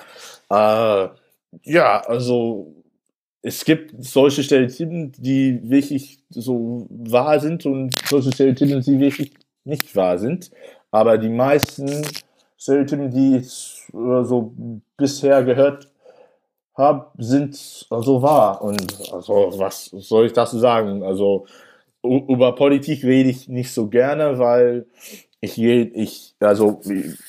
Äh, 0.50 1.08
ja, 1.64 2.02
also 2.06 2.74
es 3.42 3.64
gibt 3.64 3.94
solche 4.04 4.44
Stereotypen, 4.44 5.14
die 5.14 5.62
wirklich 5.64 6.20
so 6.30 6.86
wahr 6.90 7.40
sind 7.40 7.66
und 7.66 7.96
solche 8.08 8.32
Stereotypen, 8.32 8.82
die 8.82 9.00
wirklich 9.00 9.32
nicht 9.68 9.96
wahr 9.96 10.18
sind. 10.18 10.52
Aber 10.92 11.18
die 11.18 11.30
meisten 11.30 12.06
Stereotypen, 12.58 13.12
die 13.12 13.38
ich 13.38 13.84
so 13.92 14.54
bisher 14.98 15.44
gehört 15.44 15.88
habe, 16.76 17.08
sind 17.18 17.86
also 17.90 18.22
wahr. 18.22 18.62
Und 18.62 19.12
also, 19.12 19.54
was 19.58 19.86
soll 19.86 20.28
ich 20.28 20.34
dazu 20.34 20.58
sagen? 20.58 21.04
Also, 21.04 21.46
über 22.04 22.56
Politik 22.56 23.04
rede 23.04 23.30
ich 23.30 23.48
nicht 23.50 23.74
so 23.74 23.88
gerne, 23.88 24.40
weil 24.40 24.86
ich, 25.42 25.58
ich, 25.60 26.36
also, 26.40 26.82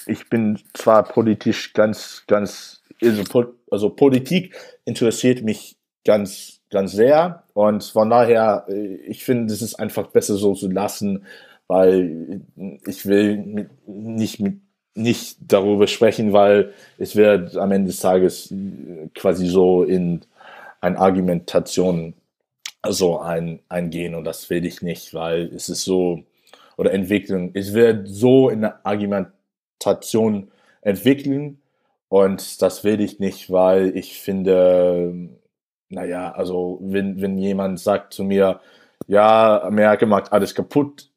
ich 0.07 0.29
bin 0.29 0.59
zwar 0.75 1.03
politisch 1.03 1.73
ganz, 1.73 2.25
ganz, 2.27 2.83
also, 3.03 3.55
also 3.71 3.91
Politik 3.91 4.55
interessiert 4.85 5.43
mich 5.43 5.77
ganz, 6.05 6.61
ganz 6.71 6.93
sehr. 6.93 7.43
Und 7.55 7.85
von 7.85 8.11
daher, 8.11 8.67
ich 9.07 9.25
finde, 9.25 9.53
es 9.53 9.63
ist 9.63 9.75
einfach 9.75 10.09
besser 10.09 10.37
so 10.37 10.55
zu 10.55 10.71
lassen, 10.71 11.27
weil 11.69 12.43
ich 12.87 13.07
will 13.07 13.69
nicht 13.87 14.41
mit 14.41 14.61
nicht 14.99 15.39
darüber 15.47 15.87
sprechen, 15.87 16.33
weil 16.33 16.73
es 16.99 17.17
wird 17.17 17.57
am 17.57 17.71
Ende 17.71 17.89
des 17.89 18.01
Tages 18.01 18.53
quasi 19.15 19.47
so 19.47 19.85
in 19.85 20.23
eine 20.81 20.99
Argumentation 20.99 22.15
so 22.87 23.19
ein, 23.21 23.61
eingehen 23.69 24.15
und 24.15 24.25
das 24.25 24.51
will 24.51 24.65
ich 24.65 24.83
nicht, 24.83 25.15
weil 25.15 25.47
es 25.55 25.69
ist 25.69 25.85
so, 25.85 26.25
oder 26.77 26.93
Entwicklung, 26.93 27.51
es 27.55 27.75
wird 27.75 28.09
so 28.09 28.49
in 28.49 28.65
eine 28.65 28.85
Argumentation 28.85 30.51
entwickeln 30.83 31.61
und 32.09 32.63
das 32.63 32.85
will 32.85 33.01
ich 33.01 33.19
nicht, 33.19 33.51
weil 33.51 33.97
ich 33.97 34.21
finde, 34.21 35.29
naja, 35.89 36.33
also 36.33 36.79
wenn, 36.83 37.21
wenn 37.21 37.39
jemand 37.39 37.81
sagt 37.81 38.15
zu 38.15 38.25
mir, 38.25 38.61
ja, 39.07 39.63
Amerika 39.63 40.07
macht 40.07 40.33
alles 40.33 40.55
kaputt. 40.55 41.08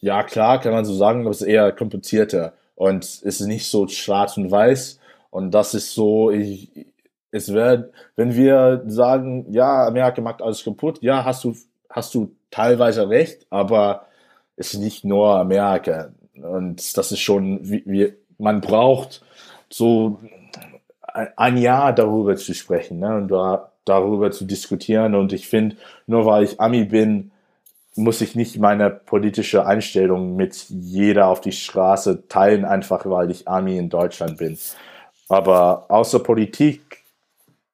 Ja, 0.00 0.22
klar, 0.22 0.60
kann 0.60 0.72
man 0.72 0.84
so 0.84 0.94
sagen, 0.94 1.22
aber 1.22 1.30
es 1.30 1.40
ist 1.40 1.48
eher 1.48 1.72
komplizierter 1.72 2.54
und 2.76 3.04
es 3.04 3.22
ist 3.22 3.40
nicht 3.40 3.68
so 3.68 3.88
schwarz 3.88 4.36
und 4.36 4.50
weiß. 4.50 5.00
Und 5.30 5.52
das 5.52 5.74
ist 5.74 5.94
so, 5.94 6.30
ich, 6.30 6.70
es 7.32 7.52
wird, 7.52 7.92
wenn 8.14 8.36
wir 8.36 8.84
sagen, 8.86 9.52
ja, 9.52 9.86
Amerika 9.86 10.20
macht 10.20 10.42
alles 10.42 10.62
kaputt, 10.62 11.02
ja, 11.02 11.24
hast 11.24 11.42
du, 11.42 11.56
hast 11.90 12.14
du 12.14 12.30
teilweise 12.52 13.08
recht, 13.08 13.46
aber 13.50 14.06
es 14.56 14.74
ist 14.74 14.80
nicht 14.80 15.04
nur 15.04 15.30
Amerika. 15.30 16.10
Und 16.36 16.96
das 16.96 17.10
ist 17.10 17.20
schon, 17.20 17.58
wie, 17.62 17.82
wie 17.86 18.14
man 18.38 18.60
braucht 18.60 19.22
so 19.68 20.20
ein 21.36 21.56
Jahr 21.56 21.92
darüber 21.92 22.36
zu 22.36 22.54
sprechen 22.54 23.00
ne, 23.00 23.16
und 23.16 23.28
da, 23.28 23.72
darüber 23.84 24.30
zu 24.30 24.44
diskutieren. 24.44 25.14
Und 25.14 25.32
ich 25.32 25.48
finde, 25.48 25.76
nur 26.06 26.26
weil 26.26 26.44
ich 26.44 26.60
Ami 26.60 26.84
bin, 26.84 27.30
muss 27.96 28.20
ich 28.20 28.34
nicht 28.34 28.58
meine 28.58 28.90
politische 28.90 29.66
Einstellung 29.66 30.36
mit 30.36 30.66
jeder 30.68 31.28
auf 31.28 31.40
die 31.40 31.52
Straße 31.52 32.26
teilen, 32.28 32.64
einfach 32.64 33.06
weil 33.06 33.30
ich 33.30 33.46
Ami 33.46 33.78
in 33.78 33.88
Deutschland 33.88 34.38
bin. 34.38 34.58
Aber 35.28 35.90
außer 35.90 36.18
Politik 36.18 37.04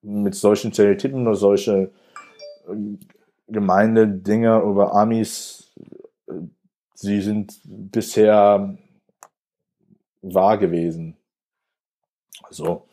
mit 0.02 0.34
solchen 0.34 0.72
Stereotypen 0.72 1.26
oder 1.26 1.36
solche 1.36 1.90
äh, 2.68 2.96
Gemeinde-Dinge 3.48 4.60
über 4.60 4.94
Amis, 4.94 5.72
äh, 6.28 6.32
sie 6.94 7.20
sind 7.20 7.58
bisher 7.64 8.76
wahr 10.22 10.58
gewesen. 10.58 11.16
So. 12.50 12.86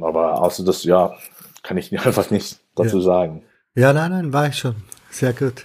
Aber 0.00 0.42
außer 0.42 0.64
das, 0.64 0.84
ja, 0.84 1.16
kann 1.62 1.76
ich 1.76 1.92
einfach 2.06 2.30
nicht 2.30 2.60
dazu 2.74 2.98
ja. 2.98 3.04
sagen. 3.04 3.42
Ja, 3.76 3.92
nein, 3.92 4.10
nein, 4.10 4.32
war 4.32 4.48
ich 4.48 4.56
schon. 4.56 4.76
Sehr 5.14 5.32
gut. 5.32 5.64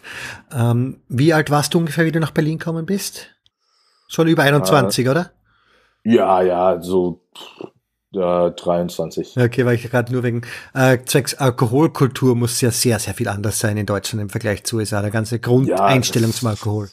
Ähm, 0.53 1.01
wie 1.07 1.33
alt 1.33 1.49
warst 1.49 1.73
du 1.73 1.79
ungefähr, 1.79 2.05
wie 2.05 2.11
du 2.11 2.19
nach 2.19 2.29
Berlin 2.29 2.59
gekommen 2.59 2.85
bist? 2.85 3.29
Schon 4.07 4.27
über 4.27 4.43
21, 4.43 5.07
äh, 5.07 5.09
oder? 5.09 5.31
Ja, 6.03 6.43
ja, 6.43 6.79
so 6.83 7.21
äh, 8.13 8.51
23. 8.51 9.37
Okay, 9.37 9.65
weil 9.65 9.73
ich 9.73 9.89
gerade 9.89 10.13
nur 10.13 10.21
wegen 10.21 10.43
äh, 10.75 10.99
zwecks 11.03 11.33
Alkoholkultur 11.33 12.35
muss 12.35 12.61
ja 12.61 12.69
sehr, 12.69 12.99
sehr 12.99 13.15
viel 13.15 13.27
anders 13.27 13.57
sein 13.57 13.75
in 13.75 13.87
Deutschland 13.87 14.21
im 14.21 14.29
Vergleich 14.29 14.65
zu 14.65 14.77
USA. 14.77 15.01
Der 15.01 15.09
ganze 15.09 15.39
Grundeinstellung 15.39 16.29
ja, 16.29 16.35
zum 16.35 16.47
Alkohol. 16.49 16.89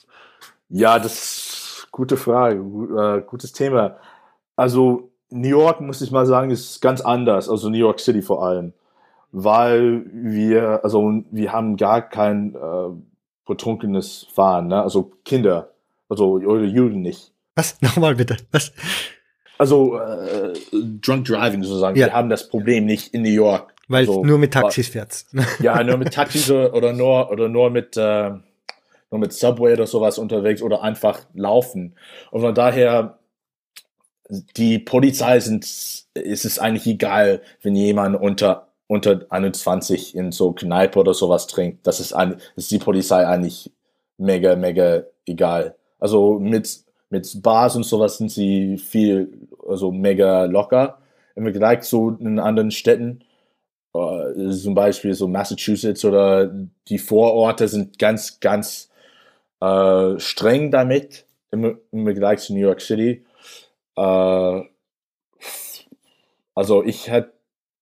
Ja, 0.71 0.99
das 0.99 1.13
ist 1.13 1.89
gute 1.93 2.17
Frage, 2.17 2.57
äh, 2.57 3.21
gutes 3.21 3.53
Thema. 3.53 3.99
Also 4.57 5.11
New 5.29 5.49
York, 5.49 5.83
muss 5.83 6.01
ich 6.01 6.11
mal 6.11 6.25
sagen, 6.25 6.51
ist 6.51 6.81
ganz 6.81 7.03
anders, 7.03 7.51
also 7.51 7.69
New 7.69 7.77
York 7.77 8.01
City 8.01 8.23
vor 8.23 8.43
allem, 8.47 8.73
weil 9.39 10.07
wir, 10.15 10.81
also 10.83 11.23
wir 11.31 11.53
haben 11.53 11.77
gar 11.77 12.09
kein 12.09 12.55
äh, 12.55 12.89
betrunkenes 13.45 14.27
Fahren, 14.33 14.69
ne? 14.69 14.83
also 14.83 15.13
Kinder, 15.27 15.75
also 16.09 16.37
oder 16.37 16.65
Juden 16.65 17.03
nicht. 17.03 17.33
Was? 17.55 17.77
Nochmal 17.83 18.15
bitte, 18.15 18.39
was? 18.51 18.73
Also 19.59 19.99
äh, 19.99 20.55
Drunk 20.73 21.27
Driving 21.27 21.63
sozusagen, 21.63 21.99
ja. 21.99 22.07
wir 22.07 22.15
haben 22.15 22.31
das 22.31 22.49
Problem 22.49 22.87
nicht 22.87 23.13
in 23.13 23.21
New 23.21 23.29
York. 23.29 23.75
Weil 23.89 24.07
so, 24.07 24.25
nur 24.25 24.39
mit 24.39 24.55
Taxis 24.55 24.89
fährst. 24.89 25.35
Ja, 25.61 25.85
nur 25.85 25.99
mit 25.99 26.15
Taxis 26.15 26.51
oder 26.51 26.95
nur, 26.95 27.31
oder 27.31 27.51
nur 27.51 27.69
mit, 27.69 27.95
äh, 27.99 28.31
nur 29.11 29.21
mit 29.21 29.35
Subway 29.35 29.75
oder 29.75 29.87
sowas 29.87 30.17
unterwegs 30.17 30.63
oder 30.63 30.83
einfach 30.83 31.27
laufen. 31.35 31.95
Und 32.31 32.41
von 32.41 32.55
daher 32.55 33.19
die 34.57 34.79
Polizei 34.79 35.41
sind, 35.41 35.65
ist 36.15 36.45
es 36.47 36.59
eigentlich 36.59 36.87
egal, 36.87 37.43
wenn 37.61 37.77
jemand 37.77 38.19
unter, 38.19 38.66
unter 38.89 39.27
21 39.31 40.15
in 40.15 40.33
so 40.33 40.53
Kneipe 40.53 40.99
oder 40.99 41.15
sowas 41.15 41.47
trinkt. 41.47 41.87
Das 41.87 42.01
ist, 42.01 42.13
ein, 42.13 42.37
ist 42.55 42.71
die 42.71 42.79
Polizei 42.79 43.27
eigentlich 43.27 43.73
mega, 44.19 44.57
mega 44.57 45.05
egal. 45.27 45.77
Also 45.99 46.39
mit, 46.39 46.85
mit 47.11 47.43
Bars 47.43 47.77
und 47.77 47.85
sowas 47.85 48.19
sind 48.19 48.31
sie 48.31 48.79
viel, 48.79 49.49
also 49.69 49.91
mega 49.91 50.45
locker 50.45 50.99
im 51.35 51.45
Vergleich 51.45 51.83
zu 51.83 52.17
in 52.21 52.39
anderen 52.39 52.71
Städten. 52.71 53.21
Uh, 53.95 54.53
zum 54.53 54.75
Beispiel 54.75 55.15
so 55.15 55.27
Massachusetts 55.27 56.05
oder 56.05 56.53
die 56.89 56.99
Vororte 56.99 57.67
sind 57.67 57.99
ganz, 57.99 58.41
ganz 58.41 58.91
uh, 59.65 60.19
streng 60.19 60.71
damit 60.71 61.25
im, 61.51 61.79
im 61.93 62.05
Vergleich 62.05 62.41
zu 62.41 62.53
New 62.53 62.61
York 62.61 62.83
City. 62.83 63.25
Äh, 63.97 64.61
also 66.55 66.85
ich 66.85 67.11
hätte, 67.11 67.33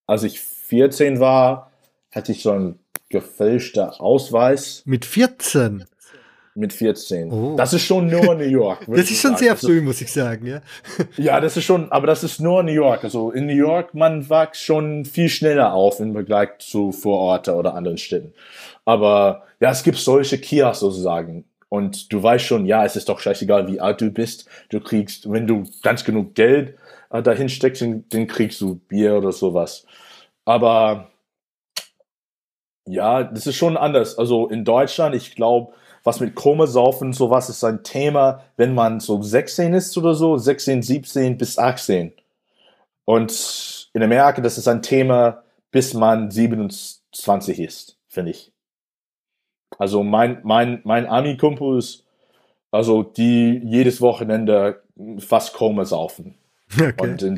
als 0.07 0.23
ich 0.23 0.41
14 0.67 1.21
war, 1.21 1.71
hatte 2.11 2.33
ich 2.33 2.43
so 2.43 2.53
einen 2.53 2.79
gefälschten 3.11 3.83
Ausweis. 3.83 4.83
Mit 4.87 5.05
14? 5.05 5.85
Mit 6.57 6.73
14. 6.73 7.33
Oh. 7.33 7.57
Das 7.57 7.73
ist 7.73 7.83
schon 7.83 8.07
nur 8.07 8.35
New 8.35 8.45
York. 8.45 8.85
das 8.89 9.11
ist 9.11 9.21
schon 9.21 9.33
sagen. 9.33 9.45
sehr 9.45 9.57
früh, 9.57 9.81
muss 9.81 10.01
ich 10.01 10.13
sagen, 10.13 10.47
ja. 10.47 10.61
Ja, 11.17 11.41
das 11.41 11.57
ist 11.57 11.65
schon, 11.65 11.91
aber 11.91 12.07
das 12.07 12.23
ist 12.23 12.41
nur 12.41 12.63
New 12.63 12.73
York. 12.73 13.05
Also 13.05 13.33
in 13.33 13.47
New 13.47 13.55
York, 13.55 13.93
man 13.95 14.29
wächst 14.31 14.63
schon 14.63 15.05
viel 15.05 15.29
schneller 15.29 15.75
auf 15.75 16.01
im 16.01 16.13
Vergleich 16.13 16.51
zu 16.61 16.93
Vororte 16.93 17.55
oder 17.55 17.75
anderen 17.75 17.99
Städten. 17.99 18.33
Aber 18.85 19.43
ja, 19.61 19.71
es 19.71 19.83
gibt 19.83 19.99
solche 19.99 20.39
Kiosks 20.39 20.81
sozusagen. 20.81 21.45
Und 21.69 22.13
du 22.13 22.23
weißt 22.23 22.45
schon, 22.45 22.67
ja, 22.67 22.85
es 22.85 22.95
ist 22.95 23.09
doch 23.09 23.19
scheißegal, 23.19 23.67
wie 23.67 23.81
alt 23.81 24.01
du 24.01 24.11
bist. 24.11 24.47
Du 24.69 24.79
kriegst, 24.81 25.31
wenn 25.31 25.49
du 25.49 25.65
ganz 25.83 26.05
genug 26.05 26.37
Geld 26.37 26.77
äh, 27.11 27.21
dahin 27.21 27.49
steckst, 27.49 27.83
dann 27.83 28.27
kriegst 28.29 28.61
du 28.61 28.77
Bier 28.77 29.17
oder 29.17 29.33
sowas. 29.33 29.85
Aber 30.45 31.11
ja, 32.87 33.25
das 33.25 33.47
ist 33.47 33.57
schon 33.57 33.77
anders. 33.77 34.19
Also 34.19 34.49
in 34.49 34.65
Deutschland, 34.65 35.15
ich 35.15 35.35
glaube, 35.35 35.73
was 36.03 36.21
mit 36.21 36.35
Komasaufen 36.35 37.13
sowas 37.13 37.49
ist 37.49 37.65
ein 37.65 37.83
Thema, 37.83 38.43
wenn 38.57 38.75
man 38.75 39.01
so 39.01 39.23
16 39.23 39.73
ist 39.73 39.97
oder 39.97 40.15
so, 40.15 40.37
16, 40.37 40.83
17 40.83 41.39
bis 41.39 41.59
18. 41.59 42.13
Und 43.07 43.89
in 43.95 44.03
Amerika, 44.03 44.41
das 44.43 44.59
ist 44.59 44.69
ein 44.69 44.83
Thema, 44.83 45.43
bis 45.71 45.95
man 45.95 46.31
27 46.31 47.59
ist, 47.59 47.97
finde 48.09 48.33
ich. 48.33 48.53
Also 49.79 50.03
mein, 50.03 50.41
mein, 50.45 50.81
mein 50.85 51.07
Ami-Kumpel 51.07 51.79
ist, 51.79 52.05
also 52.71 53.03
die 53.03 53.61
jedes 53.65 54.01
Wochenende 54.01 54.83
fast 55.19 55.55
Koma 55.55 55.85
saufen. 55.85 56.35
Okay. 56.77 56.95
Und, 56.99 57.23
in 57.23 57.37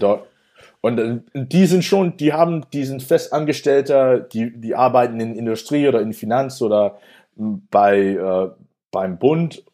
und 0.81 0.99
äh, 0.99 1.21
die 1.35 1.67
sind 1.67 1.85
schon, 1.85 2.17
die 2.17 2.33
haben, 2.33 2.65
die 2.73 2.85
sind 2.85 3.03
Festangestellter, 3.03 4.21
die, 4.21 4.59
die 4.59 4.75
arbeiten 4.75 5.21
in 5.21 5.35
Industrie 5.35 5.89
oder 5.89 6.01
in 6.01 6.13
Finanz 6.13 6.63
oder 6.63 6.99
bei, 7.37 7.99
äh, 7.99 8.51
beim 8.91 9.19
Bund 9.19 9.65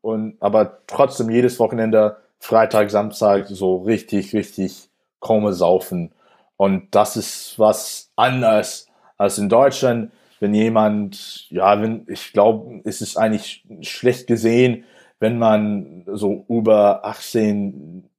und 0.00 0.36
aber 0.40 0.78
trotzdem 0.86 1.30
jedes 1.30 1.58
Wochenende, 1.58 2.16
Freitag, 2.40 2.90
Samstag, 2.90 3.46
so 3.48 3.76
richtig, 3.76 4.34
richtig 4.34 4.88
Koma 5.20 5.52
saufen. 5.52 6.12
Und 6.56 6.94
das 6.94 7.16
ist 7.16 7.58
was 7.58 8.10
anders 8.16 8.88
als 9.16 9.38
in 9.38 9.48
Deutschland 9.48 10.10
wenn 10.44 10.52
jemand, 10.52 11.50
ja, 11.50 11.80
wenn, 11.80 12.04
ich 12.06 12.34
glaube, 12.34 12.82
es 12.84 13.00
ist 13.00 13.16
eigentlich 13.16 13.64
schlecht 13.80 14.26
gesehen, 14.26 14.84
wenn 15.18 15.38
man 15.38 16.04
so 16.06 16.44
über 16.50 17.02
18 17.02 18.10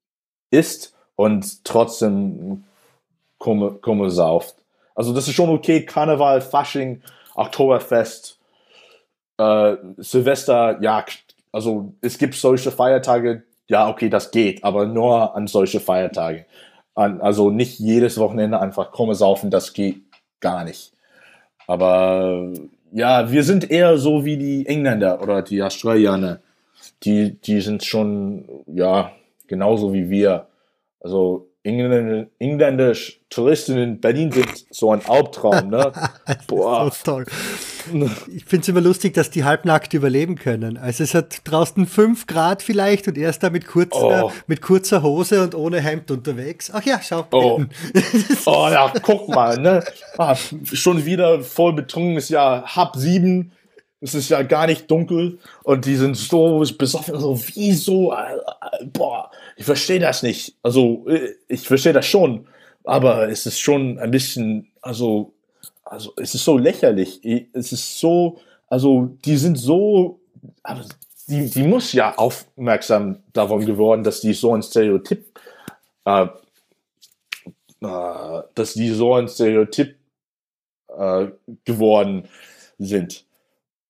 ist 0.49 0.94
und 1.15 1.63
trotzdem 1.63 2.63
komme, 3.37 3.71
komme 3.81 4.09
sauft. 4.09 4.55
Also 4.95 5.13
das 5.13 5.27
ist 5.27 5.35
schon 5.35 5.49
okay, 5.49 5.85
Karneval, 5.85 6.41
Fasching, 6.41 7.01
Oktoberfest, 7.35 8.39
äh, 9.37 9.75
Silvester, 9.97 10.81
ja, 10.81 11.05
also 11.51 11.93
es 12.01 12.17
gibt 12.17 12.35
solche 12.35 12.71
Feiertage, 12.71 13.43
ja, 13.67 13.89
okay, 13.89 14.09
das 14.09 14.31
geht, 14.31 14.63
aber 14.63 14.85
nur 14.85 15.35
an 15.35 15.47
solche 15.47 15.79
Feiertage. 15.79 16.45
An, 16.93 17.19
also 17.19 17.49
nicht 17.49 17.79
jedes 17.79 18.17
Wochenende 18.17 18.59
einfach 18.59 18.91
komme 18.91 19.15
saufen, 19.15 19.49
das 19.49 19.73
geht 19.73 20.01
gar 20.39 20.63
nicht. 20.63 20.93
Aber 21.67 22.51
ja, 22.91 23.31
wir 23.31 23.43
sind 23.43 23.69
eher 23.69 23.97
so 23.97 24.23
wie 24.23 24.37
die 24.37 24.65
Engländer 24.67 25.21
oder 25.21 25.41
die 25.41 25.61
Australier. 25.61 26.39
Die, 27.03 27.31
die 27.41 27.61
sind 27.61 27.83
schon, 27.83 28.45
ja, 28.67 29.11
genauso 29.47 29.93
wie 29.93 30.09
wir. 30.09 30.47
Also 31.05 31.51
Engländer, 31.61 32.25
engländische 32.39 33.13
Touristen 33.29 33.77
in 33.77 34.01
Berlin 34.01 34.31
sind 34.31 34.65
so 34.71 34.91
ein 34.91 35.05
Albtraum, 35.07 35.69
ne? 35.69 35.91
Boah. 36.47 36.89
So 36.89 37.11
toll. 37.11 37.25
Ich 38.27 38.45
finde 38.45 38.63
es 38.63 38.69
immer 38.69 38.81
lustig, 38.81 39.13
dass 39.13 39.29
die 39.29 39.43
halbnackt 39.43 39.93
überleben 39.93 40.33
können. 40.33 40.77
Also 40.77 41.03
es 41.03 41.13
hat 41.13 41.41
draußen 41.43 41.85
fünf 41.85 42.25
Grad 42.25 42.63
vielleicht 42.63 43.07
und 43.07 43.19
er 43.19 43.29
ist 43.29 43.43
da 43.43 43.51
mit 43.51 43.67
kurzer, 43.67 44.25
oh. 44.25 44.31
mit 44.47 44.63
kurzer 44.63 45.03
Hose 45.03 45.43
und 45.43 45.53
ohne 45.53 45.79
Hemd 45.79 46.09
unterwegs. 46.09 46.71
Ach 46.73 46.81
ja, 46.83 46.99
schau. 47.03 47.27
Oh, 47.31 47.61
oh 48.47 48.67
ja, 48.71 48.91
guck 49.03 49.27
mal, 49.29 49.59
ne? 49.59 49.83
Ah, 50.17 50.35
schon 50.73 51.05
wieder 51.05 51.41
voll 51.41 51.73
betrunken, 51.73 52.17
ist 52.17 52.29
ja 52.29 52.63
halb 52.65 52.95
sieben. 52.95 53.51
Es 54.01 54.13
ist 54.13 54.29
ja 54.29 54.43
gar 54.43 54.67
nicht 54.67 54.89
dunkel 54.91 55.39
und 55.63 55.85
die 55.85 55.95
sind 55.95 56.15
so 56.15 56.63
besoffen, 56.77 57.19
so 57.19 57.39
wieso? 57.53 58.13
Boah, 58.93 59.31
ich 59.55 59.65
verstehe 59.65 59.99
das 59.99 60.21
nicht. 60.21 60.55
Also 60.61 61.05
ich 61.47 61.67
verstehe 61.67 61.93
das 61.93 62.05
schon, 62.05 62.47
aber 62.83 63.29
es 63.29 63.45
ist 63.45 63.59
schon 63.59 63.97
ein 63.99 64.11
bisschen, 64.11 64.71
also 64.81 65.33
also 65.83 66.13
es 66.17 66.35
ist 66.35 66.43
so 66.43 66.57
lächerlich. 66.57 67.21
Es 67.53 67.71
ist 67.71 67.99
so 67.99 68.39
also 68.67 69.17
die 69.23 69.37
sind 69.37 69.57
so, 69.57 70.19
also 70.63 70.89
die, 71.27 71.49
die 71.49 71.63
muss 71.63 71.93
ja 71.93 72.15
aufmerksam 72.17 73.23
davon 73.33 73.65
geworden, 73.65 74.03
dass 74.03 74.21
die 74.21 74.33
so 74.33 74.53
ein 74.53 74.63
Stereotyp, 74.63 75.39
äh, 76.05 76.27
äh, 77.81 78.41
dass 78.53 78.73
die 78.73 78.89
so 78.89 79.13
ein 79.15 79.27
Stereotyp 79.27 79.95
äh, 80.89 81.27
geworden 81.63 82.27
sind. 82.77 83.25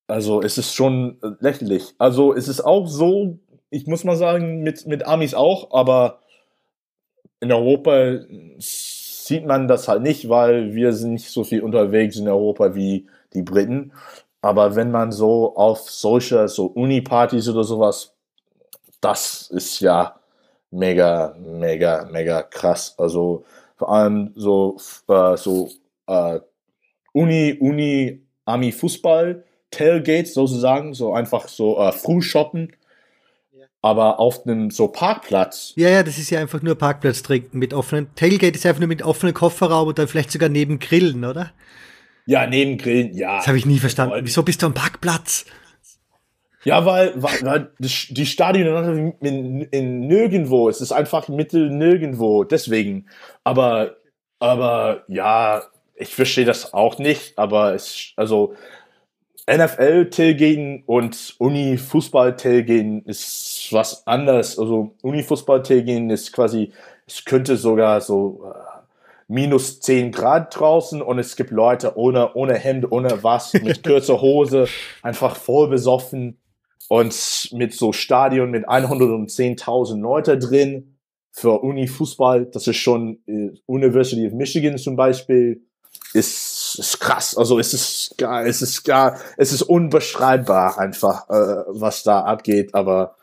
Also 0.08 0.42
es 0.42 0.58
ist 0.58 0.74
schon 0.74 1.18
lächerlich. 1.40 1.94
Also 1.98 2.34
es 2.34 2.48
ist 2.48 2.60
auch 2.60 2.86
so, 2.86 3.38
ich 3.70 3.86
muss 3.86 4.04
mal 4.04 4.16
sagen, 4.16 4.62
mit, 4.62 4.86
mit 4.86 5.06
Amis 5.06 5.34
auch, 5.34 5.72
aber 5.72 6.20
in 7.40 7.52
Europa 7.52 8.20
sieht 8.58 9.46
man 9.46 9.68
das 9.68 9.88
halt 9.88 10.02
nicht, 10.02 10.28
weil 10.28 10.74
wir 10.74 10.92
sind 10.92 11.14
nicht 11.14 11.30
so 11.30 11.44
viel 11.44 11.62
unterwegs 11.62 12.16
in 12.16 12.28
Europa 12.28 12.74
wie 12.74 13.08
die 13.34 13.42
Briten. 13.42 13.92
Aber 14.40 14.76
wenn 14.76 14.90
man 14.92 15.10
so 15.10 15.56
auf 15.56 15.90
solche, 15.90 16.48
so 16.48 16.66
Uni-Partys 16.66 17.48
oder 17.48 17.64
sowas, 17.64 18.14
das 19.00 19.50
ist 19.50 19.80
ja 19.80 20.20
mega, 20.70 21.34
mega, 21.38 22.08
mega 22.12 22.42
krass. 22.42 22.94
Also 22.98 23.44
vor 23.76 23.90
allem 23.90 24.32
so, 24.36 24.76
äh, 25.08 25.36
so 25.36 25.68
äh, 26.06 26.40
Uni, 27.12 27.56
Uni, 27.60 28.22
Ami 28.44 28.72
Fußball, 28.72 29.44
Tailgates 29.76 30.34
sozusagen, 30.34 30.94
so 30.94 31.12
einfach 31.12 31.48
so 31.48 31.78
äh, 31.78 31.92
Frühshoppen 31.92 32.72
aber 33.86 34.18
auf 34.18 34.44
einem 34.44 34.70
so 34.70 34.88
Parkplatz. 34.88 35.72
Ja, 35.76 35.88
ja, 35.88 36.02
das 36.02 36.18
ist 36.18 36.30
ja 36.30 36.40
einfach 36.40 36.60
nur 36.60 36.74
Parkplatz 36.74 37.22
mit 37.52 37.72
offenen. 37.72 38.08
Tailgate 38.16 38.56
ist 38.56 38.66
einfach 38.66 38.80
nur 38.80 38.88
mit 38.88 39.02
offenem 39.02 39.32
Kofferraum 39.32 39.86
und 39.86 39.98
dann 39.98 40.08
vielleicht 40.08 40.32
sogar 40.32 40.48
neben 40.48 40.80
Grillen, 40.80 41.24
oder? 41.24 41.52
Ja, 42.26 42.48
neben 42.48 42.78
Grillen, 42.78 43.14
ja. 43.14 43.36
Das 43.36 43.46
habe 43.46 43.58
ich 43.58 43.64
nie 43.64 43.78
verstanden. 43.78 44.18
Wieso 44.22 44.42
bist 44.42 44.62
du 44.62 44.66
am 44.66 44.74
Parkplatz? 44.74 45.44
Ja, 46.64 46.84
weil, 46.84 47.12
weil, 47.14 47.42
weil 47.42 47.70
die 47.78 48.26
Stadion 48.26 49.14
in, 49.20 49.60
in 49.62 50.00
nirgendwo, 50.08 50.68
es 50.68 50.80
ist 50.80 50.90
einfach 50.90 51.28
mittel 51.28 51.70
nirgendwo, 51.70 52.42
deswegen. 52.42 53.06
Aber, 53.44 53.98
aber 54.40 55.04
ja, 55.06 55.62
ich 55.94 56.12
verstehe 56.12 56.44
das 56.44 56.74
auch 56.74 56.98
nicht, 56.98 57.38
aber 57.38 57.74
es, 57.74 58.12
also 58.16 58.54
NFL-Tailgaten 59.48 60.82
und 60.86 61.36
Uni-Fußball-Tailgaten 61.38 63.04
ist 63.04 63.68
was 63.70 64.06
anderes. 64.06 64.58
Also 64.58 64.94
Uni-Fußball-Tailgaten 65.02 66.10
ist 66.10 66.32
quasi, 66.32 66.72
es 67.06 67.24
könnte 67.24 67.56
sogar 67.56 68.00
so 68.00 68.52
äh, 68.52 68.58
minus 69.28 69.80
10 69.80 70.10
Grad 70.10 70.58
draußen 70.58 71.00
und 71.00 71.18
es 71.20 71.36
gibt 71.36 71.50
Leute 71.50 71.96
ohne, 71.96 72.34
ohne 72.34 72.54
Hemd, 72.54 72.90
ohne 72.90 73.22
was, 73.22 73.52
mit 73.54 73.82
kürzer 73.84 74.20
Hose, 74.20 74.66
einfach 75.02 75.36
voll 75.36 75.68
besoffen 75.68 76.38
und 76.88 77.50
mit 77.52 77.72
so 77.72 77.92
Stadion 77.92 78.50
mit 78.50 78.68
110.000 78.68 80.00
Leute 80.00 80.38
drin 80.38 80.96
für 81.30 81.62
Uni-Fußball. 81.62 82.46
Das 82.46 82.66
ist 82.66 82.78
schon 82.78 83.20
äh, 83.26 83.50
University 83.66 84.26
of 84.26 84.32
Michigan 84.32 84.76
zum 84.78 84.96
Beispiel 84.96 85.62
ist, 86.14 86.55
ist 86.78 87.00
krass. 87.00 87.36
Also 87.36 87.58
es 87.58 87.74
ist 87.74 88.18
gar, 88.18 88.44
es 88.44 88.62
ist 88.62 88.84
gar, 88.84 89.18
es 89.36 89.52
ist 89.52 89.62
unbeschreibbar 89.62 90.78
einfach, 90.78 91.28
äh, 91.28 91.64
was 91.68 92.02
da 92.02 92.20
abgeht. 92.20 92.74
Aber 92.74 93.16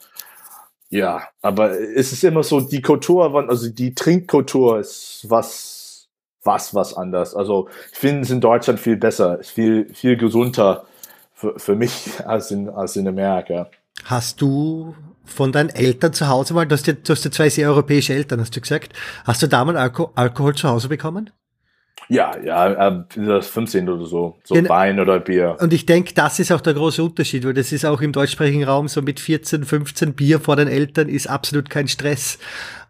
ja, 0.90 1.24
aber 1.42 1.72
es 1.72 2.12
ist 2.12 2.24
immer 2.24 2.44
so 2.44 2.62
die 2.62 2.82
Kultur, 2.82 3.50
also 3.50 3.70
die 3.70 3.96
Trinkkultur 3.96 4.80
ist 4.80 5.26
was, 5.28 6.08
was, 6.44 6.76
was 6.76 6.94
anders. 6.94 7.36
Also 7.36 7.68
ich 7.92 7.98
finde 7.98 8.22
es 8.22 8.30
in 8.30 8.42
Deutschland 8.42 8.80
viel 8.80 8.98
besser, 8.98 9.40
viel, 9.44 9.92
viel 9.94 10.18
gesunder 10.18 10.86
für, 11.34 11.58
für 11.58 11.76
mich 11.76 12.12
als 12.26 12.52
in, 12.52 12.70
als 12.70 12.96
in 12.96 13.08
Amerika. 13.08 13.70
Hast 14.06 14.42
du 14.42 14.96
von 15.26 15.52
deinen 15.52 15.70
Eltern 15.70 16.14
zu 16.14 16.28
Hause 16.28 16.54
mal, 16.54 16.68
du 16.68 16.74
hast 16.74 16.86
ja, 16.86 16.94
du 16.94 17.12
hast 17.12 17.26
ja 17.26 17.32
zwei 17.32 17.50
sehr 17.50 17.70
europäische 17.70 18.14
Eltern, 18.14 18.42
hast 18.42 18.56
du 18.56 18.62
gesagt. 18.62 18.94
Hast 19.24 19.42
du 19.42 19.48
da 19.48 19.64
mal 19.66 19.78
Alko 19.78 20.12
Alkohol 20.16 20.56
zu 20.56 20.70
Hause 20.70 20.90
bekommen? 20.90 21.32
Ja, 22.10 22.38
ja, 22.44 23.04
äh, 23.16 23.42
15 23.42 23.90
oder 23.90 24.06
so, 24.06 24.38
so 24.44 24.56
Gen 24.56 24.70
Wein 24.70 25.00
oder 25.00 25.20
Bier. 25.20 25.58
Und 25.60 25.74
ich 25.74 25.86
denke, 25.86 26.14
das 26.14 26.40
ist 26.40 26.52
auch 26.52 26.62
der 26.62 26.74
große 26.74 27.04
Unterschied, 27.04 27.46
weil 27.46 27.54
das 27.54 27.72
ist 27.72 27.86
auch 27.86 28.02
im 28.02 28.12
deutschsprachigen 28.12 28.64
Raum 28.64 28.88
so 28.88 29.02
mit 29.02 29.20
14, 29.20 29.64
15 29.64 30.14
Bier 30.14 30.40
vor 30.40 30.56
den 30.56 30.68
Eltern 30.68 31.10
ist 31.10 31.28
absolut 31.28 31.70
kein 31.70 31.88
Stress. 31.88 32.40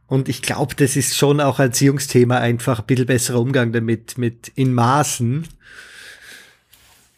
Und 0.07 0.29
ich 0.29 0.41
glaube, 0.41 0.75
das 0.75 0.95
ist 0.95 1.15
schon 1.15 1.39
auch 1.39 1.59
ein 1.59 1.67
Erziehungsthema, 1.67 2.37
einfach 2.37 2.79
ein 2.79 2.85
bisschen 2.85 3.05
besserer 3.05 3.39
Umgang 3.39 3.71
damit, 3.71 4.17
mit 4.17 4.49
in 4.55 4.73
Maßen. 4.73 5.47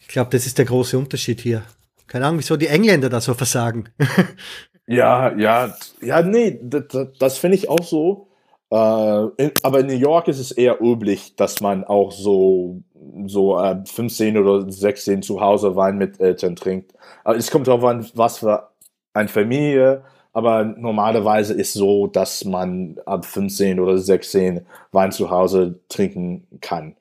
Ich 0.00 0.08
glaube, 0.08 0.30
das 0.30 0.46
ist 0.46 0.58
der 0.58 0.64
große 0.64 0.96
Unterschied 0.96 1.40
hier. 1.40 1.62
Keine 2.06 2.26
Ahnung, 2.26 2.38
wieso 2.38 2.56
die 2.56 2.68
Engländer 2.68 3.08
da 3.08 3.20
so 3.20 3.34
versagen. 3.34 3.88
ja, 4.86 5.36
ja, 5.36 5.74
ja, 6.00 6.22
nee, 6.22 6.58
das, 6.62 6.84
das 7.18 7.38
finde 7.38 7.56
ich 7.56 7.68
auch 7.68 7.82
so. 7.82 8.28
Äh, 8.70 9.26
in, 9.36 9.52
aber 9.62 9.80
in 9.80 9.86
New 9.86 9.94
York 9.94 10.28
ist 10.28 10.38
es 10.38 10.52
eher 10.52 10.80
üblich, 10.80 11.36
dass 11.36 11.60
man 11.60 11.84
auch 11.84 12.12
so, 12.12 12.82
so 13.26 13.58
äh, 13.58 13.76
15 13.86 14.36
oder 14.38 14.70
16 14.70 15.22
zu 15.22 15.40
Hause 15.40 15.76
Wein 15.76 15.98
mit 15.98 16.20
Eltern 16.20 16.56
trinkt. 16.56 16.92
Aber 17.24 17.36
es 17.36 17.50
kommt 17.50 17.68
darauf 17.68 17.84
an, 17.84 18.08
was 18.14 18.38
für 18.38 18.70
eine 19.14 19.28
Familie. 19.28 20.04
Aber 20.32 20.64
normalerweise 20.64 21.54
ist 21.54 21.72
so, 21.72 22.08
dass 22.08 22.44
man 22.44 22.98
ab 23.06 23.24
15 23.24 23.80
oder 23.80 23.96
16 23.98 24.66
Wein 24.92 25.12
zu 25.12 25.30
Hause 25.30 25.80
trinken 25.88 26.46
kann. 26.60 26.96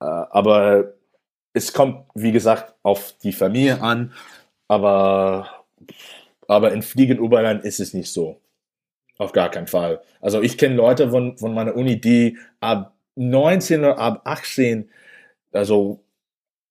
Äh, 0.00 0.06
aber 0.06 0.94
es 1.52 1.72
kommt, 1.72 2.04
wie 2.14 2.32
gesagt, 2.32 2.74
auf 2.82 3.14
die 3.22 3.32
Familie 3.32 3.80
an. 3.82 4.12
Aber, 4.68 5.48
aber 6.48 6.72
in 6.72 6.82
Fliegen-Oberland 6.82 7.64
ist 7.64 7.80
es 7.80 7.94
nicht 7.94 8.12
so. 8.12 8.39
Auf 9.20 9.32
gar 9.32 9.50
keinen 9.50 9.66
Fall. 9.66 10.00
Also 10.22 10.40
ich 10.40 10.56
kenne 10.56 10.76
Leute 10.76 11.10
von, 11.10 11.36
von 11.36 11.52
meiner 11.52 11.76
Uni, 11.76 12.00
die 12.00 12.38
ab 12.60 12.94
19 13.16 13.80
oder 13.80 13.98
ab 13.98 14.22
18 14.24 14.88
also 15.52 16.00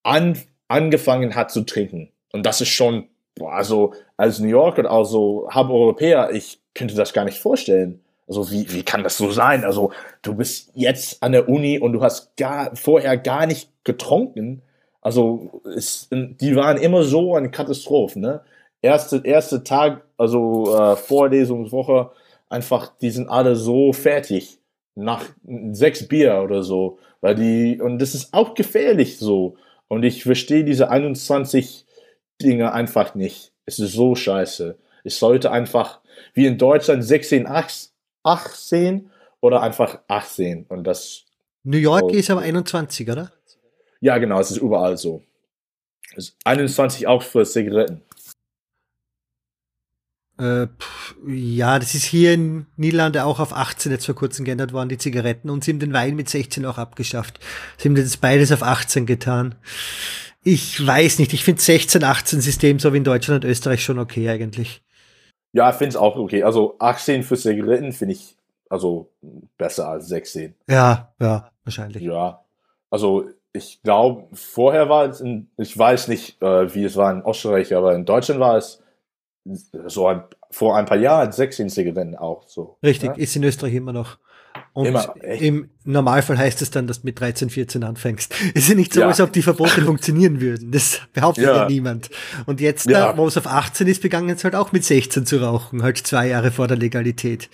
an, 0.01 0.35
angefangen 0.67 1.35
hat 1.35 1.51
zu 1.51 1.61
trinken. 1.61 2.11
Und 2.33 2.47
das 2.47 2.59
ist 2.59 2.69
schon, 2.69 3.07
also 3.39 3.93
als 4.17 4.39
New 4.39 4.47
Yorker, 4.47 4.89
also 4.89 5.47
Hub-Europäer, 5.53 6.31
ich 6.31 6.59
könnte 6.73 6.95
das 6.95 7.13
gar 7.13 7.23
nicht 7.23 7.37
vorstellen. 7.37 8.01
Also 8.27 8.49
wie, 8.49 8.73
wie 8.73 8.81
kann 8.81 9.03
das 9.03 9.17
so 9.17 9.29
sein? 9.29 9.63
Also 9.63 9.91
du 10.23 10.33
bist 10.33 10.71
jetzt 10.73 11.21
an 11.21 11.33
der 11.33 11.49
Uni 11.49 11.77
und 11.77 11.93
du 11.93 12.01
hast 12.01 12.35
gar, 12.35 12.75
vorher 12.75 13.15
gar 13.17 13.45
nicht 13.45 13.69
getrunken. 13.83 14.63
Also 15.01 15.61
es, 15.75 16.07
die 16.11 16.55
waren 16.55 16.77
immer 16.77 17.03
so 17.03 17.35
eine 17.35 17.51
Katastrophe. 17.51 18.19
Ne? 18.19 18.41
Erste, 18.81 19.21
erste 19.23 19.63
Tag, 19.63 20.01
also 20.17 20.75
äh, 20.75 20.95
Vorlesungswoche, 20.95 22.09
einfach, 22.49 22.97
die 22.97 23.11
sind 23.11 23.29
alle 23.29 23.55
so 23.55 23.93
fertig 23.93 24.59
nach 24.95 25.23
sechs 25.71 26.07
Bier 26.07 26.41
oder 26.43 26.63
so, 26.63 26.99
weil 27.21 27.35
die, 27.35 27.79
und 27.81 27.99
das 27.99 28.15
ist 28.15 28.33
auch 28.33 28.53
gefährlich 28.53 29.17
so. 29.17 29.55
Und 29.87 30.03
ich 30.03 30.23
verstehe 30.23 30.63
diese 30.63 30.89
21 30.89 31.85
Dinge 32.41 32.73
einfach 32.73 33.15
nicht. 33.15 33.53
Es 33.65 33.79
ist 33.79 33.93
so 33.93 34.15
scheiße. 34.15 34.77
Ich 35.03 35.15
sollte 35.15 35.51
einfach, 35.51 36.01
wie 36.33 36.45
in 36.45 36.57
Deutschland, 36.57 37.03
16, 37.03 37.47
18 38.23 39.09
oder 39.41 39.61
einfach 39.61 39.99
18 40.07 40.65
und 40.67 40.83
das. 40.85 41.25
New 41.63 41.77
York 41.77 42.11
so. 42.11 42.17
ist 42.17 42.29
aber 42.29 42.41
21, 42.41 43.09
oder? 43.09 43.31
Ja, 44.01 44.17
genau, 44.17 44.39
es 44.39 44.51
ist 44.51 44.57
überall 44.57 44.97
so. 44.97 45.23
Es 46.15 46.29
ist 46.29 46.37
21 46.45 47.07
auch 47.07 47.21
für 47.21 47.45
Zigaretten. 47.45 48.01
Äh, 50.39 50.67
ja, 51.27 51.79
das 51.79 51.95
ist 51.95 52.05
hier 52.05 52.33
in 52.33 52.65
Niederlande 52.77 53.25
auch 53.25 53.39
auf 53.39 53.53
18 53.53 53.91
jetzt 53.91 54.05
vor 54.05 54.15
kurzem 54.15 54.45
geändert 54.45 54.71
worden, 54.71 54.89
die 54.89 54.97
Zigaretten. 54.97 55.49
Und 55.49 55.63
sie 55.63 55.71
haben 55.71 55.79
den 55.79 55.93
Wein 55.93 56.15
mit 56.15 56.29
16 56.29 56.65
auch 56.65 56.77
abgeschafft. 56.77 57.39
Sie 57.77 57.89
haben 57.89 57.95
das 57.95 58.17
beides 58.17 58.51
auf 58.51 58.63
18 58.63 59.05
getan. 59.05 59.55
Ich 60.43 60.85
weiß 60.85 61.19
nicht, 61.19 61.33
ich 61.33 61.43
finde 61.43 61.61
16-18-System 61.61 62.79
so 62.79 62.93
wie 62.93 62.97
in 62.97 63.03
Deutschland 63.03 63.43
und 63.43 63.49
Österreich 63.49 63.83
schon 63.83 63.99
okay 63.99 64.29
eigentlich. 64.29 64.81
Ja, 65.51 65.69
ich 65.71 65.75
finde 65.75 65.89
es 65.89 65.95
auch 65.97 66.15
okay. 66.15 66.43
Also 66.43 66.75
18 66.79 67.23
für 67.23 67.35
Zigaretten 67.35 67.91
finde 67.91 68.13
ich 68.13 68.37
also 68.69 69.09
besser 69.57 69.89
als 69.89 70.07
16. 70.07 70.55
Ja, 70.69 71.13
ja, 71.19 71.51
wahrscheinlich. 71.65 72.03
Ja, 72.03 72.45
also 72.89 73.25
ich 73.51 73.81
glaube, 73.81 74.27
vorher 74.33 74.89
war 74.89 75.09
es, 75.09 75.21
in, 75.21 75.49
ich 75.57 75.77
weiß 75.77 76.07
nicht, 76.07 76.41
äh, 76.41 76.73
wie 76.73 76.85
es 76.85 76.95
war 76.95 77.11
in 77.11 77.23
Österreich, 77.25 77.75
aber 77.75 77.95
in 77.95 78.05
Deutschland 78.05 78.39
war 78.39 78.57
es 78.57 78.81
so 79.87 80.07
ein, 80.07 80.23
vor 80.51 80.75
ein 80.77 80.85
paar 80.85 80.97
Jahren 80.97 81.31
16 81.31 81.69
Zigaretten 81.69 82.15
auch 82.15 82.47
so. 82.47 82.77
Richtig, 82.83 83.09
ja? 83.09 83.15
ist 83.15 83.35
in 83.35 83.43
Österreich 83.43 83.73
immer 83.73 83.93
noch. 83.93 84.17
Und 84.73 84.87
immer, 84.87 85.13
im 85.23 85.69
Normalfall 85.83 86.37
heißt 86.37 86.61
es 86.61 86.71
dann, 86.71 86.87
dass 86.87 87.01
du 87.01 87.07
mit 87.07 87.19
13, 87.19 87.49
14 87.49 87.83
anfängst. 87.83 88.33
Es 88.53 88.63
ist 88.63 88.69
ja 88.69 88.75
nicht 88.75 88.93
so, 88.93 89.01
ja. 89.01 89.07
als 89.07 89.19
ob 89.19 89.31
die 89.33 89.41
Verbote 89.41 89.81
funktionieren 89.81 90.41
würden. 90.41 90.71
Das 90.71 91.01
behauptet 91.13 91.45
ja, 91.45 91.67
niemand. 91.67 92.09
Und 92.45 92.61
jetzt, 92.61 92.89
da, 92.89 93.17
wo 93.17 93.27
es 93.27 93.37
auf 93.37 93.47
18 93.47 93.87
ist, 93.87 94.01
begangen 94.01 94.29
es 94.29 94.43
halt 94.43 94.55
auch 94.55 94.71
mit 94.71 94.83
16 94.83 95.25
zu 95.25 95.37
rauchen, 95.37 95.83
halt 95.83 95.97
zwei 95.97 96.27
Jahre 96.27 96.51
vor 96.51 96.67
der 96.67 96.77
Legalität. 96.77 97.49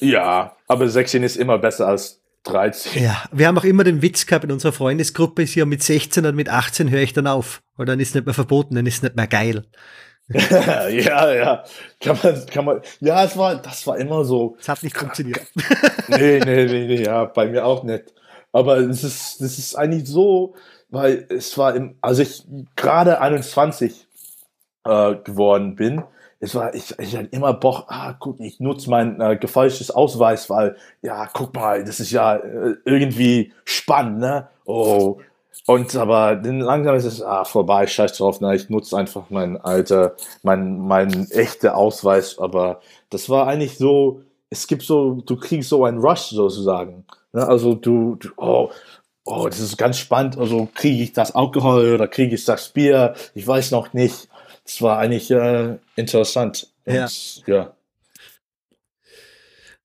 Ja, 0.00 0.56
aber 0.66 0.88
16 0.88 1.22
ist 1.22 1.36
immer 1.36 1.58
besser 1.58 1.88
als 1.88 2.20
13. 2.44 3.02
Ja, 3.02 3.22
wir 3.30 3.46
haben 3.46 3.56
auch 3.56 3.64
immer 3.64 3.84
den 3.84 4.02
Witz 4.02 4.26
gehabt 4.26 4.44
in 4.44 4.50
unserer 4.50 4.72
Freundesgruppe, 4.72 5.42
ist 5.42 5.54
ja 5.54 5.64
mit 5.64 5.82
16 5.82 6.26
und 6.26 6.34
mit 6.34 6.48
18 6.48 6.90
höre 6.90 7.02
ich 7.02 7.12
dann 7.12 7.26
auf. 7.26 7.62
Weil 7.76 7.86
dann 7.86 8.00
ist 8.00 8.08
es 8.08 8.14
nicht 8.14 8.26
mehr 8.26 8.34
verboten, 8.34 8.74
dann 8.74 8.86
ist 8.86 8.96
es 8.96 9.02
nicht 9.02 9.16
mehr 9.16 9.28
geil. 9.28 9.64
ja, 10.90 11.32
ja. 11.32 11.64
Kann 12.00 12.18
man, 12.22 12.46
kann 12.46 12.64
man, 12.64 12.80
ja, 13.00 13.24
es 13.24 13.36
war, 13.36 13.56
das 13.56 13.86
war 13.86 13.98
immer 13.98 14.24
so. 14.24 14.56
Es 14.60 14.68
hat 14.68 14.82
nicht 14.82 14.96
funktioniert. 14.96 15.46
nee, 16.08 16.40
nee, 16.44 16.64
nee, 16.64 16.86
nee, 16.86 17.02
ja, 17.02 17.24
bei 17.24 17.46
mir 17.46 17.64
auch 17.64 17.82
nicht. 17.82 18.12
Aber 18.52 18.78
es 18.78 19.02
ist, 19.02 19.40
das 19.40 19.58
ist 19.58 19.74
eigentlich 19.74 20.06
so, 20.06 20.54
weil 20.90 21.26
es 21.30 21.56
war 21.56 21.74
im, 21.74 21.96
also 22.00 22.22
ich 22.22 22.44
gerade 22.76 23.20
21 23.20 24.06
äh, 24.84 25.14
geworden 25.16 25.74
bin, 25.76 26.04
es 26.42 26.56
war, 26.56 26.74
ich, 26.74 26.98
ich 26.98 27.16
hatte 27.16 27.28
immer 27.30 27.54
Bock, 27.54 27.84
ah, 27.86 28.14
guck, 28.18 28.40
ich 28.40 28.58
nutze 28.58 28.90
mein 28.90 29.20
äh, 29.20 29.36
gefälschtes 29.36 29.92
Ausweis, 29.92 30.50
weil, 30.50 30.76
ja, 31.00 31.28
guck 31.32 31.54
mal, 31.54 31.84
das 31.84 32.00
ist 32.00 32.10
ja 32.10 32.34
äh, 32.34 32.74
irgendwie 32.84 33.52
spannend, 33.64 34.18
ne? 34.18 34.48
Oh. 34.64 35.20
Und 35.66 35.94
aber 35.94 36.36
dann 36.36 36.60
langsam 36.60 36.96
ist 36.96 37.04
es, 37.04 37.22
ah, 37.22 37.44
vorbei, 37.44 37.86
scheiß 37.86 38.16
drauf, 38.16 38.40
ne? 38.40 38.54
Ich 38.56 38.68
nutze 38.68 38.96
einfach 38.96 39.24
mein 39.30 39.60
alter, 39.60 40.16
mein, 40.42 40.78
mein 40.78 41.30
echter 41.30 41.76
Ausweis, 41.76 42.38
aber 42.38 42.80
das 43.10 43.28
war 43.28 43.46
eigentlich 43.46 43.78
so, 43.78 44.22
es 44.50 44.66
gibt 44.66 44.82
so, 44.82 45.22
du 45.24 45.36
kriegst 45.36 45.68
so 45.68 45.84
einen 45.84 45.98
Rush 45.98 46.30
sozusagen. 46.30 47.04
Ne? 47.32 47.46
Also 47.46 47.74
du, 47.74 48.16
du, 48.16 48.30
oh, 48.36 48.70
oh, 49.24 49.46
das 49.46 49.60
ist 49.60 49.78
ganz 49.78 49.98
spannend, 49.98 50.36
also 50.36 50.68
kriege 50.74 51.02
ich 51.02 51.12
das 51.12 51.34
Alkohol 51.34 51.94
oder 51.94 52.08
kriege 52.08 52.34
ich 52.34 52.44
das 52.44 52.68
Bier, 52.70 53.14
ich 53.34 53.46
weiß 53.46 53.70
noch 53.70 53.92
nicht 53.92 54.28
es 54.64 54.82
war 54.82 54.98
eigentlich 54.98 55.30
äh, 55.30 55.76
interessant. 55.96 56.68
Ja. 56.86 57.04
Und, 57.04 57.42
ja. 57.46 57.72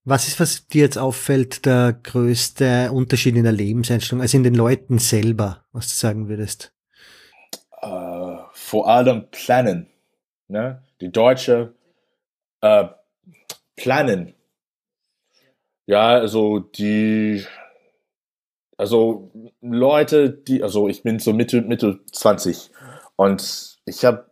Was 0.09 0.25
ist, 0.29 0.39
was 0.39 0.65
dir 0.67 0.83
jetzt 0.83 0.97
auffällt, 0.97 1.65
der 1.65 1.91
größte 1.91 2.93
Unterschied 2.93 3.35
in 3.35 3.43
der 3.43 3.51
Lebenseinstellung, 3.51 4.21
also 4.21 4.37
in 4.37 4.43
den 4.45 4.55
Leuten 4.55 4.99
selber, 4.99 5.65
was 5.73 5.89
du 5.89 5.95
sagen 5.95 6.29
würdest? 6.29 6.73
Uh, 7.83 8.37
vor 8.53 8.87
allem 8.87 9.29
planen. 9.31 9.87
Ne? 10.47 10.81
Die 11.01 11.11
Deutsche 11.11 11.73
uh, 12.63 12.85
planen. 13.75 14.33
Ja, 15.87 16.11
also 16.11 16.59
die, 16.59 17.43
also 18.77 19.29
Leute, 19.59 20.29
die, 20.29 20.63
also 20.63 20.87
ich 20.87 21.03
bin 21.03 21.19
so 21.19 21.33
Mitte, 21.33 21.63
Mitte 21.63 21.99
20 22.13 22.71
und 23.17 23.77
ich 23.83 24.05
habe 24.05 24.25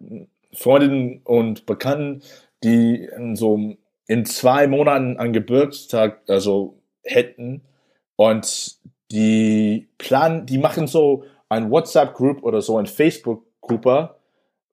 Freundinnen 0.53 1.19
und 1.25 1.65
Bekannten, 1.65 2.23
die 2.63 3.09
in 3.13 3.35
so 3.35 3.75
in 4.07 4.25
zwei 4.25 4.67
Monaten 4.67 5.17
an 5.17 5.33
Geburtstag 5.33 6.21
also 6.27 6.77
hätten 7.03 7.61
und 8.15 8.77
die 9.11 9.89
planen, 9.97 10.45
die 10.45 10.57
machen 10.57 10.87
so 10.87 11.23
ein 11.49 11.69
WhatsApp-Group 11.69 12.43
oder 12.43 12.61
so 12.61 12.77
ein 12.77 12.85
Facebook-Gruppe 12.85 14.15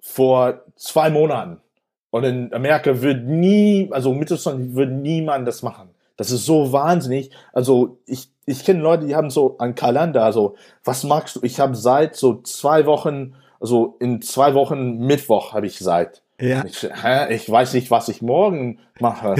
vor 0.00 0.62
zwei 0.76 1.10
Monaten. 1.10 1.60
Und 2.10 2.24
in 2.24 2.52
Amerika 2.52 3.00
wird 3.00 3.24
nie, 3.24 3.88
also 3.90 4.12
Mittelstand 4.12 4.74
wird 4.74 4.90
niemand 4.90 5.46
das 5.48 5.62
machen. 5.62 5.90
Das 6.16 6.30
ist 6.30 6.44
so 6.44 6.72
wahnsinnig. 6.72 7.30
Also 7.52 7.98
ich, 8.06 8.30
ich 8.46 8.64
kenne 8.64 8.80
Leute, 8.80 9.06
die 9.06 9.14
haben 9.14 9.30
so 9.30 9.56
einen 9.58 9.74
Kalender. 9.74 10.24
Also 10.24 10.56
was 10.84 11.04
magst 11.04 11.36
du? 11.36 11.40
Ich 11.42 11.58
habe 11.58 11.74
seit 11.74 12.16
so 12.16 12.42
zwei 12.42 12.86
Wochen 12.86 13.34
also 13.62 13.96
in 14.00 14.20
zwei 14.20 14.54
Wochen 14.54 14.98
Mittwoch 14.98 15.52
habe 15.52 15.68
ich 15.68 15.78
Zeit. 15.78 16.21
Ja. 16.42 16.64
Ich, 16.66 16.82
hä, 16.82 17.32
ich 17.32 17.48
weiß 17.48 17.74
nicht, 17.74 17.90
was 17.92 18.08
ich 18.08 18.20
morgen 18.20 18.80
mache. 18.98 19.36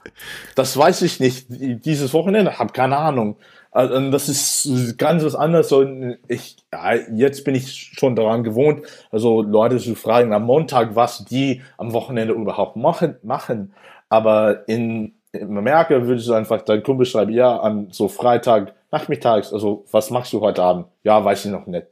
das 0.54 0.74
weiß 0.76 1.02
ich 1.02 1.20
nicht. 1.20 1.46
Dieses 1.50 2.14
Wochenende 2.14 2.58
habe 2.58 2.72
keine 2.72 2.96
Ahnung. 2.96 3.36
Also, 3.70 4.10
das 4.10 4.28
ist 4.28 4.96
ganz 4.96 5.22
was 5.22 5.34
anderes. 5.34 5.70
Und 5.70 6.16
ich, 6.28 6.56
ja, 6.72 6.94
jetzt 7.12 7.44
bin 7.44 7.54
ich 7.54 7.92
schon 7.94 8.16
daran 8.16 8.42
gewohnt, 8.42 8.86
also 9.10 9.42
Leute 9.42 9.76
zu 9.76 9.94
fragen 9.94 10.32
am 10.32 10.44
Montag, 10.44 10.96
was 10.96 11.26
die 11.26 11.60
am 11.76 11.92
Wochenende 11.92 12.32
überhaupt 12.32 12.76
machen. 12.76 13.16
machen. 13.22 13.74
Aber 14.08 14.66
in, 14.66 15.16
in 15.32 15.58
Amerika 15.58 16.06
würdest 16.06 16.26
du 16.28 16.32
einfach 16.32 16.62
deinen 16.62 16.82
Kumpel 16.82 17.04
schreiben, 17.04 17.32
ja, 17.32 17.58
an 17.58 17.88
so 17.90 18.08
Freitag, 18.08 18.72
nachmittags, 18.90 19.52
also 19.52 19.84
was 19.90 20.10
machst 20.10 20.32
du 20.32 20.40
heute 20.40 20.62
Abend? 20.62 20.86
Ja, 21.02 21.22
weiß 21.22 21.44
ich 21.44 21.50
noch 21.50 21.66
nicht. 21.66 21.88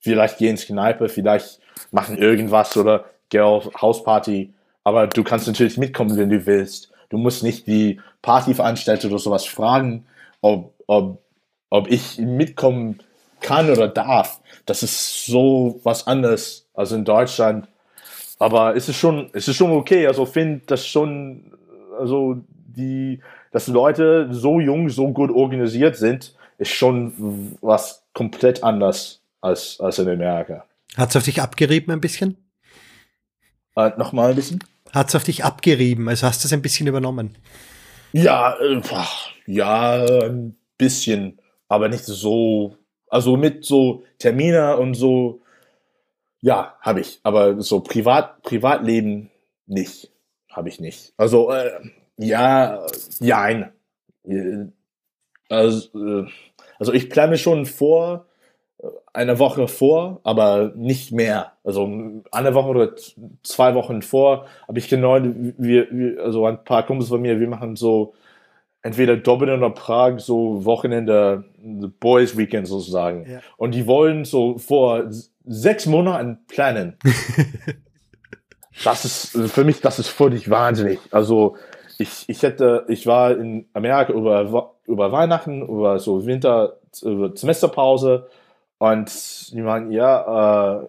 Vielleicht 0.00 0.38
geh 0.38 0.48
ins 0.48 0.66
Kneipe, 0.66 1.08
vielleicht 1.08 1.60
machen 1.92 2.18
irgendwas 2.18 2.76
oder 2.76 3.04
geh 3.28 3.40
auf 3.40 3.70
Hausparty. 3.80 4.52
Aber 4.84 5.06
du 5.06 5.22
kannst 5.22 5.46
natürlich 5.46 5.76
mitkommen, 5.76 6.16
wenn 6.16 6.30
du 6.30 6.46
willst. 6.46 6.90
Du 7.10 7.18
musst 7.18 7.42
nicht 7.42 7.66
die 7.66 8.00
Partyveranstalter 8.22 9.08
oder 9.08 9.18
sowas 9.18 9.46
fragen, 9.46 10.06
ob, 10.40 10.74
ob, 10.86 11.22
ob 11.70 11.90
ich 11.90 12.18
mitkommen 12.18 13.00
kann 13.40 13.70
oder 13.70 13.88
darf. 13.88 14.40
Das 14.66 14.82
ist 14.82 15.26
so 15.26 15.80
was 15.84 16.06
anderes 16.06 16.66
als 16.74 16.92
in 16.92 17.04
Deutschland. 17.04 17.68
Aber 18.38 18.76
es 18.76 18.88
ist 18.88 18.96
schon, 18.96 19.30
es 19.32 19.48
ist 19.48 19.56
schon 19.56 19.72
okay. 19.72 20.06
Also 20.06 20.26
finde 20.26 20.62
das 20.66 20.86
schon, 20.86 21.52
also 21.98 22.36
die, 22.48 23.20
dass 23.52 23.66
Leute 23.68 24.28
so 24.30 24.60
jung, 24.60 24.88
so 24.88 25.08
gut 25.08 25.30
organisiert 25.30 25.96
sind, 25.96 26.34
ist 26.58 26.72
schon 26.72 27.56
was 27.60 28.04
komplett 28.12 28.62
anders 28.62 29.20
als, 29.40 29.78
als 29.80 29.98
in 29.98 30.08
Amerika. 30.08 30.64
Hat 30.96 31.10
es 31.10 31.16
auf 31.16 31.24
dich 31.24 31.40
abgerieben 31.40 31.92
ein 31.92 32.00
bisschen? 32.00 32.36
Äh, 33.78 33.92
Nochmal 33.96 34.30
ein 34.30 34.36
bisschen? 34.36 34.64
Hat 34.92 35.08
es 35.08 35.14
auf 35.14 35.22
dich 35.24 35.44
abgerieben? 35.44 36.08
Also 36.08 36.26
hast 36.26 36.42
du 36.42 36.48
es 36.48 36.52
ein 36.52 36.62
bisschen 36.62 36.88
übernommen? 36.88 37.36
Ja, 38.12 38.56
äh, 38.58 38.80
ja, 39.46 40.04
ein 40.24 40.56
bisschen, 40.76 41.40
aber 41.68 41.88
nicht 41.88 42.04
so. 42.04 42.76
Also 43.08 43.36
mit 43.36 43.64
so 43.64 44.02
Termine 44.18 44.76
und 44.76 44.94
so, 44.94 45.42
ja, 46.40 46.74
habe 46.80 47.00
ich. 47.00 47.20
Aber 47.22 47.60
so 47.60 47.80
Privat, 47.80 48.42
Privatleben 48.42 49.30
nicht. 49.66 50.10
Habe 50.50 50.68
ich 50.68 50.80
nicht. 50.80 51.12
Also, 51.16 51.52
äh, 51.52 51.70
ja, 52.16 52.84
nein. 53.20 53.72
Also, 55.48 55.88
äh, 55.94 56.26
also 56.78 56.92
ich 56.92 57.10
plane 57.10 57.38
schon 57.38 57.64
vor, 57.64 58.26
eine 59.12 59.38
Woche 59.38 59.66
vor, 59.66 60.20
aber 60.22 60.72
nicht 60.76 61.12
mehr. 61.12 61.52
Also 61.64 61.84
eine 62.30 62.54
Woche 62.54 62.68
oder 62.68 62.90
zwei 63.42 63.74
Wochen 63.74 64.02
vor. 64.02 64.46
Aber 64.68 64.78
ich 64.78 64.88
genau, 64.88 65.18
wir, 65.20 65.88
wir, 65.90 66.22
also 66.22 66.46
ein 66.46 66.62
paar 66.62 66.86
Kumpels 66.86 67.08
von 67.08 67.20
mir, 67.20 67.40
wir 67.40 67.48
machen 67.48 67.74
so 67.74 68.14
entweder 68.82 69.16
Dublin 69.16 69.58
oder 69.58 69.70
Prag 69.70 70.20
so 70.20 70.64
Wochenende, 70.64 71.44
Boys 71.98 72.36
Weekend 72.36 72.68
sozusagen. 72.68 73.28
Ja. 73.28 73.40
Und 73.56 73.74
die 73.74 73.86
wollen 73.86 74.24
so 74.24 74.58
vor 74.58 75.04
sechs 75.44 75.86
Monaten 75.86 76.38
planen. 76.46 76.96
das 78.84 79.04
ist 79.04 79.52
für 79.52 79.64
mich, 79.64 79.80
das 79.80 79.98
ist 79.98 80.08
völlig 80.08 80.48
wahnsinnig. 80.48 81.00
Also 81.10 81.56
ich, 81.98 82.28
ich 82.28 82.42
hätte, 82.44 82.84
ich 82.86 83.08
war 83.08 83.36
in 83.36 83.66
Amerika 83.72 84.12
über, 84.12 84.74
über 84.86 85.10
Weihnachten, 85.10 85.62
über 85.62 85.98
so 85.98 86.24
Winter, 86.26 86.78
über 87.02 87.36
Semesterpause 87.36 88.28
und 88.78 89.52
die 89.52 89.60
meinen, 89.60 89.90
ja, 89.90 90.80
äh, 90.82 90.88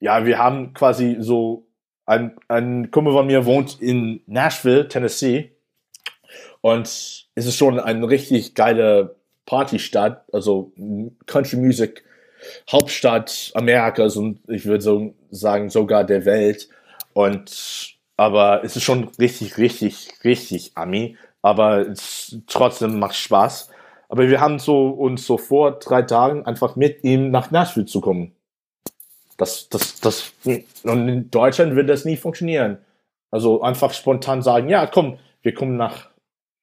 ja, 0.00 0.24
wir 0.24 0.38
haben 0.38 0.72
quasi 0.72 1.16
so, 1.20 1.66
ein, 2.06 2.36
ein 2.48 2.90
Kumpel 2.90 3.12
von 3.12 3.26
mir 3.26 3.44
wohnt 3.44 3.80
in 3.80 4.20
Nashville, 4.26 4.88
Tennessee. 4.88 5.52
Und 6.60 6.86
es 6.86 7.46
ist 7.46 7.56
schon 7.56 7.78
eine 7.78 8.08
richtig 8.08 8.54
geile 8.54 9.16
Partystadt, 9.46 10.24
also 10.32 10.72
Country 11.26 11.56
Music 11.56 12.04
Hauptstadt 12.70 13.52
Amerikas 13.54 14.16
und 14.16 14.40
ich 14.48 14.64
würde 14.64 14.82
so 14.82 15.14
sagen 15.30 15.70
sogar 15.70 16.04
der 16.04 16.24
Welt. 16.24 16.68
Und 17.12 17.96
aber 18.16 18.64
es 18.64 18.76
ist 18.76 18.82
schon 18.82 19.08
richtig, 19.18 19.58
richtig, 19.58 20.08
richtig 20.24 20.72
Ami. 20.74 21.16
Aber 21.42 21.88
es 21.88 22.36
trotzdem 22.46 22.98
macht 22.98 23.16
Spaß. 23.16 23.69
Aber 24.10 24.28
wir 24.28 24.40
haben 24.40 24.58
so 24.58 24.88
uns 24.88 25.24
so 25.24 25.38
vor 25.38 25.78
drei 25.78 26.02
Tagen 26.02 26.44
einfach 26.44 26.74
mit 26.74 27.04
ihm 27.04 27.30
nach 27.30 27.52
Nashville 27.52 27.86
zu 27.86 28.00
kommen. 28.00 28.32
Das, 29.36 29.68
das, 29.68 30.00
das, 30.00 30.32
und 30.82 31.08
in 31.08 31.30
Deutschland 31.30 31.76
wird 31.76 31.88
das 31.88 32.04
nie 32.04 32.16
funktionieren. 32.16 32.78
Also 33.30 33.62
einfach 33.62 33.94
spontan 33.94 34.42
sagen, 34.42 34.68
ja, 34.68 34.86
komm, 34.86 35.18
wir 35.42 35.54
kommen 35.54 35.76
nach 35.76 36.10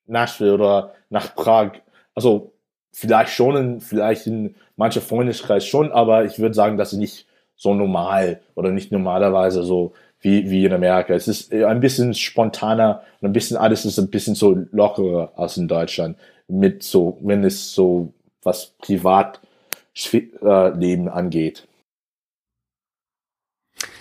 Nashville 0.08 0.54
oder 0.54 0.94
nach 1.10 1.36
Prag. 1.36 1.72
Also 2.14 2.52
vielleicht 2.92 3.32
schon, 3.32 3.56
in, 3.56 3.80
vielleicht 3.80 4.28
in 4.28 4.56
mancher 4.76 5.02
Freundeskreis 5.02 5.66
schon, 5.66 5.94
aber 5.94 6.26
ich 6.26 6.40
würde 6.40 6.54
sagen, 6.54 6.76
das 6.76 6.92
ist 6.92 7.00
nicht 7.00 7.28
so 7.56 7.74
normal 7.74 8.42
oder 8.56 8.72
nicht 8.72 8.92
normalerweise 8.92 9.64
so 9.64 9.94
wie, 10.20 10.50
wie 10.50 10.66
in 10.66 10.74
Amerika. 10.74 11.14
Es 11.14 11.30
ist 11.30 11.54
ein 11.54 11.80
bisschen 11.80 12.14
spontaner 12.14 13.04
und 13.22 13.30
ein 13.30 13.34
bisschen 13.34 13.56
alles 13.56 13.86
ist 13.86 13.98
ein 14.00 14.10
bisschen 14.10 14.36
so 14.36 14.66
lockerer 14.72 15.32
als 15.38 15.56
in 15.56 15.70
Deutschland 15.70 16.18
mit 16.48 16.84
so, 16.84 17.18
wenn 17.22 17.44
es 17.44 17.74
so 17.74 18.14
was 18.44 18.76
Privatleben 18.80 21.10
angeht. 21.10 21.68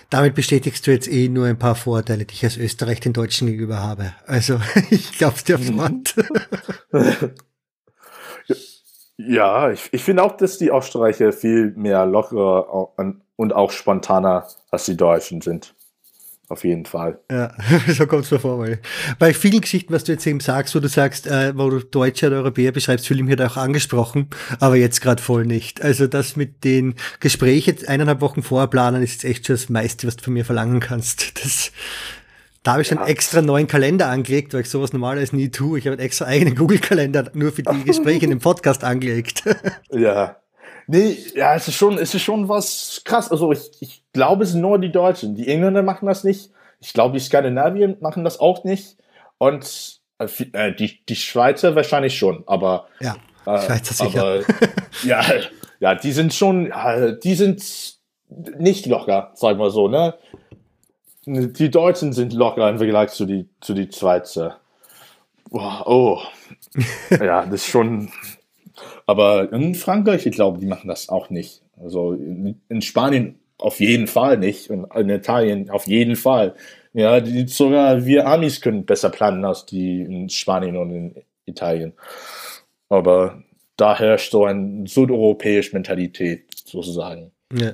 Damit 0.09 0.35
bestätigst 0.35 0.87
du 0.87 0.91
jetzt 0.91 1.11
eh 1.11 1.27
nur 1.27 1.47
ein 1.47 1.59
paar 1.59 1.75
Vorteile, 1.75 2.23
die 2.23 2.33
ich 2.33 2.45
als 2.45 2.55
Österreich 2.55 3.01
den 3.01 3.11
Deutschen 3.11 3.47
gegenüber 3.47 3.79
habe. 3.79 4.13
Also 4.25 4.57
ich 4.89 5.17
glaub's 5.17 5.43
dir 5.43 5.59
Wort. 5.77 6.15
Ja, 9.19 9.71
ich, 9.71 9.89
ich 9.91 10.03
finde 10.03 10.21
auch, 10.21 10.37
dass 10.37 10.59
die 10.59 10.69
Österreicher 10.69 11.33
viel 11.33 11.71
mehr 11.71 12.05
lockerer 12.05 12.91
und 13.35 13.53
auch 13.53 13.71
spontaner 13.71 14.47
als 14.69 14.85
die 14.85 14.95
Deutschen 14.95 15.41
sind. 15.41 15.73
Auf 16.49 16.63
jeden 16.63 16.85
Fall. 16.85 17.19
Ja, 17.29 17.53
so 17.87 18.07
kommt 18.07 18.23
es 18.23 18.31
mir 18.31 18.39
vor. 18.39 18.59
Weil 18.59 18.79
bei 19.19 19.33
vielen 19.33 19.59
Geschichten, 19.59 19.93
was 19.93 20.05
du 20.05 20.13
jetzt 20.13 20.25
eben 20.25 20.39
sagst, 20.39 20.73
wo 20.75 20.79
du 20.79 20.87
sagst, 20.87 21.27
äh, 21.27 21.57
wo 21.57 21.69
du 21.69 21.79
Deutsche 21.79 22.27
oder 22.27 22.37
Europäer 22.37 22.71
beschreibst, 22.71 23.07
fühle 23.07 23.19
ich 23.19 23.25
mich 23.25 23.35
da 23.35 23.47
auch 23.47 23.57
angesprochen, 23.57 24.29
aber 24.59 24.77
jetzt 24.77 25.01
gerade 25.01 25.21
voll 25.21 25.45
nicht. 25.45 25.81
Also 25.81 26.07
das 26.07 26.37
mit 26.37 26.63
den 26.63 26.95
Gesprächen 27.19 27.75
eineinhalb 27.87 28.21
Wochen 28.21 28.43
vorher 28.43 28.67
planen, 28.67 29.03
ist 29.03 29.23
jetzt 29.23 29.25
echt 29.25 29.45
schon 29.45 29.55
das 29.55 29.67
meiste, 29.67 30.07
was 30.07 30.15
du 30.15 30.23
von 30.23 30.33
mir 30.33 30.45
verlangen 30.45 30.79
kannst. 30.79 31.33
Das, 31.47 31.71
da 32.63 32.73
habe 32.73 32.81
ich 32.81 32.89
schon 32.89 32.97
ja. 32.97 33.05
extra 33.05 33.41
neuen 33.41 33.67
Kalender 33.67 34.07
angelegt, 34.07 34.53
weil 34.53 34.61
ich 34.61 34.69
sowas 34.69 34.91
normalerweise 34.91 35.35
nie 35.35 35.49
tue. 35.49 35.79
Ich 35.79 35.85
habe 35.85 35.93
einen 35.93 36.05
extra 36.05 36.25
eigenen 36.25 36.55
Google-Kalender 36.55 37.31
nur 37.33 37.53
für 37.53 37.63
die 37.63 37.83
Gespräche 37.85 38.25
in 38.25 38.31
dem 38.31 38.39
Podcast 38.39 38.83
angelegt. 38.83 39.43
ja. 39.89 40.35
Nee, 40.87 41.17
ja, 41.35 41.55
es 41.55 41.67
ist 41.67 41.75
schon, 41.75 41.97
es 41.97 42.13
ist 42.13 42.21
schon 42.21 42.47
was 42.47 43.01
krass. 43.03 43.29
Also 43.29 43.51
ich, 43.51 43.71
ich 43.81 44.03
glaube, 44.13 44.45
es 44.45 44.51
sind 44.51 44.61
nur 44.61 44.79
die 44.79 44.91
Deutschen. 44.91 45.35
Die 45.35 45.47
Engländer 45.47 45.83
machen 45.83 46.07
das 46.07 46.23
nicht. 46.23 46.51
Ich 46.79 46.93
glaube, 46.93 47.13
die 47.13 47.23
Skandinavier 47.23 47.97
machen 47.99 48.23
das 48.23 48.39
auch 48.39 48.63
nicht. 48.63 48.97
Und 49.37 49.99
äh, 50.19 50.73
die, 50.73 51.05
die 51.05 51.15
Schweizer 51.15 51.75
wahrscheinlich 51.75 52.17
schon, 52.17 52.43
aber. 52.47 52.87
Ja, 53.01 53.17
äh, 53.45 53.61
Schweizer 53.61 53.93
sicher. 53.93 54.23
Aber, 54.23 54.43
ja, 55.03 55.23
ja, 55.79 55.95
die 55.95 56.11
sind 56.11 56.33
schon, 56.33 56.73
die 57.23 57.35
sind 57.35 57.97
nicht 58.29 58.85
locker, 58.85 59.31
sagen 59.35 59.59
wir 59.59 59.69
so, 59.69 59.87
ne? 59.87 60.15
Die 61.25 61.69
Deutschen 61.69 62.13
sind 62.13 62.33
locker 62.33 62.69
im 62.69 62.77
Vergleich 62.77 63.11
zu 63.11 63.25
die, 63.25 63.49
zu 63.59 63.73
die 63.73 63.89
Schweizer. 63.91 64.59
Oh, 65.51 65.81
oh. 65.85 66.21
ja, 67.09 67.45
das 67.45 67.55
ist 67.55 67.67
schon, 67.67 68.09
aber 69.07 69.51
in 69.53 69.73
Frankreich, 69.73 70.25
ich 70.25 70.35
glaube, 70.35 70.59
die 70.59 70.65
machen 70.67 70.89
das 70.89 71.09
auch 71.09 71.29
nicht. 71.29 71.63
Also 71.81 72.13
in, 72.13 72.61
in 72.69 72.81
Spanien 72.81 73.39
auf 73.57 73.79
jeden 73.79 74.07
Fall 74.07 74.37
nicht 74.37 74.69
und 74.69 74.85
in 74.93 75.09
Italien 75.09 75.69
auf 75.69 75.87
jeden 75.87 76.15
Fall. 76.15 76.53
Ja, 76.93 77.19
die, 77.21 77.47
sogar 77.47 78.05
wir 78.05 78.27
Amis 78.27 78.61
können 78.61 78.85
besser 78.85 79.09
planen 79.09 79.45
als 79.45 79.65
die 79.65 80.01
in 80.01 80.29
Spanien 80.29 80.77
und 80.77 80.91
in 80.91 81.15
Italien. 81.45 81.93
Aber 82.89 83.41
da 83.77 83.97
herrscht 83.97 84.31
so 84.31 84.45
eine 84.45 84.85
südeuropäische 84.87 85.73
Mentalität 85.73 86.45
sozusagen. 86.65 87.31
Ja. 87.53 87.73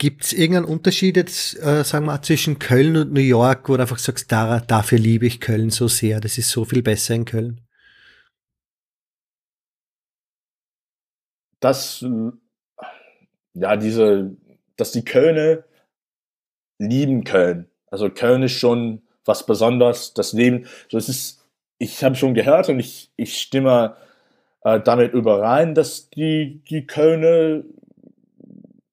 Gibt 0.00 0.24
es 0.24 0.32
irgendeinen 0.32 0.64
Unterschied 0.64 1.18
jetzt, 1.18 1.58
äh, 1.58 1.84
sagen 1.84 2.06
wir, 2.06 2.22
zwischen 2.22 2.58
Köln 2.58 2.96
und 2.96 3.12
New 3.12 3.20
York, 3.20 3.68
wo 3.68 3.76
du 3.76 3.82
einfach 3.82 3.98
sagst, 3.98 4.32
da, 4.32 4.60
dafür 4.60 4.98
liebe 4.98 5.26
ich 5.26 5.42
Köln 5.42 5.68
so 5.68 5.88
sehr, 5.88 6.20
das 6.20 6.38
ist 6.38 6.48
so 6.48 6.64
viel 6.64 6.82
besser 6.82 7.14
in 7.14 7.26
Köln? 7.26 7.60
Das, 11.60 12.02
ja, 13.52 13.76
diese, 13.76 14.34
dass 14.76 14.92
die 14.92 15.04
Kölner 15.04 15.64
lieben 16.78 17.24
Köln. 17.24 17.68
Also 17.88 18.08
Köln 18.08 18.42
ist 18.42 18.52
schon 18.52 19.02
was 19.26 19.44
Besonderes, 19.44 20.14
das 20.14 20.32
Leben, 20.32 20.66
so 20.88 20.96
es 20.96 21.10
ist, 21.10 21.44
ich 21.76 22.02
habe 22.02 22.14
schon 22.14 22.32
gehört 22.32 22.70
und 22.70 22.80
ich, 22.80 23.12
ich 23.16 23.38
stimme 23.38 23.98
äh, 24.62 24.80
damit 24.80 25.12
überein, 25.12 25.74
dass 25.74 26.08
die, 26.08 26.62
die 26.70 26.86
Kölner 26.86 27.64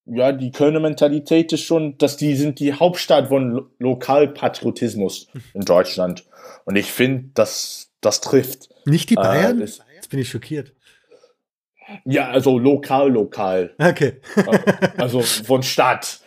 ja, 0.07 0.31
die 0.31 0.51
Kölner 0.51 0.79
Mentalität 0.79 1.51
ist 1.53 1.63
schon, 1.63 1.97
dass 1.97 2.17
die 2.17 2.35
sind 2.35 2.59
die 2.59 2.73
Hauptstadt 2.73 3.27
von 3.27 3.51
Lo 3.51 3.69
Lokalpatriotismus 3.79 5.27
in 5.53 5.61
Deutschland. 5.61 6.25
Und 6.65 6.75
ich 6.75 6.91
finde, 6.91 7.29
dass 7.33 7.91
das 8.01 8.21
trifft. 8.21 8.69
Nicht 8.85 9.09
die 9.09 9.15
Bayern? 9.15 9.59
Äh, 9.59 9.65
ist, 9.65 9.83
Jetzt 9.95 10.09
bin 10.09 10.19
ich 10.19 10.29
schockiert. 10.29 10.73
Ja, 12.05 12.29
also 12.29 12.59
lokal, 12.59 13.11
lokal. 13.11 13.73
Okay. 13.79 14.21
also 14.97 15.21
von 15.21 15.63
Stadt. 15.63 16.19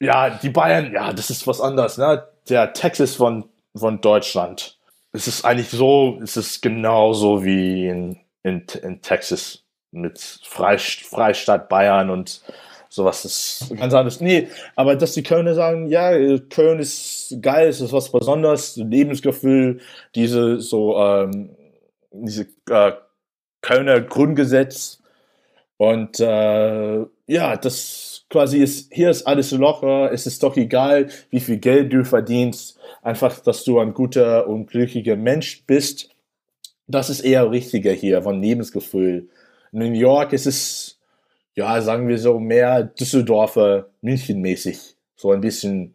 Ja, 0.00 0.30
die 0.30 0.50
Bayern, 0.50 0.92
ja, 0.92 1.12
das 1.12 1.30
ist 1.30 1.46
was 1.46 1.60
anderes, 1.60 1.98
ne? 1.98 2.26
Der 2.48 2.72
Texas 2.72 3.14
von, 3.14 3.44
von 3.76 4.00
Deutschland. 4.00 4.78
Es 5.12 5.28
ist 5.28 5.44
eigentlich 5.44 5.68
so, 5.68 6.18
es 6.22 6.36
ist 6.36 6.62
genauso 6.62 7.44
wie 7.44 7.86
in, 7.86 8.18
in, 8.42 8.64
in 8.82 9.00
Texas 9.02 9.64
mit 9.92 10.18
Freistaat 10.18 11.68
Bayern 11.68 12.10
und 12.10 12.42
sowas 12.92 13.24
ist 13.24 13.74
ganz 13.76 13.94
anders. 13.94 14.20
Nee, 14.20 14.48
aber 14.76 14.96
dass 14.96 15.14
die 15.14 15.22
Kölner 15.22 15.54
sagen, 15.54 15.88
ja, 15.88 16.12
Köln 16.50 16.78
ist 16.78 17.36
geil, 17.40 17.68
es 17.68 17.80
ist 17.80 17.92
was 17.92 18.12
Besonderes, 18.12 18.76
Lebensgefühl, 18.76 19.80
diese 20.14 20.60
so, 20.60 20.98
ähm, 20.98 21.56
diese 22.12 22.46
äh, 22.68 22.92
Kölner 23.62 24.00
Grundgesetz 24.02 25.00
und 25.78 26.20
äh, 26.20 27.06
ja, 27.26 27.56
das 27.56 28.26
quasi 28.28 28.58
ist, 28.58 28.92
hier 28.92 29.10
ist 29.10 29.26
alles 29.26 29.52
locker, 29.52 30.12
es 30.12 30.26
ist 30.26 30.42
doch 30.42 30.56
egal, 30.56 31.08
wie 31.30 31.40
viel 31.40 31.58
Geld 31.58 31.92
du 31.92 32.04
verdienst, 32.04 32.78
einfach, 33.02 33.40
dass 33.40 33.64
du 33.64 33.78
ein 33.78 33.94
guter 33.94 34.46
und 34.48 34.66
glücklicher 34.66 35.16
Mensch 35.16 35.64
bist. 35.66 36.10
Das 36.86 37.08
ist 37.08 37.20
eher 37.20 37.50
richtiger 37.50 37.92
hier 37.92 38.22
von 38.22 38.42
Lebensgefühl. 38.42 39.28
In 39.72 39.78
New 39.78 39.92
York 39.92 40.32
ist 40.34 40.46
es 40.46 40.91
ja, 41.54 41.80
sagen 41.82 42.08
wir 42.08 42.18
so, 42.18 42.38
mehr 42.38 42.82
Düsseldorfer 42.84 43.88
Münchenmäßig. 44.00 44.96
So 45.16 45.32
ein 45.32 45.40
bisschen 45.40 45.94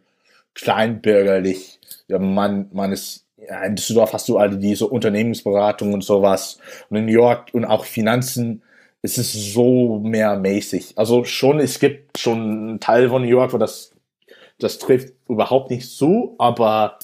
kleinbürgerlich. 0.54 1.80
Ja, 2.08 2.20
man, 2.20 2.70
man 2.72 2.92
ist, 2.92 3.26
ja, 3.38 3.64
in 3.64 3.76
Düsseldorf 3.76 4.14
hast 4.14 4.30
du 4.30 4.38
alle 4.38 4.58
diese 4.58 4.88
Unternehmensberatung 4.88 5.94
und 5.94 6.04
sowas. 6.04 6.60
Und 6.90 6.98
in 6.98 7.06
New 7.06 7.12
York 7.12 7.50
und 7.54 7.66
auch 7.66 7.86
Finanzen 7.86 8.62
ist 9.02 9.18
es 9.18 9.34
so 9.54 10.00
mehr 10.00 10.38
mäßig. 10.38 10.94
Also 10.96 11.24
schon, 11.24 11.60
es 11.60 11.80
gibt 11.80 12.18
schon 12.18 12.40
einen 12.40 12.80
Teil 12.80 13.10
von 13.10 13.22
New 13.22 13.28
York, 13.28 13.54
wo 13.54 13.58
das, 13.58 13.92
das 14.60 14.80
trifft 14.80 15.14
überhaupt 15.28 15.70
nicht 15.72 15.88
so, 15.90 16.36
aber 16.40 17.00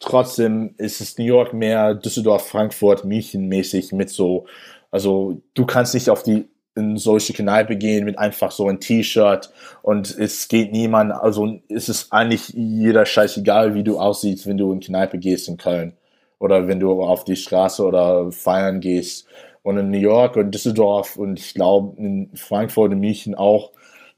trotzdem 0.00 0.74
ist 0.78 1.00
es 1.00 1.18
New 1.18 1.24
York 1.24 1.52
mehr 1.52 1.94
Düsseldorf, 1.94 2.48
Frankfurt, 2.48 3.04
München 3.04 3.48
mäßig 3.48 3.92
mit 3.92 4.10
so, 4.10 4.46
also 4.90 5.40
du 5.54 5.66
kannst 5.66 5.94
nicht 5.94 6.10
auf 6.10 6.22
die 6.22 6.48
in 6.74 6.96
solche 6.96 7.32
Kneipe 7.32 7.76
gehen 7.76 8.04
mit 8.04 8.18
einfach 8.18 8.50
so 8.50 8.68
ein 8.68 8.80
T-Shirt 8.80 9.52
und 9.82 10.16
es 10.18 10.48
geht 10.48 10.72
niemand, 10.72 11.12
also 11.12 11.60
ist 11.68 11.88
es 11.88 12.10
eigentlich 12.10 12.48
jeder 12.50 13.04
scheißegal, 13.04 13.74
wie 13.74 13.84
du 13.84 13.98
aussiehst, 13.98 14.46
wenn 14.46 14.56
du 14.56 14.72
in 14.72 14.80
Kneipe 14.80 15.18
gehst 15.18 15.48
in 15.48 15.58
Köln 15.58 15.92
oder 16.38 16.66
wenn 16.68 16.80
du 16.80 17.02
auf 17.02 17.24
die 17.24 17.36
Straße 17.36 17.84
oder 17.84 18.32
feiern 18.32 18.80
gehst. 18.80 19.26
Und 19.62 19.78
in 19.78 19.90
New 19.92 19.98
York 19.98 20.36
und 20.36 20.50
Düsseldorf 20.50 21.16
und 21.16 21.38
ich 21.38 21.54
glaube 21.54 21.96
in 21.98 22.30
Frankfurt 22.34 22.90
und 22.90 22.98
München 22.98 23.36
auch, 23.36 23.70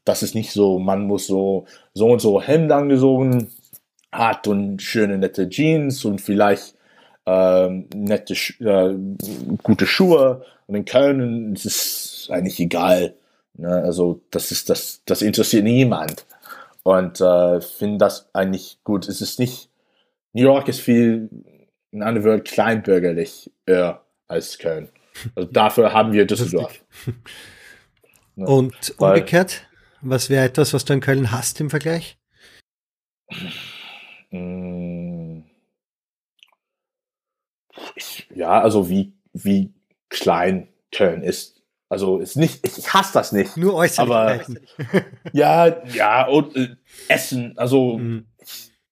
das 0.05 0.23
ist 0.23 0.35
nicht 0.35 0.53
so, 0.53 0.79
man 0.79 1.07
muss 1.07 1.27
so, 1.27 1.67
so 1.93 2.07
und 2.07 2.21
so 2.21 2.41
Hemd 2.41 2.73
angesogen 2.73 3.51
hat 4.11 4.47
und 4.47 4.81
schöne 4.81 5.19
nette 5.19 5.49
Jeans 5.49 6.05
und 6.05 6.21
vielleicht 6.21 6.75
ähm, 7.27 7.89
nette, 7.95 8.35
äh, 8.35 8.95
gute 9.63 9.87
Schuhe. 9.87 10.45
Und 10.67 10.75
in 10.75 10.85
Köln 10.85 11.55
ist 11.55 11.67
es 11.67 12.29
eigentlich 12.31 12.61
egal. 12.61 13.15
Ne? 13.55 13.69
Also 13.69 14.21
das 14.31 14.51
ist 14.51 14.71
das, 14.71 15.03
das 15.05 15.23
interessiert 15.23 15.65
niemand. 15.65 16.27
Und 16.83 17.21
äh, 17.21 17.61
finde 17.61 17.99
das 17.99 18.29
eigentlich 18.35 18.79
gut. 18.85 19.09
Es 19.09 19.21
ist 19.21 19.39
nicht, 19.39 19.71
New 20.33 20.43
York 20.43 20.69
ist 20.69 20.81
viel, 20.81 21.31
in 21.91 22.03
anderen 22.03 22.27
Worten, 22.27 22.45
kleinbürgerlich 22.45 23.51
eher 23.67 24.03
als 24.29 24.59
Köln. 24.59 24.89
Also 25.35 25.49
dafür 25.51 25.93
haben 25.93 26.13
wir 26.13 26.27
Düsseldorf. 26.27 26.85
Ne? 28.37 28.47
Und 28.47 28.95
Weil, 28.99 29.13
umgekehrt, 29.13 29.65
was 30.01 30.29
wäre 30.29 30.45
etwas, 30.45 30.75
was 30.75 30.85
du 30.85 30.93
in 30.93 31.01
Köln 31.01 31.31
hast 31.31 31.61
im 31.61 31.71
Vergleich? 31.71 32.19
Mm. 34.33 35.43
Ich, 37.95 38.27
ja, 38.35 38.61
also 38.61 38.89
wie, 38.89 39.13
wie 39.33 39.73
klein 40.09 40.69
Köln 40.93 41.23
ist. 41.23 41.63
Also 41.89 42.19
ist 42.19 42.37
nicht, 42.37 42.67
ich 42.67 42.93
hasse 42.93 43.13
das 43.13 43.33
nicht. 43.33 43.57
Nur 43.57 43.75
Äußerlichkeiten. 43.75 44.61
Aber, 44.79 45.03
ja, 45.33 45.77
ja, 45.93 46.27
und 46.27 46.57
äh, 46.57 46.69
Essen, 47.09 47.55
also, 47.57 47.99
mhm. 47.99 48.27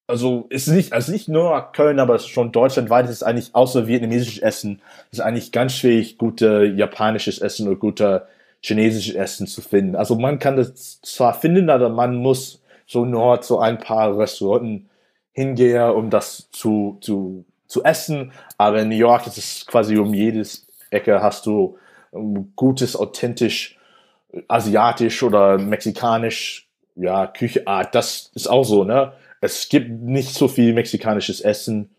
also 0.07 0.47
ist 0.51 0.69
nicht, 0.69 0.93
also 0.93 1.11
nicht 1.11 1.29
nur 1.29 1.73
Köln, 1.73 1.99
aber 1.99 2.19
schon 2.19 2.53
deutschlandweit 2.53 3.09
ist 3.09 3.23
eigentlich 3.23 3.55
außer 3.55 3.87
vietnamesisches 3.87 4.43
Essen, 4.43 4.83
ist 5.11 5.21
eigentlich 5.21 5.53
ganz 5.53 5.75
schwierig, 5.75 6.19
gute 6.19 6.65
japanisches 6.65 7.39
Essen 7.39 7.67
oder 7.67 7.77
gute 7.77 8.29
chinesisches 8.61 9.17
Essen 9.17 9.47
zu 9.47 9.63
finden. 9.63 9.97
Also 9.97 10.15
man 10.17 10.39
kann 10.39 10.57
das 10.57 11.01
zwar 11.01 11.35
finden, 11.35 11.71
aber 11.71 11.89
man 11.89 12.17
muss 12.17 12.63
so 12.87 13.05
nur 13.05 13.41
zu 13.41 13.59
ein 13.59 13.79
paar 13.79 14.17
Restauranten 14.17 14.89
hingehen, 15.33 15.91
um 15.91 16.11
das 16.11 16.51
zu, 16.53 16.99
zu, 17.01 17.45
zu 17.73 17.83
essen. 17.85 18.33
Aber 18.59 18.81
in 18.83 18.89
New 18.89 18.97
York 18.97 19.27
ist 19.27 19.39
es 19.39 19.67
quasi 19.67 19.97
um 19.97 20.15
jedes 20.15 20.67
Ecke 20.91 21.23
hast 21.23 21.47
du 21.47 21.79
gutes, 22.55 22.95
authentisch 22.97 23.79
asiatisch 24.49 25.23
oder 25.23 25.59
mexikanisch, 25.59 26.69
ja, 26.95 27.27
Kücheart, 27.27 27.67
ah, 27.67 27.85
das 27.85 28.31
ist 28.35 28.49
auch 28.49 28.65
so, 28.65 28.85
ne? 28.85 29.13
Es 29.41 29.69
gibt 29.69 29.91
nicht 29.91 30.35
so 30.35 30.49
viel 30.49 30.73
mexikanisches 30.73 31.41
Essen 31.41 31.91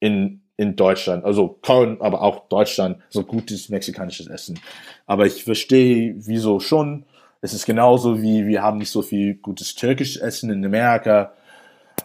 in 0.00 0.42
in 0.56 0.76
Deutschland. 0.76 1.24
Also 1.24 1.58
Köln, 1.62 1.98
aber 2.00 2.22
auch 2.22 2.48
Deutschland, 2.48 2.98
so 3.10 3.22
gutes 3.24 3.68
mexikanisches 3.68 4.26
Essen. 4.26 4.58
Aber 5.06 5.26
ich 5.26 5.44
verstehe, 5.44 6.14
wieso 6.16 6.60
schon. 6.60 7.04
Es 7.42 7.52
ist 7.52 7.66
genauso 7.66 8.22
wie 8.22 8.46
wir 8.46 8.62
haben 8.62 8.78
nicht 8.78 8.90
so 8.90 9.02
viel 9.02 9.34
gutes 9.34 9.74
türkisches 9.74 10.20
Essen 10.20 10.50
in 10.50 10.64
Amerika, 10.64 11.34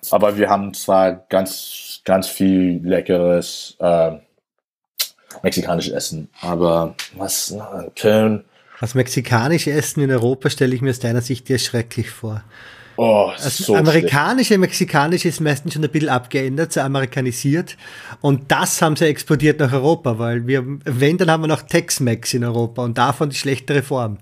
aber 0.09 0.37
wir 0.37 0.49
haben 0.49 0.73
zwar 0.73 1.13
ganz, 1.29 2.01
ganz 2.03 2.27
viel 2.27 2.81
leckeres 2.83 3.75
äh, 3.79 4.11
mexikanisches 5.43 5.93
Essen. 5.93 6.29
Aber 6.41 6.95
was, 7.15 7.55
Köln. 7.95 8.43
Das 8.79 8.95
mexikanische 8.95 9.71
Essen 9.71 10.01
in 10.01 10.11
Europa 10.11 10.49
stelle 10.49 10.73
ich 10.73 10.81
mir 10.81 10.89
aus 10.89 10.99
deiner 10.99 11.21
Sicht 11.21 11.49
ja 11.49 11.57
schrecklich 11.57 12.09
vor. 12.09 12.43
Oh, 12.97 13.31
Das 13.35 13.57
so 13.57 13.75
amerikanische, 13.75 14.53
Also 14.53 14.61
mexikanische 14.61 15.27
ist 15.27 15.39
meistens 15.39 15.73
schon 15.73 15.83
ein 15.83 15.89
bisschen 15.89 16.09
abgeändert, 16.09 16.73
so 16.73 16.81
amerikanisiert. 16.81 17.77
Und 18.19 18.51
das 18.51 18.81
haben 18.81 18.95
sie 18.95 19.05
exportiert 19.05 19.59
nach 19.59 19.71
Europa, 19.71 20.19
weil 20.19 20.45
wir, 20.45 20.63
wenn, 20.83 21.17
dann 21.17 21.31
haben 21.31 21.41
wir 21.41 21.47
noch 21.47 21.61
Tex-Mex 21.61 22.33
in 22.33 22.43
Europa 22.43 22.83
und 22.83 22.97
davon 22.97 23.29
die 23.29 23.35
schlechtere 23.35 23.81
Form. 23.81 24.17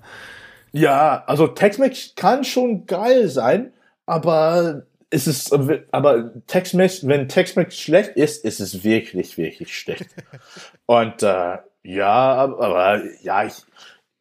Ja, 0.72 1.24
also 1.26 1.48
Tex-Mex 1.48 2.14
kann 2.16 2.44
schon 2.44 2.86
geil 2.86 3.28
sein, 3.28 3.74
aber 4.06 4.84
es 5.12 5.28
ist, 5.28 5.54
aber 5.92 6.32
Tex-Mex, 6.48 7.08
wenn 7.08 7.28
Tex-Mex 7.28 7.78
schlecht 7.78 8.12
ist, 8.12 8.46
ist 8.46 8.60
es 8.60 8.84
wirklich, 8.84 9.38
wirklich 9.38 9.76
schlecht. 9.76 10.08
Und 10.86 11.24
äh, 11.24 11.58
ja, 11.84 12.36
aber 12.36 13.02
ja, 13.24 13.46
ich, 13.46 13.54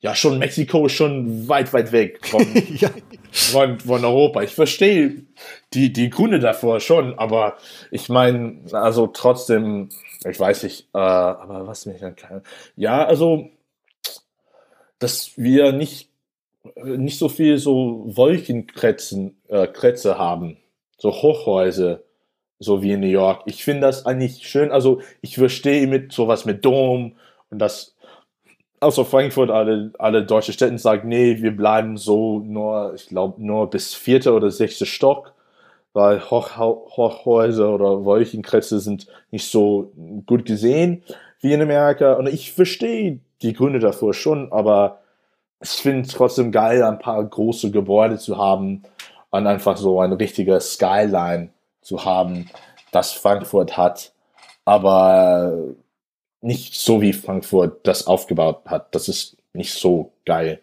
ja, 0.01 0.15
schon 0.15 0.39
Mexiko 0.39 0.87
ist 0.87 0.93
schon 0.93 1.49
weit, 1.49 1.73
weit 1.73 1.93
weg 1.93 2.27
von, 2.27 2.47
ja. 2.77 2.91
von, 3.33 3.81
von 3.81 4.05
Europa. 4.05 4.43
Ich 4.43 4.55
verstehe 4.55 5.25
die, 5.75 5.93
die 5.93 6.09
Gründe 6.09 6.39
davor 6.39 6.81
schon, 6.81 7.19
aber 7.19 7.59
ich 7.91 8.09
meine, 8.09 8.61
also 8.73 9.09
trotzdem, 9.09 9.91
ich 10.25 10.39
weiß 10.39 10.63
nicht, 10.63 10.89
äh, 10.95 10.99
aber 10.99 11.67
was 11.67 11.85
mich 11.85 12.01
dann 12.01 12.17
kann. 12.17 12.43
Ja, 12.77 13.05
also, 13.05 13.51
dass 14.99 15.37
wir 15.37 15.73
nicht, 15.73 16.11
nicht 16.85 17.19
so 17.19 17.29
viel 17.29 17.59
so 17.59 18.05
Wolkenkrätzen, 18.07 19.43
äh, 19.49 19.67
Krätze 19.67 20.17
haben, 20.17 20.59
so 20.99 21.13
Hochhäuser, 21.13 22.01
so 22.59 22.83
wie 22.83 22.93
in 22.93 23.01
New 23.01 23.07
York. 23.07 23.43
Ich 23.47 23.65
finde 23.65 23.83
das 23.83 24.05
eigentlich 24.05 24.47
schön. 24.47 24.71
Also, 24.73 25.01
ich 25.21 25.37
verstehe 25.37 25.87
mit 25.87 26.13
sowas 26.13 26.45
mit 26.45 26.65
Dom 26.65 27.15
und 27.51 27.59
das 27.59 27.95
außer 28.81 29.05
Frankfurt, 29.05 29.51
alle, 29.51 29.93
alle 29.99 30.25
deutsche 30.25 30.53
Städten 30.53 30.79
sagen, 30.79 31.09
nee, 31.09 31.39
wir 31.41 31.57
bleiben 31.57 31.97
so 31.97 32.41
nur, 32.41 32.93
ich 32.95 33.09
glaube, 33.09 33.43
nur 33.45 33.71
bis 33.71 33.95
vierte 33.95 34.33
oder 34.33 34.51
sechste 34.51 34.87
Stock, 34.87 35.33
weil 35.93 36.21
Hochhäuser 36.31 37.75
oder 37.75 38.05
Wolkenkrätze 38.05 38.79
sind 38.81 39.07
nicht 39.31 39.51
so 39.51 39.93
gut 40.27 40.45
gesehen 40.45 41.03
wie 41.41 41.53
in 41.53 41.63
Amerika. 41.63 42.15
Und 42.15 42.29
ich 42.29 42.53
verstehe 42.53 43.21
die 43.43 43.53
Gründe 43.53 43.79
davor 43.79 44.15
schon, 44.15 44.53
aber 44.53 45.01
ich 45.61 45.71
finde 45.71 46.03
es 46.03 46.09
trotzdem 46.09 46.53
geil, 46.53 46.83
ein 46.83 46.99
paar 46.99 47.23
große 47.25 47.71
Gebäude 47.71 48.19
zu 48.19 48.39
haben 48.39 48.83
und 49.39 49.47
einfach 49.47 49.77
so 49.77 50.01
ein 50.01 50.13
richtiger 50.13 50.61
Skyline 50.61 51.51
zu 51.81 52.05
haben, 52.05 52.51
das 52.93 53.13
Frankfurt 53.13 53.77
hat. 53.77 54.13
Aber 54.65 55.57
nicht 56.41 56.75
so 56.75 57.01
wie 57.01 57.13
Frankfurt 57.13 57.87
das 57.87 58.07
aufgebaut 58.07 58.63
hat. 58.67 58.95
Das 58.95 59.09
ist 59.09 59.37
nicht 59.53 59.73
so 59.73 60.13
geil. 60.27 60.61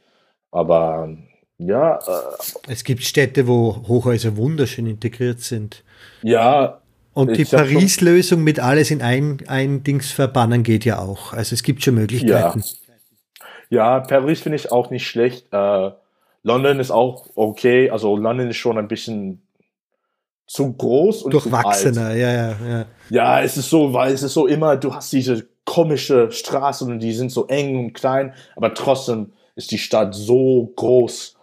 Aber 0.52 1.10
ja, 1.58 1.98
äh, 1.98 2.72
Es 2.72 2.84
gibt 2.84 3.04
Städte, 3.04 3.48
wo 3.48 3.84
Hochhäuser 3.88 4.38
wunderschön 4.38 4.88
integriert 4.88 5.40
sind. 5.40 5.84
ja, 6.22 6.82
Und 7.14 7.38
die 7.38 7.46
Paris-Lösung 7.46 8.44
mit 8.44 8.60
alles 8.60 8.92
in 8.92 9.02
ein, 9.02 9.38
ein 9.48 9.84
Dings 9.84 10.12
verbannen 10.12 10.64
geht 10.64 10.86
ja 10.86 11.00
auch. 11.00 11.34
Also 11.34 11.54
es 11.54 11.64
gibt 11.64 11.84
schon 11.84 11.96
Möglichkeiten. 11.96 12.64
ja, 13.70 14.00
Paris 14.02 14.42
finde 14.42 14.58
ich 14.58 14.72
auch 14.72 14.90
nicht 14.92 15.08
schlecht. 15.08 15.48
Äh, 15.52 15.92
London 16.46 16.80
ist 16.80 16.92
auch 16.92 17.26
okay. 17.34 17.90
Also 17.90 18.16
London 18.16 18.52
ist 18.52 18.58
schon 18.58 18.78
ein 18.78 18.88
bisschen 18.88 19.42
zu 20.46 20.74
groß 20.74 21.24
und 21.24 21.32
zu 21.32 21.38
alt. 21.38 21.46
Durchwachsener, 21.46 22.14
ja, 22.14 22.32
ja, 22.32 22.56
ja. 22.68 22.86
Ja, 23.10 23.42
es 23.42 23.58
ist 23.58 23.70
so, 23.70 23.94
weil 23.94 24.14
es 24.14 24.22
ist 24.22 24.34
so 24.34 24.46
immer, 24.46 24.78
du 24.78 24.94
hast 24.94 25.12
diese 25.12 25.48
komische 25.66 26.32
Straßen 26.32 26.92
und 26.92 27.00
die 27.00 27.14
sind 27.14 27.32
so 27.32 27.48
eng 27.48 27.80
und 27.80 27.94
klein, 27.94 28.36
aber 28.56 28.76
trotzdem 28.76 29.34
ist 29.56 29.72
die 29.72 29.80
Stadt 29.80 30.14
so 30.14 30.72
groß. 30.76 31.36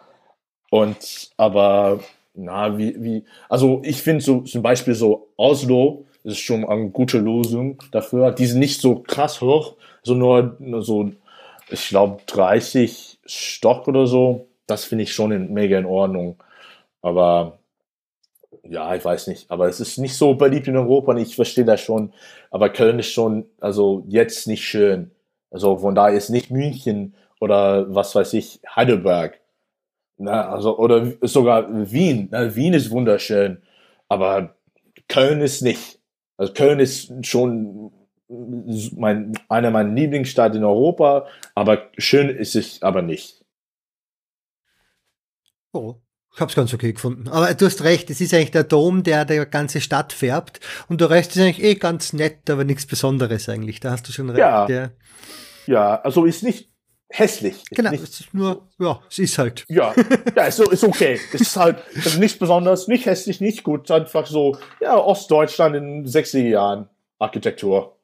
Und 0.71 1.33
aber, 1.37 1.99
na, 2.35 2.79
wie, 2.79 2.95
wie, 3.03 3.25
also 3.49 3.83
ich 3.85 4.01
finde 4.01 4.25
so 4.25 4.43
zum 4.43 4.63
Beispiel 4.63 4.95
so 4.95 5.31
Oslo 5.37 6.07
ist 6.23 6.39
schon 6.39 6.65
eine 6.65 6.91
gute 6.91 7.19
Lösung 7.19 7.83
dafür. 7.91 8.31
Die 8.31 8.47
sind 8.47 8.61
nicht 8.61 8.81
so 8.81 9.01
krass 9.01 9.41
hoch, 9.41 9.75
so 10.05 10.15
nur, 10.15 10.55
nur 10.61 10.83
so, 10.83 11.11
ich 11.69 11.89
glaube, 11.89 12.21
30 12.27 13.19
Stock 13.27 13.89
oder 13.89 14.07
so. 14.07 14.47
Das 14.73 14.85
finde 14.85 15.05
ich 15.05 15.13
schon 15.13 15.33
in, 15.33 15.53
mega 15.53 15.79
in 15.79 15.85
Ordnung. 15.85 16.43
Aber 17.03 17.59
ja, 18.65 18.95
ich 18.95 19.05
weiß 19.05 19.27
nicht, 19.27 19.51
aber 19.51 19.69
es 19.69 19.81
ist 19.81 19.99
nicht 19.99 20.15
so 20.15 20.35
beliebt 20.35 20.67
in 20.69 20.77
Europa 20.77 21.13
und 21.13 21.19
ich 21.19 21.37
verstehe 21.37 21.65
das 21.65 21.81
schon. 21.81 22.13
Aber 22.51 22.71
Köln 22.71 22.99
ist 22.99 23.13
schon, 23.13 23.45
also 23.61 24.05
jetzt 24.09 24.47
nicht 24.47 24.65
schön. 24.65 25.11
Also 25.51 25.77
von 25.77 25.95
daher 25.95 26.17
ist 26.17 26.31
nicht 26.31 26.51
München 26.51 27.15
oder 27.39 27.95
was 27.95 28.15
weiß 28.15 28.33
ich, 28.35 28.61
Heidelberg. 28.75 29.41
Na, 30.17 30.49
also, 30.49 30.79
oder 30.79 31.13
sogar 31.23 31.69
Wien. 31.91 32.29
Na, 32.31 32.55
Wien 32.55 32.73
ist 32.73 32.91
wunderschön, 32.91 33.61
aber 34.09 34.55
Köln 35.09 35.43
ist 35.43 35.61
nicht. 35.63 35.99
Also 36.39 36.55
Köln 36.55 36.81
ist 36.81 37.13
schon 37.27 37.93
mein, 38.97 39.33
einer 39.49 39.71
meiner 39.71 39.93
Lieblingsstädte 39.93 40.57
in 40.57 40.65
Europa, 40.65 41.27
aber 41.55 41.91
schön 41.99 42.31
ist 42.31 42.57
es 42.57 42.83
aber 42.83 43.03
nicht. 43.03 43.42
Oh, 45.73 45.97
ich 46.35 46.41
hab's 46.41 46.55
ganz 46.55 46.73
okay 46.73 46.93
gefunden. 46.93 47.29
Aber 47.29 47.53
du 47.53 47.67
hast 47.67 47.85
recht, 47.85 48.09
es 48.09 48.21
ist 48.21 48.33
eigentlich 48.33 48.53
der 48.53 48.65
Dom, 48.65 49.03
der 49.03 49.25
die 49.27 49.45
ganze 49.51 49.81
Stadt 49.81 50.13
färbt. 50.13 50.61
Und 50.89 51.01
der 51.01 51.11
Rest 51.11 51.37
ist 51.37 51.43
eigentlich 51.43 51.63
eh 51.63 51.75
ganz 51.75 52.15
nett, 52.15 52.49
aber 52.49 52.65
nichts 52.65 52.87
Besonderes 52.87 53.49
eigentlich. 53.49 53.81
Da 53.81 53.91
hast 53.91 54.09
du 54.09 54.13
schon 54.13 54.31
recht. 54.31 54.39
Ja. 54.39 54.67
ja. 54.69 54.91
Ja, 55.67 56.01
also 56.01 56.25
ist 56.25 56.43
nicht 56.43 56.71
hässlich. 57.11 57.63
Genau, 57.71 57.91
nicht 57.91 58.03
es 58.03 58.21
ist 58.21 58.35
nur, 58.35 58.69
ja, 58.79 59.01
es 59.09 59.19
ist 59.19 59.39
halt. 59.39 59.65
Ja, 59.69 59.95
ja, 60.35 60.45
ist, 60.45 60.59
ist 60.59 60.85
okay. 60.85 61.21
Es 61.33 61.41
ist 61.41 61.57
halt 61.57 61.79
ist 61.95 62.19
nichts 62.19 62.39
Besonderes, 62.39 62.89
nicht 62.89 63.07
hässlich, 63.07 63.41
nicht 63.41 63.63
gut. 63.63 63.91
Einfach 63.91 64.27
so, 64.27 64.57
ja, 64.81 64.97
Ostdeutschland 64.97 65.77
in 65.77 66.07
60er 66.07 66.49
Jahren 66.49 66.89
Architektur. 67.19 67.99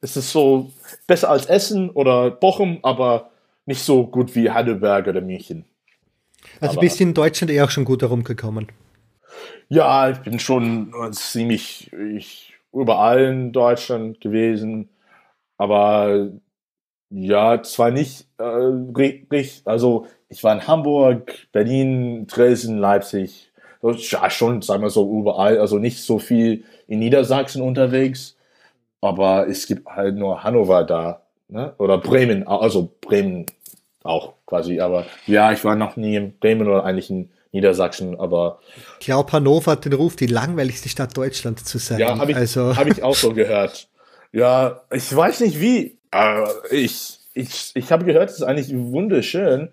Es 0.00 0.16
ist 0.16 0.30
so 0.30 0.72
besser 1.06 1.30
als 1.30 1.46
Essen 1.46 1.90
oder 1.90 2.30
Bochum, 2.30 2.78
aber 2.82 3.30
nicht 3.66 3.82
so 3.82 4.06
gut 4.06 4.34
wie 4.34 4.50
Heidelberg 4.50 5.08
oder 5.08 5.20
München. 5.20 5.64
Also 6.60 6.72
Aber- 6.74 6.80
bist 6.80 7.00
in 7.00 7.14
Deutschland 7.14 7.50
eher 7.50 7.64
auch 7.64 7.70
schon 7.70 7.84
gut 7.84 8.02
herumgekommen. 8.02 8.68
Ja, 9.68 10.10
ich 10.10 10.18
bin 10.18 10.38
schon 10.38 10.92
ziemlich 11.12 11.90
ich, 11.92 12.52
überall 12.72 13.24
in 13.24 13.52
Deutschland 13.52 14.20
gewesen, 14.20 14.88
aber 15.56 16.30
ja, 17.10 17.62
zwar 17.62 17.90
nicht 17.90 18.26
äh, 18.38 18.44
richtig, 18.44 19.62
also 19.64 20.06
ich 20.28 20.42
war 20.42 20.54
in 20.54 20.66
Hamburg, 20.66 21.32
Berlin, 21.52 22.26
Dresden, 22.26 22.78
Leipzig, 22.78 23.52
ja, 23.82 24.30
schon, 24.30 24.62
sagen 24.62 24.82
wir 24.82 24.90
so, 24.90 25.18
überall, 25.18 25.58
also 25.58 25.78
nicht 25.78 26.02
so 26.02 26.18
viel 26.18 26.64
in 26.86 26.98
Niedersachsen 27.00 27.62
unterwegs, 27.62 28.36
aber 29.00 29.46
es 29.48 29.66
gibt 29.66 29.86
halt 29.86 30.16
nur 30.16 30.42
Hannover 30.42 30.84
da, 30.84 31.22
ne? 31.48 31.74
oder 31.78 31.98
Bremen, 31.98 32.46
also 32.46 32.90
Bremen 33.00 33.46
auch 34.04 34.34
quasi, 34.46 34.80
aber 34.80 35.06
ja, 35.26 35.52
ich 35.52 35.64
war 35.64 35.74
noch 35.74 35.96
nie 35.96 36.14
in 36.14 36.38
Bremen 36.38 36.68
oder 36.68 36.84
eigentlich 36.84 37.10
in 37.10 37.30
Niedersachsen, 37.52 38.18
aber 38.20 38.60
Ich 39.00 39.06
glaube, 39.06 39.32
Hannover 39.32 39.72
hat 39.72 39.84
den 39.84 39.92
Ruf, 39.94 40.16
die 40.16 40.26
langweiligste 40.26 40.88
Stadt 40.88 41.16
Deutschlands 41.16 41.64
zu 41.64 41.78
sein. 41.78 41.98
Ja, 41.98 42.18
habe 42.18 42.30
ich, 42.32 42.36
also, 42.36 42.76
hab 42.76 42.86
ich 42.86 43.02
auch 43.02 43.14
so 43.16 43.32
gehört. 43.34 43.88
Ja, 44.32 44.82
ich 44.92 45.14
weiß 45.14 45.40
nicht 45.40 45.60
wie. 45.60 45.98
ich 46.70 47.18
ich, 47.34 47.72
ich 47.74 47.90
habe 47.92 48.04
gehört, 48.04 48.30
es 48.30 48.36
ist 48.36 48.42
eigentlich 48.42 48.72
wunderschön, 48.72 49.68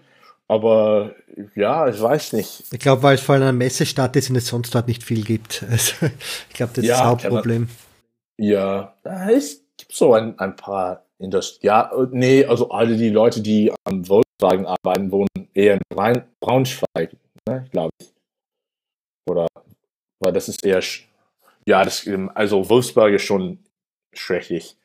aber 0.48 1.16
ja, 1.56 1.88
ich 1.88 2.02
weiß 2.02 2.34
nicht. 2.34 2.64
ich 2.72 2.80
glaube, 2.80 3.04
weil 3.04 3.16
es 3.16 3.22
vor 3.22 3.36
allem 3.36 3.44
eine 3.44 3.54
Messestadt 3.54 4.16
ist 4.16 4.30
und 4.30 4.36
es 4.36 4.48
sonst 4.48 4.74
dort 4.74 4.88
nicht 4.88 5.04
viel 5.04 5.24
gibt. 5.24 5.64
Also, 5.72 6.08
ich 6.50 6.56
glaube, 6.56 6.74
das 6.76 6.84
ist 6.84 6.90
Ja, 6.90 6.98
das 6.98 7.06
Hauptproblem. 7.06 7.70
Ja, 8.38 8.96
es 9.04 9.62
gibt 9.78 9.94
so 9.94 10.14
ein, 10.14 10.38
ein 10.40 10.56
paar 10.56 11.06
Indust 11.22 11.64
Ja, 11.64 11.92
nee, 12.12 12.46
also 12.46 12.70
alle 12.70 12.98
die 12.98 13.10
Leute, 13.10 13.42
die 13.42 13.72
am 13.84 14.04
Volkswagen 14.04 14.66
arbeiten, 14.66 15.12
wohnen 15.12 15.28
eher 15.54 15.76
in 15.76 15.82
Braun 15.90 16.24
Braunschweig, 16.40 17.16
ne, 17.48 17.66
glaube 17.72 17.92
ich. 18.00 18.12
Oder, 19.30 19.48
weil 20.20 20.34
das 20.34 20.50
ist 20.50 20.66
eher, 20.66 20.82
ja, 21.68 21.84
das, 21.84 22.08
ähm, 22.08 22.32
also 22.34 22.68
Wolfsburg 22.70 23.14
ist 23.14 23.24
schon 23.24 23.60
schrecklich. 24.14 24.76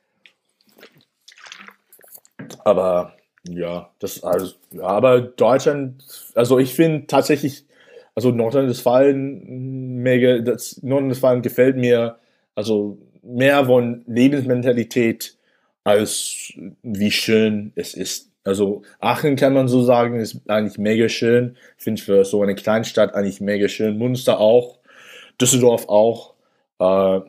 Aber 2.65 3.15
ja, 3.49 3.91
das 3.99 4.23
also, 4.23 4.55
ja, 4.73 4.83
aber 4.83 5.21
Deutschland, 5.21 6.05
also 6.35 6.59
ich 6.59 6.75
finde 6.75 7.07
tatsächlich, 7.07 7.65
also 8.15 8.31
Nordrhein-Westfalen, 8.31 10.03
mega, 10.03 10.39
das 10.41 10.83
Nordrhein-Westfalen 10.83 11.43
gefällt 11.43 11.77
mir, 11.77 12.19
also 12.55 12.99
mehr 13.23 13.65
von 13.67 14.05
Lebensmentalität 14.07 15.36
als 15.87 16.53
wie 16.83 17.11
schön 17.13 17.73
es 17.77 17.95
ist. 17.95 18.31
Also 18.43 18.83
Aachen 18.99 19.37
kann 19.37 19.55
man 19.55 19.69
so 19.69 19.83
sagen, 19.83 20.19
ist 20.19 20.41
eigentlich 20.49 20.79
mega 20.79 21.09
schön. 21.09 21.57
Finde 21.77 22.01
ich 22.01 22.05
für 22.05 22.25
so 22.25 22.43
eine 22.43 22.57
Kleinstadt 22.57 23.15
eigentlich 23.15 23.41
mega 23.41 23.69
schön. 23.69 23.97
Munster 23.97 24.41
auch, 24.41 24.79
Düsseldorf 25.41 25.89
auch. 25.89 26.35
Äh, 26.81 27.21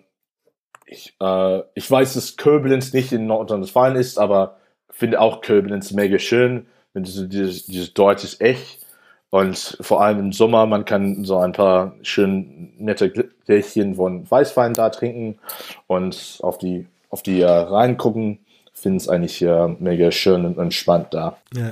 ich, 0.88 1.16
äh, 1.20 1.62
ich 1.76 1.90
weiß, 1.90 2.16
dass 2.16 2.36
Koblenz 2.36 2.94
nicht 2.94 3.12
in 3.12 3.28
Nordrhein-Westfalen 3.28 3.96
ist, 3.96 4.18
aber 4.18 4.58
finde 4.90 5.22
auch 5.22 5.42
Koblenz 5.42 5.92
mega 5.92 6.18
schön. 6.18 6.66
Dieses, 6.96 7.30
dieses, 7.30 7.66
dieses 7.68 7.94
Deutsch 7.94 8.24
ist 8.24 8.42
echt. 8.42 8.80
Und 9.30 9.78
vor 9.82 10.02
allem 10.02 10.20
im 10.20 10.32
Sommer, 10.32 10.66
man 10.66 10.86
kann 10.86 11.26
so 11.26 11.38
ein 11.38 11.52
paar 11.52 11.94
schön 12.02 12.74
nette 12.78 13.12
Gläschen 13.46 13.96
von 13.96 14.30
Weißwein 14.30 14.74
da 14.74 14.90
trinken 14.90 15.38
und 15.86 16.40
auf 16.42 16.58
die, 16.58 16.88
auf 17.10 17.22
die 17.22 17.42
äh, 17.42 17.48
reingucken. 17.48 18.40
Finde 18.80 18.98
es 18.98 19.10
eigentlich 19.10 19.42
äh, 19.42 19.68
mega 19.80 20.12
schön 20.12 20.46
und 20.46 20.58
entspannt 20.58 21.14
da. 21.14 21.38
Ja. 21.56 21.72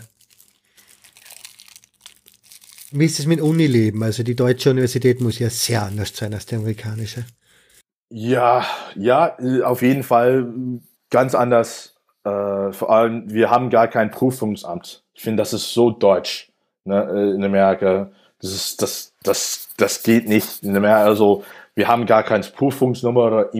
Wie 2.91 3.05
ist 3.05 3.19
es 3.19 3.25
mit 3.25 3.41
Unileben? 3.41 4.01
Also 4.03 4.23
die 4.23 4.35
deutsche 4.35 4.71
Universität 4.71 5.21
muss 5.21 5.37
ja 5.39 5.49
sehr 5.49 5.83
anders 5.83 6.15
sein 6.15 6.33
als 6.33 6.45
die 6.45 6.55
amerikanische. 6.55 7.25
Ja, 8.09 8.65
ja, 8.95 9.35
auf 9.63 9.81
jeden 9.81 10.03
Fall 10.03 10.47
ganz 11.09 11.35
anders. 11.35 11.95
Äh, 12.23 12.71
vor 12.71 12.89
allem, 12.89 13.31
wir 13.31 13.49
haben 13.49 13.69
gar 13.69 13.87
kein 13.87 14.11
Prüfungsamt. 14.11 15.03
Ich 15.13 15.21
finde, 15.21 15.41
das 15.41 15.53
ist 15.53 15.73
so 15.73 15.91
deutsch 15.91 16.51
ne, 16.85 17.07
äh, 17.11 17.35
in 17.35 17.43
Amerika. 17.43 18.11
Das 18.41 18.51
ist, 18.51 18.81
das, 18.81 19.13
das, 19.23 19.69
das 19.77 20.03
geht 20.03 20.27
nicht 20.27 20.63
in 20.63 20.75
Amerika. 20.75 21.03
Also, 21.03 21.43
wir 21.75 21.87
haben 21.87 22.05
gar 22.05 22.23
keine 22.23 22.43
Prüfungsnummer 22.43 23.25
oder 23.25 23.53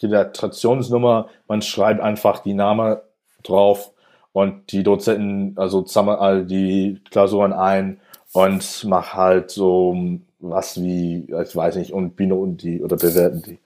Immatrikulationsnummer. 0.00 1.28
Man 1.48 1.62
schreibt 1.62 2.00
einfach 2.00 2.40
die 2.40 2.54
Namen 2.54 2.96
drauf 3.42 3.92
und 4.32 4.72
die 4.72 4.82
Dozenten, 4.82 5.56
also 5.56 5.82
zusammen 5.82 6.16
all 6.16 6.44
die 6.44 7.00
Klausuren 7.10 7.52
ein 7.52 8.00
und 8.32 8.84
mach 8.84 9.14
halt 9.14 9.50
so 9.50 9.96
was 10.38 10.82
wie, 10.82 11.26
ich 11.42 11.56
weiß 11.56 11.76
nicht, 11.76 11.92
und 11.92 12.16
benoten 12.16 12.56
die 12.56 12.82
oder 12.82 12.96
bewerten 12.96 13.42
die. 13.42 13.58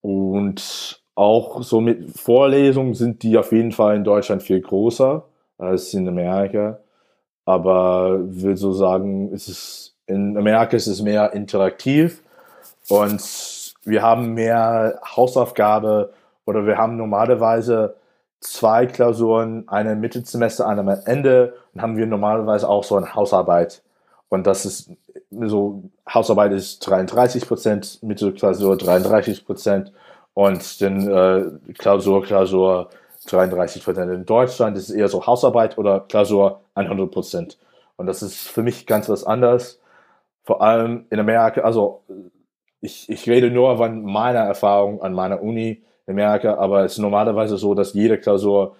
Und 0.00 1.00
auch 1.14 1.62
so 1.62 1.80
mit 1.80 2.18
Vorlesungen 2.18 2.94
sind 2.94 3.22
die 3.22 3.36
auf 3.36 3.52
jeden 3.52 3.72
Fall 3.72 3.96
in 3.96 4.04
Deutschland 4.04 4.42
viel 4.42 4.60
größer 4.60 5.24
als 5.58 5.92
in 5.94 6.08
Amerika. 6.08 6.78
Aber 7.44 8.20
ich 8.30 8.42
will 8.42 8.56
so 8.56 8.72
sagen, 8.72 9.32
es 9.32 9.48
ist, 9.48 9.94
in 10.06 10.36
Amerika 10.36 10.76
ist 10.76 10.86
es 10.86 11.02
mehr 11.02 11.32
interaktiv 11.32 12.22
und 12.88 13.20
wir 13.84 14.02
haben 14.02 14.34
mehr 14.34 15.00
Hausaufgabe 15.04 16.12
oder 16.44 16.66
wir 16.66 16.78
haben 16.78 16.96
normalerweise 16.96 17.96
zwei 18.40 18.86
Klausuren, 18.86 19.68
eine 19.68 19.94
Mittelsemester, 19.94 20.66
eine 20.66 20.80
am 20.80 20.88
Ende 21.06 21.54
und 21.74 21.82
haben 21.82 21.96
wir 21.96 22.06
normalerweise 22.06 22.68
auch 22.68 22.84
so 22.84 22.96
eine 22.96 23.14
Hausarbeit. 23.14 23.82
Und 24.28 24.46
das 24.46 24.64
ist 24.64 24.90
so, 25.30 25.82
Hausarbeit 26.12 26.52
ist 26.52 26.80
33 26.80 27.46
Prozent, 27.46 28.02
Mittelklausur 28.02 28.76
33 28.76 29.44
Prozent 29.44 29.92
und 30.34 30.80
dann 30.80 31.08
äh, 31.08 31.72
Klausur, 31.74 32.22
Klausur 32.22 32.88
33 33.26 33.84
Prozent. 33.84 34.10
In 34.10 34.24
Deutschland 34.24 34.76
ist 34.76 34.88
es 34.88 34.94
eher 34.94 35.08
so 35.08 35.26
Hausarbeit 35.26 35.78
oder 35.78 36.00
Klausur 36.00 36.60
100 36.74 37.10
Prozent. 37.10 37.58
Und 37.96 38.06
das 38.06 38.22
ist 38.22 38.48
für 38.48 38.62
mich 38.62 38.86
ganz 38.86 39.08
was 39.08 39.24
anderes. 39.24 39.80
Vor 40.44 40.62
allem 40.62 41.06
in 41.10 41.20
Amerika, 41.20 41.60
also 41.60 42.02
ich, 42.82 43.08
ich 43.08 43.28
rede 43.28 43.50
nur 43.50 43.78
von 43.78 44.02
meiner 44.02 44.40
Erfahrung 44.40 45.00
an 45.02 45.14
meiner 45.14 45.40
Uni 45.40 45.82
in 46.06 46.12
Amerika, 46.14 46.56
aber 46.56 46.84
es 46.84 46.92
ist 46.92 46.98
normalerweise 46.98 47.56
so, 47.56 47.74
dass 47.74 47.94
jede 47.94 48.18
Klausur 48.18 48.76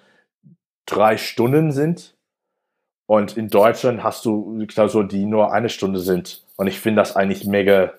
drei 0.86 1.16
Stunden 1.16 1.70
sind. 1.70 2.14
Und 3.06 3.36
in 3.36 3.48
Deutschland 3.48 4.02
hast 4.02 4.24
du 4.24 4.66
Klausuren, 4.66 5.08
die 5.08 5.24
nur 5.24 5.52
eine 5.52 5.68
Stunde 5.68 6.00
sind. 6.00 6.42
Und 6.56 6.66
ich 6.66 6.80
finde 6.80 7.00
das 7.00 7.14
eigentlich 7.14 7.46
mega, 7.46 7.92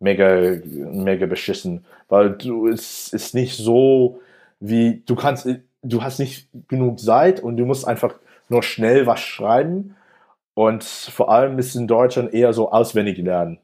mega, 0.00 0.58
mega 0.64 1.26
beschissen. 1.26 1.84
Weil 2.08 2.30
du, 2.30 2.68
es 2.68 3.12
ist 3.12 3.34
nicht 3.34 3.56
so, 3.56 4.20
wie, 4.58 5.02
du 5.04 5.16
kannst, 5.16 5.46
du 5.82 6.02
hast 6.02 6.18
nicht 6.18 6.48
genug 6.68 6.98
Zeit 6.98 7.40
und 7.40 7.58
du 7.58 7.66
musst 7.66 7.86
einfach 7.86 8.14
nur 8.48 8.62
schnell 8.62 9.06
was 9.06 9.20
schreiben. 9.20 9.96
Und 10.54 10.84
vor 10.84 11.30
allem 11.30 11.58
ist 11.58 11.74
in 11.74 11.88
Deutschland 11.88 12.32
eher 12.32 12.52
so 12.54 12.70
auswendig 12.70 13.18
lernen. 13.18 13.58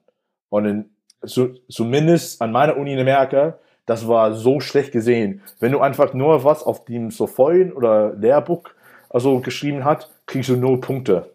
Und 0.51 0.65
in, 0.67 0.91
so, 1.23 1.51
zumindest 1.69 2.41
an 2.41 2.53
meiner 2.53 2.77
Uni 2.77 2.93
in 2.93 3.01
Amerika, 3.01 3.59
das 3.87 4.07
war 4.07 4.35
so 4.35 4.61
schlecht 4.61 4.93
gesehen. 4.93 5.43
Wenn 5.61 5.73
du 5.73 5.81
einfach 5.81 6.13
nur 6.13 6.45
was 6.45 6.63
auf 6.63 6.85
dem 6.85 7.11
so 7.11 7.27
Folien 7.27 7.73
oder 7.73 8.15
Lehrbuch 8.15 8.65
also 9.09 9.41
geschrieben 9.41 9.85
hat, 9.85 10.11
kriegst 10.27 10.51
du 10.51 10.57
null 10.57 10.81
Punkte. 10.81 11.33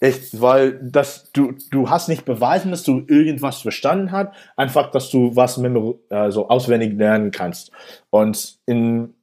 Echt, 0.00 0.40
weil 0.40 0.78
das, 0.80 1.30
du, 1.32 1.54
du 1.70 1.90
hast 1.90 2.08
nicht 2.08 2.24
beweisen, 2.24 2.70
dass 2.70 2.84
du 2.84 3.04
irgendwas 3.08 3.60
verstanden 3.60 4.12
hast, 4.12 4.30
einfach, 4.56 4.92
dass 4.92 5.10
du 5.10 5.34
was 5.34 5.60
also 6.08 6.48
auswendig 6.48 6.96
lernen 6.96 7.32
kannst. 7.32 7.72
Und 8.10 8.58
in, 8.64 9.14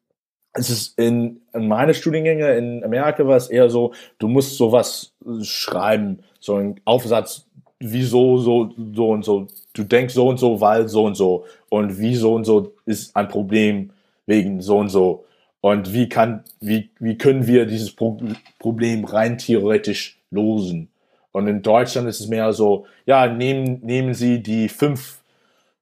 es 0.51 0.69
ist 0.69 0.99
in, 0.99 1.41
in 1.53 1.67
meine 1.69 1.93
Studiengänge 1.93 2.55
in 2.55 2.83
Amerika 2.83 3.25
war 3.25 3.37
es 3.37 3.47
eher 3.47 3.69
so, 3.69 3.93
du 4.19 4.27
musst 4.27 4.57
sowas 4.57 5.13
schreiben, 5.43 6.19
so 6.41 6.57
ein 6.57 6.81
Aufsatz, 6.83 7.47
wieso 7.91 8.37
so, 8.37 8.69
so 8.93 9.09
und 9.09 9.25
so. 9.25 9.47
Du 9.73 9.83
denkst 9.83 10.13
so 10.13 10.27
und 10.27 10.37
so, 10.37 10.59
weil 10.61 10.87
so 10.87 11.05
und 11.05 11.15
so. 11.15 11.45
Und 11.69 11.99
wie 11.99 12.15
so 12.15 12.33
und 12.33 12.45
so 12.45 12.73
ist 12.85 13.15
ein 13.15 13.27
Problem 13.27 13.91
wegen 14.25 14.61
so 14.61 14.77
und 14.77 14.89
so. 14.89 15.25
Und 15.61 15.93
wie 15.93 16.09
kann, 16.09 16.43
wie, 16.59 16.91
wie 16.99 17.17
können 17.17 17.47
wir 17.47 17.65
dieses 17.65 17.91
Pro 17.91 18.17
Problem 18.59 19.05
rein 19.05 19.37
theoretisch 19.37 20.19
losen? 20.29 20.89
Und 21.31 21.47
in 21.47 21.61
Deutschland 21.61 22.07
ist 22.07 22.19
es 22.19 22.27
mehr 22.27 22.53
so, 22.53 22.85
ja, 23.05 23.27
nehmen, 23.27 23.81
nehmen 23.83 24.13
Sie 24.13 24.41
die 24.41 24.69
fünf 24.69 25.21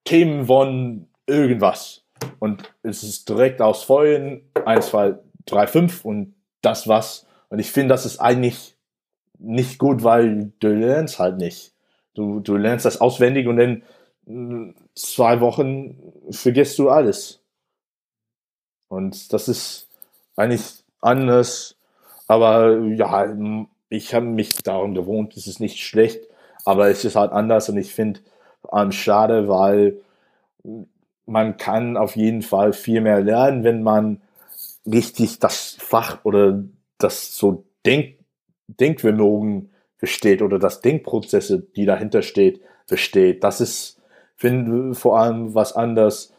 Themen 0.04 0.46
von 0.46 1.08
irgendwas 1.28 2.04
und 2.40 2.64
es 2.84 3.04
ist 3.04 3.30
direkt 3.30 3.62
aus 3.62 3.84
Folien 3.84 4.42
1, 4.66 4.88
2, 4.88 5.16
3, 5.46 5.68
5 5.68 6.06
und 6.06 6.36
das 6.62 6.88
was. 6.88 7.26
Und 7.50 7.60
ich 7.60 7.72
finde, 7.72 7.90
das 7.90 8.06
ist 8.06 8.20
eigentlich 8.20 8.76
nicht 9.40 9.78
gut, 9.78 10.04
weil 10.04 10.52
du 10.60 10.70
lernst 10.70 11.20
halt 11.20 11.38
nicht. 11.38 11.73
Du, 12.14 12.40
du 12.40 12.56
lernst 12.58 12.86
das 12.86 13.02
auswendig 13.02 13.48
und 13.48 13.58
dann 13.58 13.84
mm, 14.26 14.72
zwei 14.96 15.42
Wochen 15.42 16.14
vergisst 16.32 16.78
du 16.80 16.90
alles. 16.90 17.42
Und 18.88 19.34
das 19.34 19.48
ist 19.48 19.88
eigentlich 20.36 20.84
anders. 21.02 21.76
Aber 22.28 22.80
ja, 22.80 23.28
ich 23.90 24.14
habe 24.14 24.26
mich 24.26 24.56
daran 24.58 24.94
gewohnt, 24.94 25.36
es 25.36 25.48
ist 25.48 25.60
nicht 25.60 25.80
schlecht, 25.80 26.22
aber 26.66 26.90
es 26.90 27.04
ist 27.06 27.16
halt 27.16 27.32
anders 27.32 27.70
und 27.70 27.78
ich 27.78 27.94
finde 27.94 28.22
ähm, 28.72 28.92
schade, 28.92 29.48
weil 29.48 29.98
man 31.26 31.58
kann 31.58 31.98
auf 31.98 32.16
jeden 32.16 32.42
Fall 32.42 32.74
viel 32.74 33.02
mehr 33.02 33.22
lernen, 33.22 33.64
wenn 33.64 33.84
man 33.84 34.22
richtig 34.86 35.40
das 35.40 35.78
Fach 35.80 36.24
oder 36.24 36.64
das 36.98 37.36
so 37.36 37.66
Denk 37.86 38.18
Denkvermögen 38.68 39.73
versteht 40.04 40.42
oder 40.42 40.60
das 40.60 40.82
Denkprozesse, 40.82 41.66
die 41.78 41.86
dahinter 41.86 42.24
steht, 42.24 42.60
versteht. 42.86 43.42
Das 43.42 43.62
ist, 43.62 44.02
finde 44.36 44.94
vor 44.96 45.18
allem 45.18 45.56
was 45.56 45.72
anderes 45.72 46.34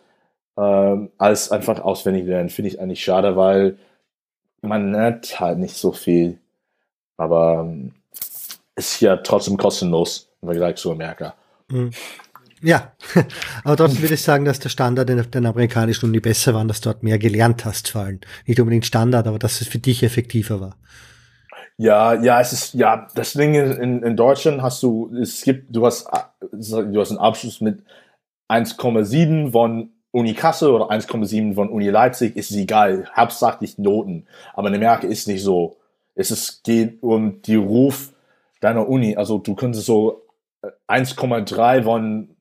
ähm, 0.59 1.11
als 1.17 1.51
einfach 1.51 1.81
auswendig 1.81 2.27
lernen. 2.27 2.51
Finde 2.51 2.69
ich 2.69 2.79
eigentlich 2.79 3.03
schade, 3.03 3.37
weil 3.37 3.79
man 4.61 4.93
lernt 4.93 5.41
halt 5.41 5.59
nicht 5.61 5.77
so 5.77 5.93
viel. 5.93 6.39
Aber 7.17 7.65
ähm, 7.67 7.95
ist 8.77 9.01
ja 9.01 9.17
trotzdem 9.17 9.57
kostenlos 9.57 10.29
im 10.43 10.49
Vergleich 10.49 10.77
zu 10.77 10.93
Amerika. 10.93 11.35
Mhm. 11.71 11.91
Ja, 12.61 12.93
aber 13.65 13.79
trotzdem 13.79 14.03
würde 14.03 14.13
ich 14.13 14.23
sagen, 14.23 14.45
dass 14.45 14.59
der 14.59 14.69
Standard 14.69 15.09
in 15.09 15.25
der 15.31 15.51
amerikanischen 15.51 16.11
Uni 16.11 16.21
besser 16.21 16.53
war, 16.53 16.67
dass 16.67 16.83
du 16.83 16.91
dort 16.91 17.03
mehr 17.03 17.19
gelernt 17.19 17.65
hast, 17.65 17.89
vor 17.89 18.03
allem. 18.03 18.21
Nicht 18.45 18.61
unbedingt 18.61 18.85
Standard, 18.85 19.27
aber 19.27 19.39
dass 19.39 19.63
es 19.63 19.69
für 19.69 19.79
dich 19.79 20.03
effektiver 20.03 20.61
war. 20.61 20.77
Ja, 21.77 22.15
ja, 22.15 22.41
es 22.41 22.53
ist, 22.53 22.75
ja, 22.75 23.09
das 23.17 23.33
Ding 23.33 23.55
in, 23.55 24.03
in 24.03 24.17
Deutschland 24.17 24.63
hast 24.63 24.83
du, 24.83 25.13
es 25.21 25.43
gibt, 25.43 25.75
du 25.75 25.85
hast, 25.85 26.07
du 26.53 27.01
hast 27.01 27.11
einen 27.11 27.19
Abschluss 27.19 27.61
mit 27.61 27.83
1,7 28.49 29.51
von 29.51 29.91
Uni 30.13 30.35
Kassel 30.35 30.71
oder 30.71 30.91
1,7 30.91 31.55
von 31.55 31.69
Uni 31.71 31.89
Leipzig, 31.89 32.37
ist 32.37 32.53
es 32.53 32.57
egal, 32.57 33.11
hauptsächlich 33.17 33.79
Noten. 33.79 34.27
Aber 34.53 34.69
in 34.69 34.77
Amerika 34.77 35.09
ist 35.09 35.27
nicht 35.27 35.43
so. 35.43 35.77
Es 36.15 36.31
ist, 36.31 36.63
geht 36.63 37.03
um 37.03 37.43
die 37.43 37.57
Ruf 37.57 38.13
deiner 38.61 38.89
Uni. 38.89 39.17
Also 39.17 39.39
du 39.39 39.57
könntest 39.57 39.87
so 39.87 40.23
1,3 40.87 41.83
von 41.83 42.37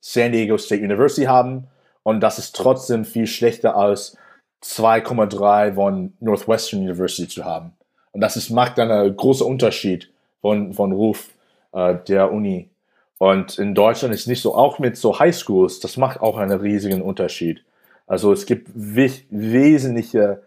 San 0.00 0.30
Diego 0.30 0.56
State 0.56 0.84
University 0.84 1.24
haben 1.24 1.66
und 2.04 2.20
das 2.20 2.38
ist 2.38 2.54
trotzdem 2.54 3.04
viel 3.04 3.26
schlechter 3.26 3.76
als 3.76 4.16
2,3 4.62 5.74
von 5.74 6.12
Northwestern 6.20 6.80
University 6.80 7.26
zu 7.26 7.44
haben. 7.44 7.72
Und 8.12 8.20
das 8.20 8.36
ist, 8.36 8.50
macht 8.50 8.78
dann 8.78 8.90
einen 8.90 9.16
großen 9.16 9.46
Unterschied 9.46 10.10
von, 10.40 10.72
von 10.72 10.92
Ruf 10.92 11.30
äh, 11.72 11.96
der 12.08 12.32
Uni. 12.32 12.68
Und 13.18 13.58
in 13.58 13.74
Deutschland 13.74 14.14
ist 14.14 14.28
nicht 14.28 14.42
so, 14.42 14.54
auch 14.54 14.78
mit 14.78 14.96
so 14.96 15.18
Highschools, 15.18 15.80
das 15.80 15.96
macht 15.96 16.20
auch 16.20 16.38
einen 16.38 16.60
riesigen 16.60 17.02
Unterschied. 17.02 17.64
Also 18.06 18.32
es 18.32 18.46
gibt 18.46 18.70
wesentliche 18.74 20.42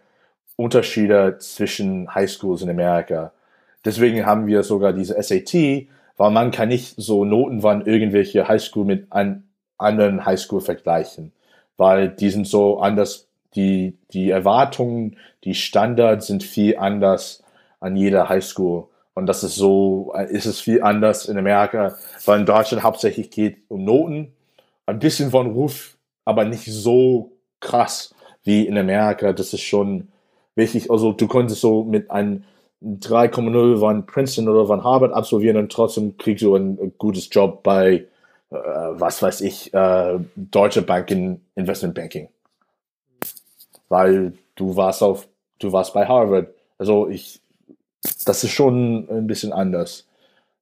Unterschiede 0.56 1.36
zwischen 1.38 2.14
Highschools 2.14 2.62
in 2.62 2.70
Amerika. 2.70 3.32
Deswegen 3.84 4.26
haben 4.26 4.46
wir 4.46 4.62
sogar 4.62 4.92
diese 4.92 5.20
SAT, 5.22 5.86
weil 6.16 6.30
man 6.30 6.50
kann 6.50 6.68
nicht 6.68 6.94
so 6.96 7.24
Noten 7.24 7.60
von 7.60 7.86
irgendwelche 7.86 8.48
Highschool 8.48 8.84
mit 8.84 9.12
einem 9.12 9.44
anderen 9.78 10.24
Highschool 10.24 10.60
vergleichen, 10.60 11.32
weil 11.76 12.08
die 12.08 12.30
sind 12.30 12.46
so 12.46 12.78
anders, 12.78 13.28
die, 13.54 13.98
die 14.12 14.30
Erwartungen, 14.30 15.16
die 15.44 15.54
Standards 15.54 16.26
sind 16.26 16.42
viel 16.42 16.78
anders 16.78 17.41
an 17.82 17.96
jeder 17.96 18.28
Highschool. 18.28 18.88
Und 19.14 19.26
das 19.26 19.44
ist 19.44 19.56
so, 19.56 20.14
ist 20.30 20.46
es 20.46 20.60
viel 20.60 20.82
anders 20.82 21.26
in 21.26 21.36
Amerika, 21.36 21.96
weil 22.24 22.40
in 22.40 22.46
Deutschland 22.46 22.82
hauptsächlich 22.82 23.30
geht 23.30 23.58
um 23.68 23.84
Noten, 23.84 24.32
ein 24.86 24.98
bisschen 24.98 25.30
von 25.30 25.50
Ruf, 25.50 25.98
aber 26.24 26.44
nicht 26.44 26.64
so 26.64 27.32
krass 27.60 28.14
wie 28.44 28.66
in 28.66 28.78
Amerika. 28.78 29.32
Das 29.32 29.52
ist 29.52 29.60
schon 29.60 30.08
wichtig. 30.54 30.90
Also 30.90 31.12
du 31.12 31.28
konntest 31.28 31.60
so 31.60 31.84
mit 31.84 32.10
einem 32.10 32.44
3,0 32.82 33.78
von 33.78 34.06
Princeton 34.06 34.48
oder 34.48 34.66
von 34.66 34.82
Harvard 34.82 35.12
absolvieren 35.12 35.56
und 35.56 35.70
trotzdem 35.70 36.16
kriegst 36.16 36.42
du 36.42 36.56
ein 36.56 36.92
gutes 36.98 37.28
Job 37.30 37.62
bei, 37.62 38.06
äh, 38.50 38.54
was 38.54 39.22
weiß 39.22 39.42
ich, 39.42 39.72
äh, 39.74 40.18
Deutsche 40.36 40.82
Banken, 40.82 41.44
Investment 41.54 41.94
Banking. 41.94 42.28
Weil 43.88 44.32
du 44.56 44.74
warst 44.74 45.02
auf, 45.02 45.28
du 45.58 45.70
warst 45.70 45.92
bei 45.92 46.06
Harvard. 46.06 46.48
Also 46.78 47.08
ich, 47.08 47.40
das 48.24 48.44
ist 48.44 48.50
schon 48.50 49.08
ein 49.10 49.26
bisschen 49.26 49.52
anders, 49.52 50.06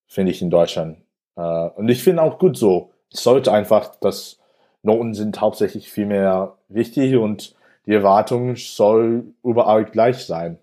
finde 0.07 0.33
ich 0.33 0.43
in 0.43 0.51
Deutschland. 0.51 0.99
Äh, 1.37 1.43
und 1.43 1.89
ich 1.89 2.03
finde 2.03 2.23
auch 2.23 2.39
gut 2.39 2.57
so. 2.57 2.91
Es 3.13 3.23
sollte 3.23 3.53
einfach, 3.53 3.97
dass 3.97 4.39
Noten 4.83 5.15
sind 5.15 5.41
hauptsächlich 5.41 5.91
viel 5.91 6.07
mehr 6.07 6.55
wichtig 6.69 7.17
und 7.17 7.55
die 7.87 7.95
Erwartung 7.95 8.57
soll 8.57 9.25
überall 9.43 9.85
gleich 9.85 10.25
sein 10.25 10.59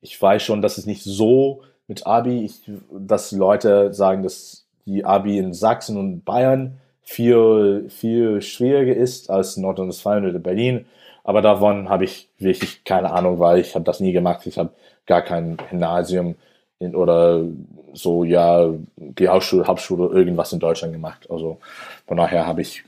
ich 0.00 0.20
weiß 0.20 0.42
schon, 0.42 0.62
dass 0.62 0.78
es 0.78 0.86
nicht 0.86 1.02
so 1.02 1.62
mit 1.86 2.06
Abi, 2.06 2.44
ich, 2.44 2.70
dass 2.90 3.32
Leute 3.32 3.92
sagen, 3.92 4.22
dass 4.22 4.66
die 4.86 5.04
Abi 5.04 5.38
in 5.38 5.52
Sachsen 5.52 5.96
und 5.96 6.24
Bayern 6.24 6.78
viel, 7.02 7.86
viel 7.88 8.40
schwieriger 8.40 8.94
ist 8.94 9.30
als 9.30 9.56
Nordrhein-Westfalen 9.56 10.28
oder 10.28 10.38
Berlin. 10.38 10.86
Aber 11.24 11.42
davon 11.42 11.88
habe 11.88 12.04
ich 12.04 12.28
wirklich 12.38 12.84
keine 12.84 13.10
Ahnung, 13.12 13.38
weil 13.38 13.58
ich 13.58 13.74
habe 13.74 13.84
das 13.84 14.00
nie 14.00 14.12
gemacht. 14.12 14.46
Ich 14.46 14.58
habe 14.58 14.70
gar 15.06 15.22
kein 15.22 15.56
Gymnasium 15.56 16.36
in, 16.78 16.94
oder 16.94 17.44
so, 17.92 18.24
ja, 18.24 18.72
die 18.96 19.28
Hauptschule, 19.28 19.66
Hauptschule, 19.66 20.14
irgendwas 20.16 20.52
in 20.52 20.60
Deutschland 20.60 20.92
gemacht. 20.92 21.28
Also 21.30 21.58
von 22.06 22.16
daher 22.16 22.46
habe 22.46 22.62
ich 22.62 22.84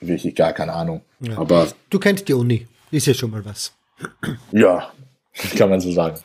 wirklich 0.00 0.34
gar 0.34 0.52
keine 0.52 0.72
Ahnung. 0.72 1.02
Ja. 1.20 1.38
Aber 1.38 1.68
du 1.90 1.98
kennst 1.98 2.28
die 2.28 2.34
Uni, 2.34 2.66
ist 2.90 3.06
ja 3.06 3.14
schon 3.14 3.30
mal 3.30 3.44
was. 3.44 3.72
Ja, 4.52 4.92
kann 5.56 5.70
man 5.70 5.80
so 5.80 5.92
sagen. 5.92 6.18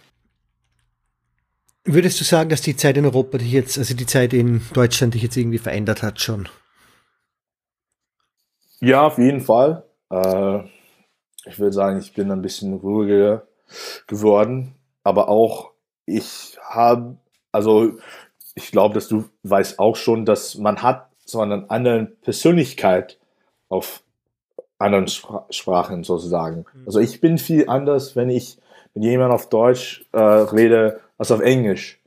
Würdest 1.84 2.20
du 2.20 2.24
sagen, 2.24 2.50
dass 2.50 2.62
die 2.62 2.76
Zeit 2.76 2.98
in 2.98 3.06
Europa 3.06 3.40
dich 3.40 3.52
jetzt, 3.52 3.78
also 3.78 3.96
die 3.96 4.06
Zeit 4.06 4.34
in 4.34 4.62
Deutschland 4.74 5.14
dich 5.16 5.24
jetzt 5.24 5.36
irgendwie 5.36 5.58
verändert 5.58 6.04
hat 6.04 6.20
schon? 6.20 6.48
Ja, 8.80 9.02
auf 9.02 9.18
jeden 9.18 9.42
Fall. 9.42 9.84
Äh, 10.12 10.60
ich 11.46 11.58
würde 11.58 11.74
sagen, 11.74 12.00
ich 12.00 12.14
bin 12.14 12.32
ein 12.32 12.42
bisschen 12.42 12.74
ruhiger 12.74 13.48
geworden, 14.08 14.76
aber 15.04 15.30
auch 15.30 15.72
ich 16.06 16.58
habe, 16.64 17.18
also 17.52 17.94
ich 18.56 18.72
glaube, 18.72 18.96
dass 18.96 19.08
du 19.08 19.26
weißt 19.44 19.80
auch 19.80 19.96
schon, 19.96 20.26
dass 20.26 20.56
man 20.56 20.82
hat 20.82 21.10
so 21.26 21.40
eine 21.40 21.70
andere 21.70 22.06
Persönlichkeit 22.06 23.18
auf 23.70 24.04
anderen 24.78 25.08
Spra 25.08 25.46
Sprachen 25.50 26.04
sozusagen. 26.04 26.66
Mhm. 26.74 26.84
Also 26.86 27.00
ich 27.00 27.22
bin 27.22 27.38
viel 27.38 27.70
anders, 27.70 28.16
wenn 28.16 28.30
ich 28.30 28.58
mit 28.94 29.04
jemandem 29.04 29.36
auf 29.36 29.50
Deutsch 29.50 30.06
äh, 30.12 30.20
rede, 30.20 31.00
als 31.18 31.32
auf 31.32 31.40
Englisch. 31.40 32.00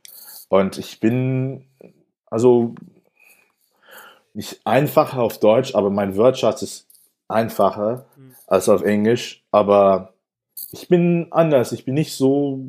Und 0.48 0.78
ich 0.78 1.00
bin 1.00 1.66
also 2.26 2.74
nicht 4.34 4.60
einfacher 4.64 5.22
auf 5.22 5.38
Deutsch, 5.38 5.74
aber 5.74 5.90
mein 5.90 6.16
Wortschatz 6.16 6.62
ist 6.62 6.86
einfacher 7.28 8.06
mhm. 8.16 8.34
als 8.46 8.68
auf 8.68 8.82
Englisch. 8.82 9.44
Aber 9.50 10.13
ich 10.74 10.88
bin 10.88 11.28
anders. 11.30 11.70
Ich 11.70 11.84
bin 11.84 11.94
nicht 11.94 12.14
so. 12.14 12.66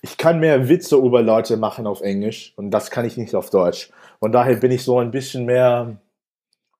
Ich 0.00 0.16
kann 0.16 0.40
mehr 0.40 0.68
Witze 0.68 0.96
über 0.96 1.22
Leute 1.22 1.56
machen 1.56 1.86
auf 1.86 2.00
Englisch 2.00 2.52
und 2.56 2.70
das 2.70 2.90
kann 2.90 3.04
ich 3.04 3.16
nicht 3.16 3.34
auf 3.34 3.50
Deutsch. 3.50 3.90
Und 4.20 4.32
daher 4.32 4.56
bin 4.56 4.70
ich 4.70 4.84
so 4.84 4.98
ein 4.98 5.10
bisschen 5.10 5.44
mehr 5.44 5.96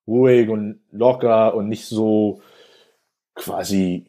ruhig 0.07 0.49
und 0.49 0.81
locker 0.91 1.55
und 1.55 1.69
nicht 1.69 1.87
so 1.87 2.41
quasi, 3.35 4.07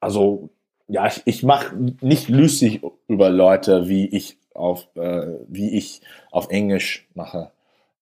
also 0.00 0.50
ja, 0.88 1.06
ich, 1.06 1.22
ich 1.24 1.42
mache 1.42 1.74
nicht 2.00 2.28
lustig 2.28 2.82
über 3.08 3.30
Leute, 3.30 3.88
wie 3.88 4.06
ich 4.06 4.38
auf, 4.54 4.88
äh, 4.94 5.26
wie 5.48 5.76
ich 5.76 6.00
auf 6.30 6.50
Englisch 6.50 7.06
mache. 7.14 7.50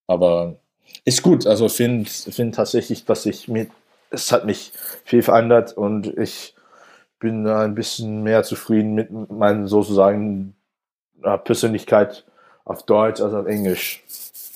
Aber 0.07 0.57
ist 1.05 1.23
gut. 1.23 1.47
Also 1.47 1.69
finde 1.69 2.09
find 2.09 2.55
tatsächlich, 2.55 3.05
dass 3.05 3.27
ich 3.27 3.49
mit, 3.49 3.71
es 4.11 4.33
hat 4.33 4.45
mich 4.45 4.73
viel 5.05 5.23
verändert 5.23 5.75
und 5.75 6.07
ich 6.19 6.55
bin 7.21 7.47
ein 7.47 7.75
bisschen 7.75 8.23
mehr 8.23 8.43
zufrieden 8.43 8.95
mit 8.95 9.11
meiner 9.31 9.69
sozusagen 9.69 10.57
äh, 11.23 11.39
Persönlichkeit 11.39 12.27
auf 12.65 12.85
Deutsch 12.85 13.21
als 13.21 13.35
auf 13.35 13.47
Englisch. 13.47 14.05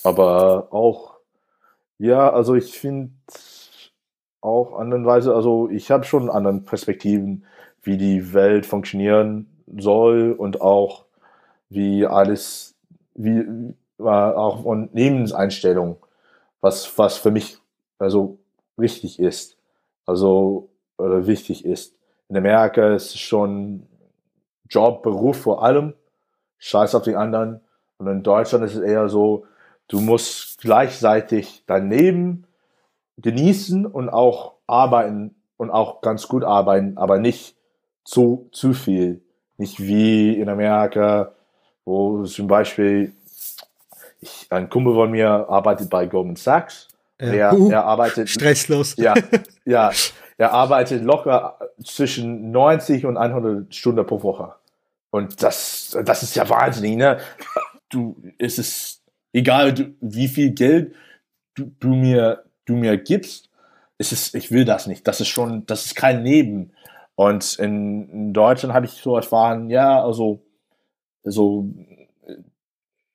Aber 0.02 0.68
auch, 0.72 1.14
ja, 1.98 2.32
also 2.32 2.54
ich 2.54 2.76
finde 2.76 3.12
auch 4.40 4.78
anderenweise, 4.78 5.34
also 5.34 5.68
ich 5.70 5.90
habe 5.90 6.04
schon 6.04 6.28
anderen 6.28 6.64
Perspektiven 6.64 7.44
wie 7.82 7.96
die 7.96 8.32
Welt 8.34 8.66
funktionieren 8.66 9.46
soll 9.76 10.32
und 10.32 10.60
auch 10.60 11.04
wie 11.68 12.06
alles, 12.06 12.74
wie 13.14 13.74
äh, 13.98 14.02
auch 14.02 14.62
von 14.62 14.90
Lebenseinstellung, 14.92 15.96
was, 16.60 16.98
was 16.98 17.16
für 17.16 17.30
mich 17.30 17.58
also 17.98 18.38
richtig 18.78 19.18
ist, 19.18 19.56
also 20.06 20.68
oder 20.98 21.26
wichtig 21.26 21.64
ist. 21.64 21.93
In 22.28 22.36
Amerika 22.36 22.94
ist 22.94 23.14
es 23.14 23.20
schon 23.20 23.86
Job, 24.68 25.02
Beruf 25.02 25.42
vor 25.42 25.62
allem, 25.62 25.94
scheiß 26.58 26.94
auf 26.94 27.02
die 27.02 27.16
anderen. 27.16 27.60
Und 27.98 28.06
in 28.08 28.22
Deutschland 28.22 28.64
ist 28.64 28.74
es 28.74 28.82
eher 28.82 29.08
so, 29.08 29.46
du 29.88 30.00
musst 30.00 30.60
gleichzeitig 30.60 31.64
dein 31.66 31.90
Leben 31.90 32.46
genießen 33.18 33.86
und 33.86 34.08
auch 34.08 34.54
arbeiten 34.66 35.34
und 35.56 35.70
auch 35.70 36.00
ganz 36.00 36.26
gut 36.26 36.44
arbeiten, 36.44 36.96
aber 36.96 37.18
nicht 37.18 37.56
zu, 38.04 38.48
zu 38.52 38.72
viel. 38.72 39.22
Nicht 39.56 39.80
wie 39.80 40.38
in 40.38 40.48
Amerika, 40.48 41.32
wo 41.84 42.24
zum 42.24 42.48
Beispiel 42.48 43.12
ich, 44.20 44.46
ein 44.50 44.68
Kumpel 44.68 44.94
von 44.94 45.10
mir 45.10 45.28
arbeitet 45.28 45.90
bei 45.90 46.06
Goldman 46.06 46.36
Sachs. 46.36 46.88
Ja. 47.20 47.28
Er, 47.28 47.54
uh, 47.54 47.70
er 47.70 47.84
arbeitet 47.84 48.28
stresslos. 48.28 48.96
Ja, 48.96 49.14
ja, 49.64 49.92
er 50.36 50.52
arbeitet 50.52 51.02
locker 51.02 51.58
zwischen 51.84 52.50
90 52.50 53.06
und 53.06 53.16
100 53.16 53.74
Stunden 53.74 54.06
pro 54.06 54.22
Woche. 54.22 54.54
Und 55.10 55.42
das, 55.42 55.96
das 56.04 56.22
ist 56.22 56.34
ja 56.34 56.48
wahnsinnig, 56.48 56.96
ne? 56.96 57.18
Du, 57.88 58.16
es 58.38 58.58
ist 58.58 59.02
egal, 59.32 59.72
du, 59.72 59.94
wie 60.00 60.28
viel 60.28 60.50
Geld 60.50 60.94
du, 61.54 61.70
du 61.78 61.88
mir, 61.88 62.44
du 62.64 62.74
mir 62.74 62.96
gibst, 62.96 63.50
es 63.98 64.12
ist, 64.12 64.34
ich 64.34 64.50
will 64.50 64.64
das 64.64 64.86
nicht. 64.86 65.06
Das 65.06 65.20
ist 65.20 65.28
schon, 65.28 65.66
das 65.66 65.86
ist 65.86 65.94
kein 65.94 66.24
Leben. 66.24 66.72
Und 67.14 67.58
in, 67.60 68.08
in 68.10 68.32
Deutschland 68.32 68.74
habe 68.74 68.86
ich 68.86 68.92
so 68.92 69.14
erfahren, 69.14 69.70
ja, 69.70 70.02
also 70.02 70.42
so 71.22 71.68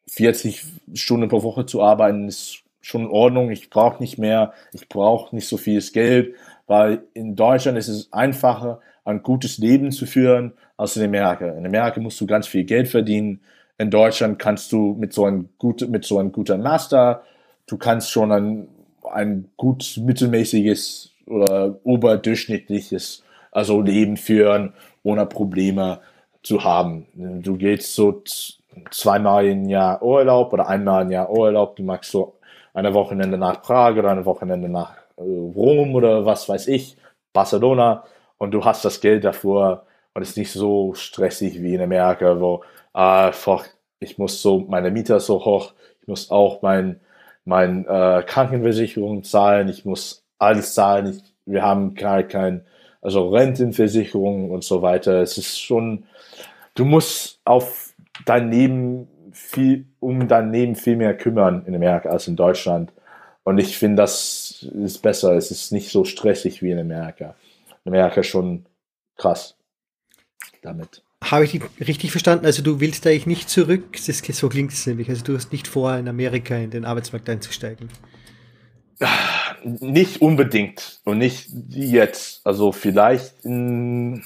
40 0.07 0.63
Stunden 0.93 1.27
pro 1.27 1.43
Woche 1.43 1.65
zu 1.65 1.83
arbeiten 1.83 2.27
ist 2.27 2.63
schon 2.81 3.01
in 3.01 3.09
Ordnung. 3.09 3.51
Ich 3.51 3.69
brauche 3.69 4.01
nicht 4.01 4.17
mehr, 4.17 4.53
ich 4.73 4.87
brauche 4.89 5.35
nicht 5.35 5.47
so 5.47 5.57
viel 5.57 5.81
Geld, 5.81 6.35
weil 6.67 7.03
in 7.13 7.35
Deutschland 7.35 7.77
ist 7.77 7.87
es 7.87 8.11
einfacher, 8.11 8.79
ein 9.05 9.23
gutes 9.23 9.57
Leben 9.57 9.91
zu 9.91 10.05
führen 10.05 10.53
als 10.77 10.95
in 10.95 11.03
Amerika. 11.03 11.47
In 11.47 11.65
Amerika 11.65 11.99
musst 11.99 12.21
du 12.21 12.27
ganz 12.27 12.47
viel 12.47 12.63
Geld 12.63 12.87
verdienen. 12.87 13.41
In 13.77 13.89
Deutschland 13.89 14.39
kannst 14.39 14.71
du 14.71 14.95
mit 14.99 15.13
so 15.13 15.25
einem 15.25 15.49
gut, 15.57 15.87
mit 15.89 16.05
so 16.05 16.19
einem 16.19 16.31
guten 16.31 16.61
Master, 16.61 17.23
du 17.65 17.77
kannst 17.77 18.11
schon 18.11 18.31
ein, 18.31 18.67
ein 19.11 19.49
gut 19.57 19.99
mittelmäßiges 20.03 21.11
oder 21.25 21.79
oberdurchschnittliches 21.83 23.23
also 23.51 23.81
Leben 23.81 24.17
führen, 24.17 24.73
ohne 25.03 25.25
Probleme 25.25 25.99
zu 26.43 26.63
haben. 26.63 27.07
Du 27.13 27.57
gehst 27.57 27.95
so 27.95 28.23
zweimal 28.91 29.47
im 29.47 29.67
Jahr 29.67 30.01
Urlaub 30.01 30.53
oder 30.53 30.67
einmal 30.67 31.03
im 31.03 31.11
Jahr 31.11 31.29
Urlaub, 31.31 31.75
du 31.75 31.83
machst 31.83 32.11
so 32.11 32.35
eine 32.73 32.93
Wochenende 32.93 33.37
nach 33.37 33.61
Prag 33.61 33.95
oder 33.97 34.11
eine 34.11 34.25
Wochenende 34.25 34.69
nach 34.69 34.97
äh, 35.17 35.21
Rom 35.21 35.95
oder 35.95 36.25
was 36.25 36.47
weiß 36.47 36.67
ich, 36.67 36.97
Barcelona 37.33 38.03
und 38.37 38.51
du 38.51 38.65
hast 38.65 38.85
das 38.85 39.01
Geld 39.01 39.23
davor 39.23 39.85
und 40.13 40.21
es 40.21 40.29
ist 40.29 40.37
nicht 40.37 40.51
so 40.51 40.93
stressig 40.93 41.61
wie 41.61 41.75
in 41.75 41.81
Amerika, 41.81 42.39
wo 42.39 42.63
äh, 42.93 43.31
ich 43.99 44.17
muss 44.17 44.41
so, 44.41 44.59
meine 44.59 44.91
Miete 44.91 45.15
ist 45.15 45.25
so 45.25 45.43
hoch, 45.43 45.73
ich 46.01 46.07
muss 46.07 46.31
auch 46.31 46.61
mein, 46.61 46.99
meine 47.45 47.85
äh, 47.87 48.23
Krankenversicherung 48.23 49.23
zahlen, 49.23 49.67
ich 49.69 49.85
muss 49.85 50.25
alles 50.37 50.73
zahlen, 50.73 51.07
ich, 51.07 51.35
wir 51.45 51.63
haben 51.63 51.95
gar 51.95 52.23
kein, 52.23 52.65
also 53.01 53.29
Rentenversicherung 53.29 54.51
und 54.51 54.63
so 54.63 54.81
weiter. 54.81 55.21
Es 55.21 55.37
ist 55.37 55.59
schon, 55.59 56.05
du 56.75 56.85
musst 56.85 57.41
auf 57.45 57.93
dein 58.25 58.51
Leben 58.51 59.08
viel, 59.33 59.85
um 59.99 60.27
dein 60.27 60.51
Leben 60.51 60.75
viel 60.75 60.95
mehr 60.95 61.15
kümmern 61.15 61.63
in 61.65 61.75
Amerika 61.75 62.09
als 62.09 62.27
in 62.27 62.35
Deutschland. 62.35 62.91
Und 63.43 63.57
ich 63.57 63.77
finde, 63.77 63.97
das 63.97 64.65
ist 64.83 65.01
besser. 65.01 65.35
Es 65.35 65.51
ist 65.51 65.71
nicht 65.71 65.91
so 65.91 66.05
stressig 66.05 66.61
wie 66.61 66.71
in 66.71 66.79
Amerika. 66.79 67.35
In 67.83 67.93
Amerika 67.93 68.23
schon 68.23 68.65
krass 69.17 69.55
damit. 70.61 71.03
Habe 71.23 71.43
ich 71.43 71.51
dich 71.51 71.63
richtig 71.79 72.11
verstanden? 72.11 72.45
Also 72.45 72.61
du 72.61 72.79
willst 72.79 73.05
eigentlich 73.05 73.27
nicht 73.27 73.49
zurück, 73.49 73.97
das, 74.05 74.19
so 74.19 74.49
klingt 74.49 74.71
es 74.71 74.87
nämlich. 74.87 75.09
Also 75.09 75.23
du 75.23 75.35
hast 75.35 75.51
nicht 75.51 75.67
vor, 75.67 75.95
in 75.95 76.07
Amerika 76.07 76.55
in 76.55 76.71
den 76.71 76.85
Arbeitsmarkt 76.85 77.29
einzusteigen. 77.29 77.89
Nicht 79.63 80.21
unbedingt 80.21 81.01
und 81.03 81.17
nicht 81.17 81.49
jetzt. 81.69 82.45
Also 82.45 82.71
vielleicht 82.71 83.43
in, 83.43 84.23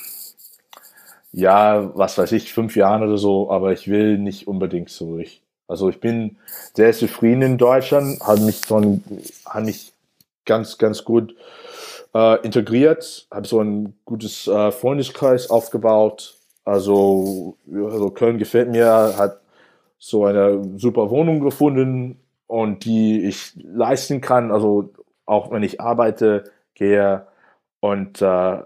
ja, 1.34 1.92
was 1.96 2.18
weiß 2.18 2.32
ich, 2.32 2.54
fünf 2.54 2.76
Jahren 2.76 3.04
oder 3.04 3.18
so, 3.18 3.50
aber 3.52 3.74
ich 3.74 3.90
will 3.90 4.18
nicht 4.20 4.48
unbedingt 4.48 4.90
zurück. 4.90 5.28
Also 5.68 5.90
ich 5.90 6.00
bin 6.00 6.38
sehr 6.76 6.94
zufrieden 6.94 7.42
in 7.42 7.58
Deutschland, 7.58 8.22
habe 8.22 8.42
mich 8.42 8.62
schon, 8.66 9.04
habe 9.46 9.66
mich 9.66 9.92
ganz, 10.46 10.78
ganz 10.78 11.04
gut 11.04 11.36
äh, 12.14 12.40
integriert, 12.46 13.28
habe 13.32 13.48
so 13.48 13.60
ein 13.62 13.96
gutes 14.06 14.48
äh, 14.48 14.72
Freundeskreis 14.72 15.50
aufgebaut. 15.50 16.36
Also, 16.66 17.58
also 17.74 18.12
Köln 18.12 18.38
gefällt 18.38 18.70
mir, 18.70 19.16
hat 19.18 19.42
so 19.98 20.26
eine 20.26 20.64
super 20.78 21.10
Wohnung 21.10 21.40
gefunden 21.40 22.20
und 22.46 22.86
die 22.86 23.26
ich 23.26 23.54
leisten 23.56 24.22
kann. 24.22 24.52
Also 24.52 24.94
auch 25.26 25.50
wenn 25.52 25.64
ich 25.64 25.82
arbeite, 25.82 26.44
gehe 26.76 27.26
und 27.80 28.22
äh, 28.22 28.58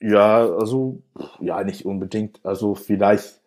ja, 0.00 0.46
also 0.46 1.02
ja 1.40 1.62
nicht 1.64 1.84
unbedingt. 1.86 2.40
Also 2.44 2.74
vielleicht 2.74 3.40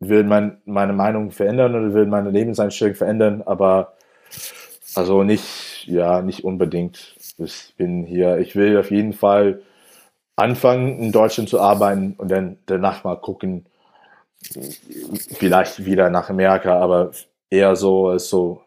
will 0.00 0.24
man 0.24 0.58
meine 0.64 0.92
Meinung 0.92 1.30
verändern 1.30 1.74
oder 1.74 1.94
will 1.94 2.06
meine 2.06 2.30
Lebenseinstellung 2.30 2.94
verändern, 2.94 3.42
aber 3.46 3.94
also 4.94 5.22
nicht, 5.22 5.86
ja, 5.86 6.22
nicht 6.22 6.44
unbedingt. 6.44 7.16
Ich 7.38 7.74
bin 7.76 8.04
hier, 8.04 8.38
ich 8.38 8.54
will 8.56 8.78
auf 8.78 8.90
jeden 8.90 9.12
Fall 9.12 9.62
anfangen, 10.36 10.98
in 10.98 11.12
Deutschland 11.12 11.48
zu 11.48 11.60
arbeiten 11.60 12.14
und 12.18 12.30
dann 12.30 12.58
danach 12.66 13.04
mal 13.04 13.16
gucken, 13.16 13.66
vielleicht 15.38 15.84
wieder 15.84 16.10
nach 16.10 16.28
Amerika, 16.28 16.78
aber 16.78 17.12
eher 17.50 17.76
so 17.76 18.08
als 18.08 18.28
so 18.28 18.62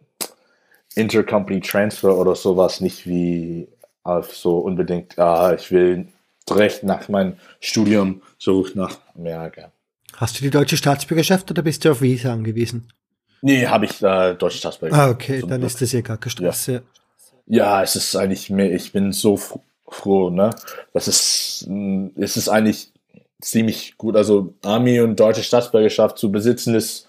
Intercompany 0.96 1.62
Transfer 1.62 2.18
oder 2.18 2.36
sowas, 2.36 2.82
nicht 2.82 3.06
wie 3.06 3.68
auf 4.04 4.36
so 4.36 4.60
unbedingt, 4.60 5.20
ah, 5.20 5.54
ich 5.54 5.72
will 5.72 6.08
direkt 6.50 6.84
nach 6.84 7.10
meinem 7.10 7.34
Studium 7.60 8.22
zurück 8.40 8.76
nach 8.76 8.98
Amerika. 9.16 9.72
Hast 10.16 10.40
du 10.40 10.44
die 10.44 10.50
deutsche 10.50 10.78
Staatsbürgerschaft 10.78 11.52
oder 11.52 11.62
bist 11.62 11.86
du 11.86 11.92
auf 11.92 12.02
Visa 12.02 12.34
angewiesen? 12.34 12.92
Nee, 13.42 13.68
habe 13.68 13.86
ich 13.86 14.02
äh, 14.02 14.34
deutsche 14.34 14.58
Staatsbürgerschaft. 14.58 15.10
Ah, 15.10 15.12
okay, 15.12 15.44
dann 15.48 15.62
ist 15.62 15.82
das 15.82 15.92
ja 15.92 16.02
gar 16.02 16.18
kein 16.18 16.32
Stress. 16.32 16.66
Ja. 16.68 16.82
ja, 17.46 17.84
es 17.84 17.96
ist 17.96 18.16
eigentlich 18.16 18.50
mehr, 18.50 18.74
ich 18.74 18.92
bin 18.92 19.12
so 19.12 19.40
froh, 19.88 20.30
ne? 20.30 20.50
Das 20.94 21.08
ist, 21.08 21.66
hm, 21.68 22.12
es 22.16 22.36
ist 22.38 22.50
eigentlich 22.50 22.92
ziemlich 23.42 23.98
gut. 23.98 24.16
Also 24.16 24.54
Army 24.64 25.00
und 25.02 25.20
deutsche 25.20 25.44
Staatsbürgerschaft 25.44 26.18
zu 26.18 26.32
besitzen 26.32 26.74
ist 26.74 27.08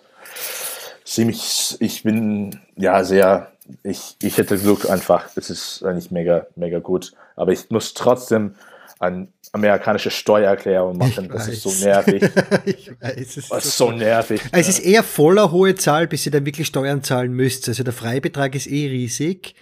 ziemlich, 1.05 1.77
ich 1.81 2.03
bin 2.03 2.61
ja 2.77 3.03
sehr, 3.05 3.53
ich, 3.83 4.17
ich 4.23 4.37
hätte 4.37 4.59
Glück 4.59 4.91
einfach. 4.91 5.31
Es 5.37 5.51
ist 5.51 5.83
eigentlich 5.83 6.11
mega, 6.11 6.47
mega 6.57 6.79
gut. 6.79 7.13
Aber 7.37 7.53
ich 7.53 7.71
muss 7.71 7.95
trotzdem 7.95 8.55
an 8.99 9.33
amerikanische 9.53 10.11
Steuererklärung 10.11 10.97
machen. 10.99 11.29
das 11.29 11.49
ist 11.49 11.63
so 11.63 11.73
nervig. 11.85 12.23
ich 12.65 12.91
weiß, 13.01 13.17
es 13.17 13.37
ist, 13.37 13.53
das 13.53 13.65
ist 13.65 13.77
so 13.77 13.91
nervig. 13.91 14.41
Es 14.53 14.69
ist 14.69 14.81
eher 14.81 15.03
voller 15.03 15.53
hohe 15.53 15.75
Zahl, 15.75 16.07
bis 16.07 16.27
ihr 16.27 16.33
dann 16.33 16.45
wirklich 16.45 16.67
Steuern 16.67 17.03
zahlen 17.03 17.33
müsst. 17.33 17.69
Also 17.69 17.83
der 17.85 17.93
Freibetrag 17.93 18.55
ist 18.55 18.67
eh 18.67 18.89
riesig. 18.89 19.55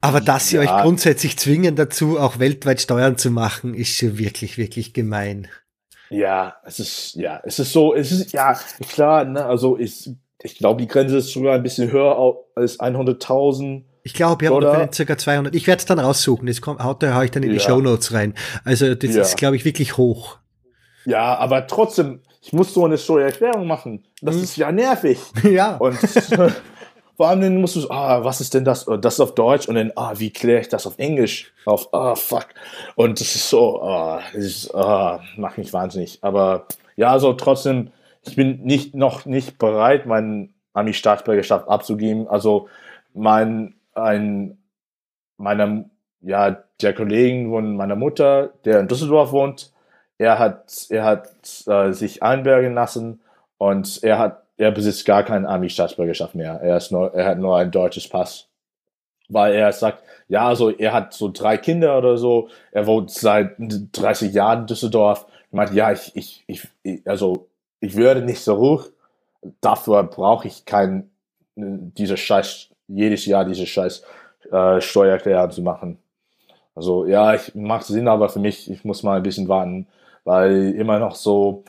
Aber 0.00 0.20
dass 0.20 0.48
sie 0.48 0.56
ja. 0.56 0.62
euch 0.62 0.82
grundsätzlich 0.82 1.36
zwingen 1.38 1.74
dazu, 1.74 2.20
auch 2.20 2.38
weltweit 2.38 2.80
Steuern 2.80 3.18
zu 3.18 3.30
machen, 3.30 3.74
ist 3.74 3.96
schon 3.96 4.18
wirklich, 4.18 4.56
wirklich 4.56 4.92
gemein. 4.92 5.48
Ja, 6.10 6.56
es 6.64 6.78
ist, 6.78 7.14
ja, 7.16 7.40
es 7.44 7.58
ist 7.58 7.72
so, 7.72 7.94
es 7.94 8.12
ist, 8.12 8.32
ja, 8.32 8.58
klar, 8.88 9.24
ne, 9.24 9.44
also 9.44 9.78
ich, 9.78 10.08
ich 10.40 10.56
glaube, 10.56 10.80
die 10.80 10.88
Grenze 10.88 11.18
ist 11.18 11.32
sogar 11.32 11.54
ein 11.54 11.62
bisschen 11.62 11.90
höher 11.90 12.36
als 12.54 12.78
100.000 12.78 13.82
ich 14.08 14.14
glaube, 14.14 14.46
ja, 14.46 14.52
oder, 14.52 14.70
oder 14.70 14.90
circa 14.90 15.18
200. 15.18 15.54
Ich 15.54 15.66
werde 15.66 15.80
es 15.80 15.84
dann 15.84 15.98
raussuchen. 15.98 16.46
Das 16.46 16.62
kommt, 16.62 16.82
haut, 16.82 17.02
da 17.02 17.14
hau 17.14 17.20
ich 17.20 17.30
dann 17.30 17.42
in 17.42 17.52
die 17.52 17.60
Show 17.60 17.78
Notes 17.82 18.14
rein. 18.14 18.32
Also 18.64 18.94
das 18.94 19.14
ja. 19.14 19.20
ist, 19.20 19.36
glaube 19.36 19.54
ich, 19.54 19.66
wirklich 19.66 19.98
hoch. 19.98 20.38
Ja, 21.04 21.36
aber 21.36 21.66
trotzdem, 21.66 22.22
ich 22.40 22.54
muss 22.54 22.72
so 22.72 22.86
eine 22.86 22.96
Steuererklärung 22.96 23.66
machen. 23.66 24.06
Das 24.22 24.36
mhm. 24.36 24.42
ist 24.44 24.56
ja 24.56 24.72
nervig. 24.72 25.18
Ja. 25.44 25.76
Und 25.76 25.98
vor 27.18 27.28
allem 27.28 27.42
dann 27.42 27.60
musst 27.60 27.76
du, 27.76 27.90
ah, 27.90 28.24
was 28.24 28.40
ist 28.40 28.54
denn 28.54 28.64
das? 28.64 28.88
Oh, 28.88 28.96
das 28.96 29.14
ist 29.14 29.20
auf 29.20 29.34
Deutsch 29.34 29.68
und 29.68 29.74
dann, 29.74 29.92
ah, 29.94 30.14
wie 30.16 30.30
kläre 30.30 30.62
ich 30.62 30.70
das 30.70 30.86
auf 30.86 30.98
Englisch? 30.98 31.52
Auf, 31.66 31.92
ah, 31.92 32.14
fuck. 32.14 32.46
Und 32.94 33.20
das 33.20 33.34
ist 33.34 33.50
so, 33.50 33.82
ah, 33.82 34.22
das 34.32 34.42
ist, 34.42 34.74
ah, 34.74 35.20
macht 35.36 35.58
mich 35.58 35.70
wahnsinnig. 35.74 36.18
Aber 36.22 36.66
ja, 36.96 37.12
also 37.12 37.34
trotzdem, 37.34 37.90
ich 38.26 38.36
bin 38.36 38.62
nicht, 38.62 38.94
noch 38.94 39.26
nicht 39.26 39.58
bereit, 39.58 40.06
meinen 40.06 40.54
Ami-Staatsbürgerschaft 40.72 41.68
abzugeben. 41.68 42.26
Also 42.26 42.68
mein 43.12 43.74
ein 44.02 44.58
meiner, 45.36 45.84
ja, 46.20 46.62
der 46.80 46.94
Kollegen 46.94 47.50
von 47.50 47.76
meiner 47.76 47.96
Mutter, 47.96 48.52
der 48.64 48.80
in 48.80 48.88
Düsseldorf 48.88 49.32
wohnt, 49.32 49.72
er 50.18 50.38
hat, 50.38 50.86
er 50.90 51.04
hat 51.04 51.30
äh, 51.66 51.92
sich 51.92 52.22
einbergen 52.22 52.74
lassen 52.74 53.20
und 53.56 54.02
er 54.02 54.18
hat, 54.18 54.42
er 54.56 54.72
besitzt 54.72 55.06
gar 55.06 55.22
keine 55.22 55.48
Army-Staatsbürgerschaft 55.48 56.34
mehr. 56.34 56.60
Er 56.60 56.76
ist 56.76 56.90
nur, 56.90 57.14
er 57.14 57.26
hat 57.26 57.38
nur 57.38 57.56
ein 57.56 57.70
deutsches 57.70 58.08
Pass. 58.08 58.48
Weil 59.28 59.54
er 59.54 59.72
sagt, 59.72 60.02
ja, 60.26 60.48
also 60.48 60.70
er 60.70 60.92
hat 60.92 61.12
so 61.12 61.30
drei 61.32 61.56
Kinder 61.56 61.96
oder 61.98 62.16
so, 62.16 62.48
er 62.72 62.86
wohnt 62.86 63.10
seit 63.10 63.54
30 63.58 64.32
Jahren 64.32 64.60
in 64.60 64.66
Düsseldorf. 64.66 65.26
Er 65.52 65.56
meint, 65.56 65.74
ja, 65.74 65.92
ich, 65.92 66.10
ich, 66.16 66.44
ich, 66.46 67.06
also 67.06 67.48
ich 67.80 67.94
würde 67.94 68.22
nicht 68.22 68.40
so 68.40 68.56
hoch, 68.56 68.86
dafür 69.60 70.02
brauche 70.04 70.48
ich 70.48 70.64
kein, 70.64 71.10
diese 71.54 72.16
Scheiß 72.16 72.67
jedes 72.88 73.26
Jahr 73.26 73.44
diese 73.44 73.66
scheiß 73.66 74.02
äh, 74.50 74.80
Steuererklärung 74.80 75.50
zu 75.50 75.62
machen. 75.62 75.98
Also 76.74 77.06
ja, 77.06 77.34
ich 77.34 77.54
macht 77.54 77.84
Sinn, 77.86 78.08
aber 78.08 78.28
für 78.28 78.38
mich, 78.38 78.70
ich 78.70 78.84
muss 78.84 79.02
mal 79.02 79.16
ein 79.16 79.22
bisschen 79.22 79.48
warten, 79.48 79.86
weil 80.24 80.74
immer 80.74 80.98
noch 80.98 81.16
so, 81.16 81.64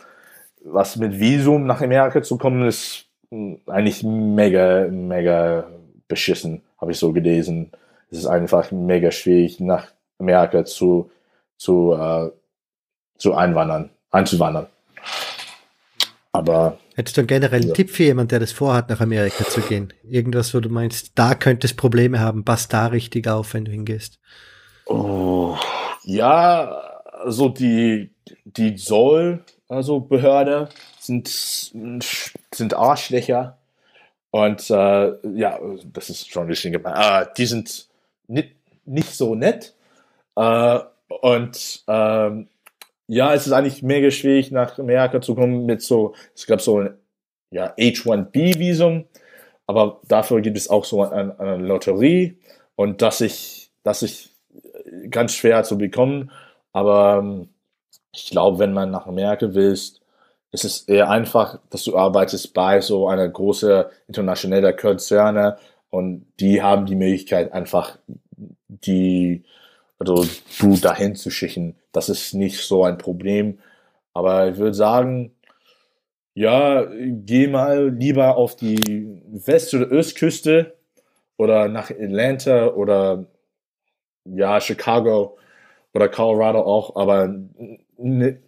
was 0.63 0.97
mit 0.97 1.19
Visum 1.19 1.65
nach 1.65 1.81
Amerika 1.81 2.21
zu 2.21 2.37
kommen, 2.37 2.67
ist 2.67 3.05
hm, 3.31 3.59
eigentlich 3.67 4.03
mega, 4.03 4.87
mega 4.89 5.65
beschissen, 6.07 6.61
habe 6.79 6.91
ich 6.91 6.99
so 6.99 7.11
gelesen. 7.11 7.71
Es 8.11 8.19
ist 8.19 8.27
einfach 8.27 8.71
mega 8.71 9.11
schwierig, 9.11 9.59
nach 9.59 9.87
Amerika 10.19 10.65
zu, 10.65 11.11
zu, 11.57 11.93
äh, 11.93 12.29
zu 13.17 13.33
einwandern, 13.33 13.89
einzuwandern. 14.11 14.67
Aber. 16.39 16.77
Hättest 16.95 17.17
du 17.17 17.21
einen 17.21 17.27
generellen 17.27 17.67
ja. 17.67 17.73
Tipp 17.73 17.89
für 17.89 18.03
jemanden, 18.03 18.29
der 18.29 18.39
das 18.39 18.51
vorhat, 18.51 18.89
nach 18.89 19.01
Amerika 19.01 19.43
zu 19.45 19.61
gehen? 19.61 19.93
Irgendwas, 20.03 20.53
wo 20.53 20.59
du 20.59 20.69
meinst, 20.69 21.11
da 21.15 21.35
könntest 21.35 21.77
Probleme 21.77 22.19
haben, 22.19 22.45
pass 22.45 22.67
da 22.67 22.87
richtig 22.87 23.27
auf, 23.27 23.53
wenn 23.53 23.65
du 23.65 23.71
hingehst. 23.71 24.19
Oh, 24.85 25.55
ja, 26.03 26.81
also 27.21 27.49
die, 27.49 28.11
die 28.45 28.75
Zoll, 28.75 29.43
also 29.67 29.99
Behörde, 29.99 30.69
sind, 30.99 31.27
sind 31.27 32.73
Arschlöcher. 32.73 33.57
Und 34.31 34.69
äh, 34.69 35.11
ja, 35.35 35.59
das 35.91 36.09
ist 36.09 36.29
schon 36.29 36.43
ein 36.43 36.49
bisschen 36.49 36.71
gemein. 36.71 36.95
Äh, 36.95 37.27
die 37.37 37.45
sind 37.45 37.87
nicht, 38.27 38.55
nicht 38.85 39.13
so 39.13 39.35
nett. 39.35 39.73
Äh, 40.35 40.79
und 41.21 41.83
ähm, 41.87 42.47
ja, 43.09 43.33
es 43.33 43.47
ist 43.47 43.53
eigentlich 43.53 43.81
mega 43.81 44.11
schwierig, 44.11 44.51
nach 44.51 44.77
Amerika 44.77 45.19
zu 45.19 45.33
kommen 45.33 45.65
mit 45.65 45.81
so, 45.81 46.13
es 46.35 46.45
gab 46.45 46.61
so 46.61 46.79
ein 46.79 46.93
ja, 47.51 47.73
H1B-Visum, 47.75 49.05
aber 49.65 49.99
dafür 50.07 50.41
gibt 50.41 50.57
es 50.57 50.69
auch 50.69 50.85
so 50.85 51.03
eine, 51.03 51.39
eine 51.39 51.57
Lotterie 51.57 52.37
und 52.75 53.01
das 53.01 53.21
ich, 53.21 53.71
das 53.83 54.03
ich 54.03 54.29
ganz 55.09 55.33
schwer 55.33 55.63
zu 55.63 55.77
bekommen. 55.77 56.31
Aber 56.71 57.19
ähm, 57.23 57.49
ich 58.13 58.27
glaube, 58.29 58.59
wenn 58.59 58.73
man 58.73 58.91
nach 58.91 59.07
Amerika 59.07 59.53
willst, 59.55 60.01
ist 60.51 60.65
es 60.65 60.81
eher 60.83 61.09
einfach, 61.09 61.59
dass 61.71 61.83
du 61.85 61.97
arbeitest 61.97 62.53
bei 62.53 62.79
so 62.79 63.07
einer 63.07 63.27
großen 63.27 63.85
internationalen 64.07 64.77
Konzerne 64.77 65.57
und 65.89 66.27
die 66.39 66.61
haben 66.61 66.85
die 66.85 66.95
Möglichkeit 66.95 67.53
einfach 67.53 67.97
die 68.67 69.43
also 69.99 70.25
du 70.59 70.77
dahin 70.77 71.15
zu 71.15 71.29
schicken, 71.29 71.75
das 71.91 72.09
ist 72.09 72.33
nicht 72.33 72.59
so 72.59 72.83
ein 72.83 72.97
Problem. 72.97 73.59
Aber 74.13 74.49
ich 74.49 74.57
würde 74.57 74.73
sagen, 74.73 75.35
ja, 76.33 76.87
geh 76.89 77.47
mal 77.47 77.89
lieber 77.89 78.37
auf 78.37 78.55
die 78.55 79.21
West- 79.45 79.73
oder 79.73 79.91
Ostküste 79.91 80.75
oder 81.37 81.67
nach 81.67 81.91
Atlanta 81.91 82.67
oder 82.67 83.25
ja, 84.25 84.59
Chicago 84.61 85.37
oder 85.93 86.09
Colorado 86.09 86.61
auch, 86.61 86.95
aber 86.95 87.35
ne, 87.97 88.39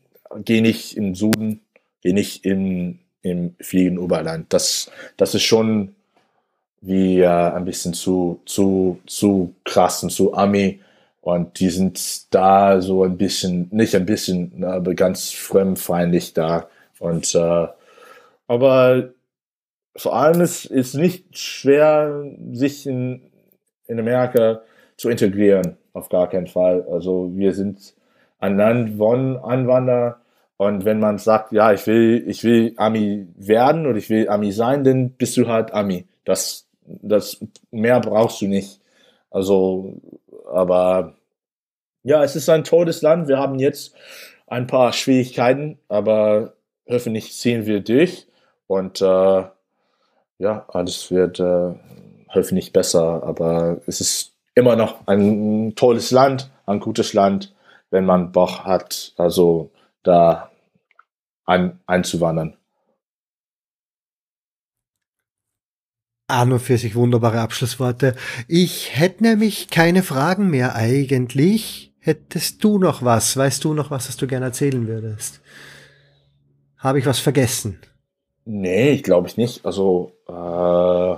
geh 0.45 0.61
nicht 0.61 0.95
im 0.95 1.15
Süden, 1.15 1.61
geh 2.01 2.13
nicht 2.13 2.45
im, 2.45 2.99
im 3.21 3.55
fliegenden 3.59 4.03
Oberland. 4.03 4.53
Das, 4.53 4.91
das 5.17 5.35
ist 5.35 5.43
schon 5.43 5.95
wie 6.81 7.19
äh, 7.19 7.27
ein 7.27 7.65
bisschen 7.65 7.93
zu, 7.93 8.41
zu, 8.45 8.99
zu 9.05 9.53
krass 9.63 10.03
und 10.03 10.11
zu 10.11 10.33
Army. 10.33 10.79
Und 11.21 11.59
die 11.59 11.69
sind 11.69 12.33
da 12.33 12.81
so 12.81 13.03
ein 13.03 13.17
bisschen, 13.17 13.69
nicht 13.71 13.95
ein 13.95 14.05
bisschen, 14.05 14.63
aber 14.63 14.95
ganz 14.95 15.31
fremdfeindlich 15.31 16.33
da. 16.33 16.67
Und 16.99 17.33
äh, 17.35 17.67
aber 18.47 19.09
vor 19.95 20.15
allem 20.15 20.41
ist 20.41 20.69
es 20.69 20.93
nicht 20.93 21.37
schwer, 21.37 22.25
sich 22.53 22.87
in, 22.87 23.21
in 23.87 23.99
Amerika 23.99 24.61
zu 24.97 25.09
integrieren, 25.09 25.77
auf 25.93 26.09
gar 26.09 26.29
keinen 26.29 26.47
Fall. 26.47 26.85
Also 26.89 27.31
wir 27.35 27.53
sind 27.53 27.93
ein 28.39 28.57
Land 28.57 28.97
von 28.97 29.37
Anwanderer 29.37 30.21
und 30.57 30.85
wenn 30.85 30.99
man 30.99 31.17
sagt, 31.17 31.53
ja, 31.53 31.73
ich 31.73 31.87
will, 31.87 32.23
ich 32.27 32.43
will 32.43 32.73
Ami 32.77 33.27
werden 33.35 33.87
oder 33.87 33.97
ich 33.97 34.11
will 34.11 34.29
Ami 34.29 34.51
sein, 34.51 34.83
dann 34.83 35.09
bist 35.09 35.35
du 35.37 35.47
halt 35.47 35.73
Ami. 35.73 36.05
Das, 36.23 36.67
das 36.85 37.43
mehr 37.71 37.99
brauchst 37.99 38.41
du 38.41 38.47
nicht. 38.47 38.79
Also, 39.31 39.95
aber 40.51 41.15
ja, 42.03 42.23
es 42.23 42.35
ist 42.35 42.49
ein 42.49 42.63
tolles 42.63 43.01
Land. 43.01 43.27
Wir 43.27 43.37
haben 43.37 43.59
jetzt 43.59 43.95
ein 44.47 44.67
paar 44.67 44.93
Schwierigkeiten, 44.93 45.79
aber 45.87 46.53
hoffentlich 46.89 47.33
ziehen 47.37 47.65
wir 47.65 47.81
durch 47.81 48.27
und 48.67 49.01
äh, 49.01 49.43
ja, 50.39 50.65
alles 50.69 51.11
wird 51.11 51.39
äh, 51.39 51.75
hoffentlich 52.33 52.73
besser. 52.73 53.23
Aber 53.23 53.81
es 53.85 54.01
ist 54.01 54.33
immer 54.55 54.75
noch 54.75 55.07
ein 55.07 55.73
tolles 55.75 56.11
Land, 56.11 56.49
ein 56.65 56.79
gutes 56.79 57.13
Land, 57.13 57.53
wenn 57.91 58.05
man 58.05 58.31
Bock 58.31 58.63
hat, 58.65 59.13
also 59.17 59.71
da 60.03 60.49
ein, 61.45 61.79
einzuwandern. 61.85 62.57
Arno 66.31 66.57
für 66.57 66.77
sich 66.77 66.95
wunderbare 66.95 67.41
Abschlussworte. 67.41 68.15
Ich 68.47 68.97
hätte 68.97 69.23
nämlich 69.23 69.69
keine 69.69 70.03
Fragen 70.03 70.49
mehr 70.49 70.75
eigentlich. 70.75 71.93
Hättest 71.99 72.63
du 72.63 72.79
noch 72.79 73.03
was? 73.03 73.37
Weißt 73.37 73.63
du 73.63 73.73
noch 73.73 73.91
was, 73.91 74.07
was 74.07 74.17
du 74.17 74.25
gerne 74.25 74.47
erzählen 74.47 74.87
würdest? 74.87 75.41
Habe 76.77 76.97
ich 76.97 77.05
was 77.05 77.19
vergessen? 77.19 77.79
Nee, 78.45 78.91
ich 78.91 79.03
glaube 79.03 79.27
ich 79.27 79.37
nicht. 79.37 79.65
Also 79.65 80.13
äh, 80.27 81.15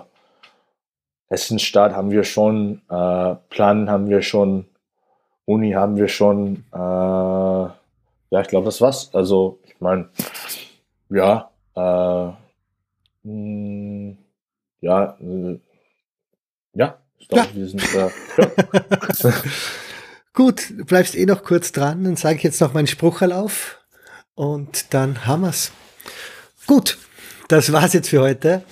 Essenstadt 1.34 1.94
haben 1.94 2.12
wir 2.12 2.24
schon, 2.24 2.82
äh, 2.90 3.36
Plan 3.50 3.90
haben 3.90 4.10
wir 4.10 4.22
schon, 4.22 4.66
Uni 5.46 5.72
haben 5.72 5.96
wir 5.96 6.08
schon. 6.08 6.66
Äh, 6.74 6.78
ja, 6.78 8.42
ich 8.42 8.48
glaube, 8.48 8.66
das 8.66 8.82
war's. 8.82 9.14
Also 9.14 9.60
ich 9.66 9.80
meine, 9.80 10.10
ja, 11.10 11.50
äh, 11.76 12.28
mh, 12.30 12.36
hm, 13.24 14.18
ja, 14.84 15.18
äh, 15.22 15.60
ja, 16.74 17.00
ich 17.18 17.28
glaube, 17.30 17.48
ja. 17.48 17.56
wir 17.56 17.68
sind. 17.68 17.96
Äh, 17.96 18.10
ja. 19.24 19.34
Gut, 20.34 20.72
du 20.72 20.84
bleibst 20.86 21.16
eh 21.16 21.26
noch 21.26 21.44
kurz 21.44 21.72
dran, 21.72 22.04
dann 22.04 22.16
sage 22.16 22.38
ich 22.38 22.44
jetzt 22.44 22.60
noch 22.60 22.74
meinen 22.74 22.88
Sprucherlauf 22.88 23.80
und 24.36 24.94
dann 24.94 25.26
haben 25.26 25.44
wir's. 25.44 25.72
Gut, 26.68 26.98
das 27.48 27.72
war's 27.72 27.94
jetzt 27.94 28.10
für 28.10 28.22
heute. 28.22 28.64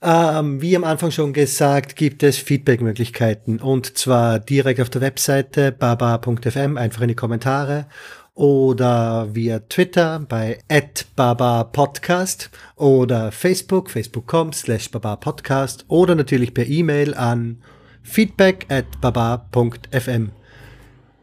Ähm, 0.00 0.60
wie 0.60 0.74
am 0.74 0.82
Anfang 0.82 1.12
schon 1.12 1.32
gesagt, 1.32 1.94
gibt 1.94 2.24
es 2.24 2.38
Feedback-Möglichkeiten 2.38 3.60
und 3.60 3.96
zwar 3.96 4.40
direkt 4.40 4.80
auf 4.80 4.90
der 4.90 5.00
Webseite 5.00 5.70
baba.fm, 5.70 6.76
einfach 6.76 7.02
in 7.02 7.08
die 7.08 7.14
Kommentare 7.14 7.86
oder 8.34 9.34
via 9.34 9.60
Twitter 9.60 10.20
bei 10.20 10.58
@baba_podcast 11.16 12.50
oder 12.76 13.32
Facebook, 13.32 13.90
facebook.com 13.90 14.52
slash 14.52 14.90
babapodcast 14.90 15.84
oder 15.88 16.14
natürlich 16.14 16.54
per 16.54 16.66
E-Mail 16.66 17.14
an 17.14 17.62
feedback 18.02 18.66
at 18.68 18.86
baba.fm. 19.00 20.30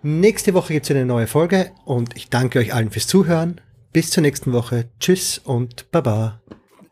Nächste 0.02 0.53
Woche 0.53 0.73
gibt 0.73 0.86
es 0.86 0.91
eine 0.91 1.06
neue 1.06 1.27
Folge 1.27 1.72
und 1.86 2.15
ich 2.15 2.30
danke 2.30 2.60
euch 2.60 2.73
allen 2.73 2.90
fürs 2.90 3.07
Zuhören. 3.07 3.60
Bis 3.91 4.11
zur 4.11 4.22
nächsten 4.22 4.53
Woche. 4.53 4.86
Tschüss 4.99 5.40
und 5.40 5.90
Baba. 5.91 6.40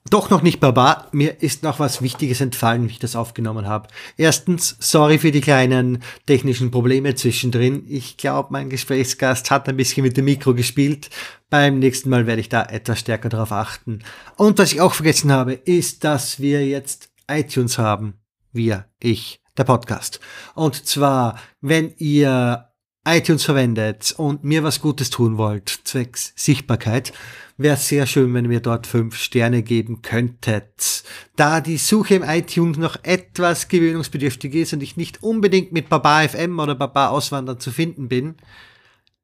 Doch 0.10 0.30
noch 0.30 0.42
nicht 0.42 0.60
Baba. 0.60 1.08
Mir 1.12 1.42
ist 1.42 1.64
noch 1.64 1.80
was 1.80 2.02
Wichtiges 2.02 2.40
entfallen, 2.40 2.88
wie 2.88 2.94
ich 2.94 3.00
das 3.00 3.16
aufgenommen 3.16 3.68
habe. 3.68 3.90
Erstens, 4.16 4.78
sorry 4.80 5.18
für 5.18 5.32
die 5.32 5.42
kleinen 5.42 6.02
technischen 6.26 6.72
Probleme 6.72 7.16
zwischendrin. 7.16 7.84
Ich 7.90 8.16
glaube, 8.16 8.50
mein 8.52 8.70
Gesprächsgast 8.70 9.52
hat 9.52 9.68
ein 9.68 9.76
bisschen 9.76 10.04
mit 10.04 10.16
dem 10.16 10.26
Mikro 10.26 10.54
gespielt. 10.54 11.10
Beim 11.50 11.80
nächsten 11.80 12.10
Mal 12.10 12.26
werde 12.26 12.42
ich 12.42 12.48
da 12.48 12.64
etwas 12.64 13.00
stärker 13.00 13.30
darauf 13.30 13.52
achten. 13.52 14.00
Und 14.38 14.60
was 14.60 14.72
ich 14.72 14.80
auch 14.80 14.94
vergessen 14.94 15.32
habe, 15.32 15.54
ist, 15.54 16.04
dass 16.04 16.40
wir 16.40 16.66
jetzt 16.66 17.10
iTunes 17.28 17.78
haben. 17.78 18.14
Wir, 18.54 18.86
ich, 19.02 19.42
der 19.58 19.66
Podcast. 19.66 20.22
Und 20.56 20.86
zwar, 20.86 21.38
wenn 21.60 21.94
ihr 21.98 22.70
iTunes 23.06 23.44
verwendet 23.44 24.14
und 24.18 24.44
mir 24.44 24.64
was 24.64 24.82
Gutes 24.82 25.10
tun 25.10 25.38
wollt, 25.38 25.70
zwecks 25.84 26.34
Sichtbarkeit, 26.36 27.14
wäre 27.58 27.78
sehr 27.78 28.06
schön, 28.06 28.34
wenn 28.34 28.50
ihr 28.52 28.60
dort 28.60 28.88
fünf 28.88 29.16
Sterne 29.16 29.64
geben 29.64 30.02
könntet. 30.02 31.04
Da 31.36 31.60
die 31.60 31.78
Suche 31.78 32.16
im 32.16 32.24
iTunes 32.24 32.78
noch 32.78 32.98
etwas 33.04 33.68
gewöhnungsbedürftig 33.68 34.54
ist 34.54 34.74
und 34.74 34.84
ich 34.84 34.98
nicht 34.98 35.24
unbedingt 35.24 35.72
mit 35.72 35.90
Baba 35.90 36.28
FM 36.28 36.60
oder 36.60 36.76
Baba 36.76 37.10
Auswandern 37.10 37.60
zu 37.60 37.72
finden 37.72 38.08
bin, 38.08 38.36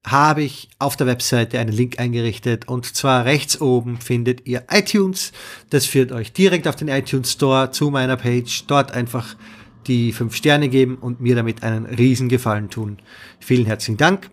habe 0.05 0.43
ich 0.43 0.69
auf 0.79 0.97
der 0.97 1.07
Webseite 1.07 1.59
einen 1.59 1.71
Link 1.71 1.99
eingerichtet 1.99 2.67
und 2.67 2.85
zwar 2.93 3.23
rechts 3.23 3.61
oben 3.61 4.01
findet 4.01 4.45
ihr 4.45 4.65
iTunes. 4.69 5.31
Das 5.69 5.85
führt 5.85 6.11
euch 6.11 6.33
direkt 6.33 6.67
auf 6.67 6.75
den 6.75 6.89
iTunes 6.89 7.31
Store 7.31 7.71
zu 7.71 7.89
meiner 7.89 8.17
Page. 8.17 8.65
Dort 8.67 8.91
einfach 8.91 9.35
die 9.87 10.11
fünf 10.11 10.35
Sterne 10.35 10.69
geben 10.69 10.95
und 10.95 11.21
mir 11.21 11.35
damit 11.35 11.63
einen 11.63 11.85
riesen 11.85 12.29
Gefallen 12.29 12.69
tun. 12.69 12.97
Vielen 13.39 13.65
herzlichen 13.65 13.97
Dank. 13.97 14.29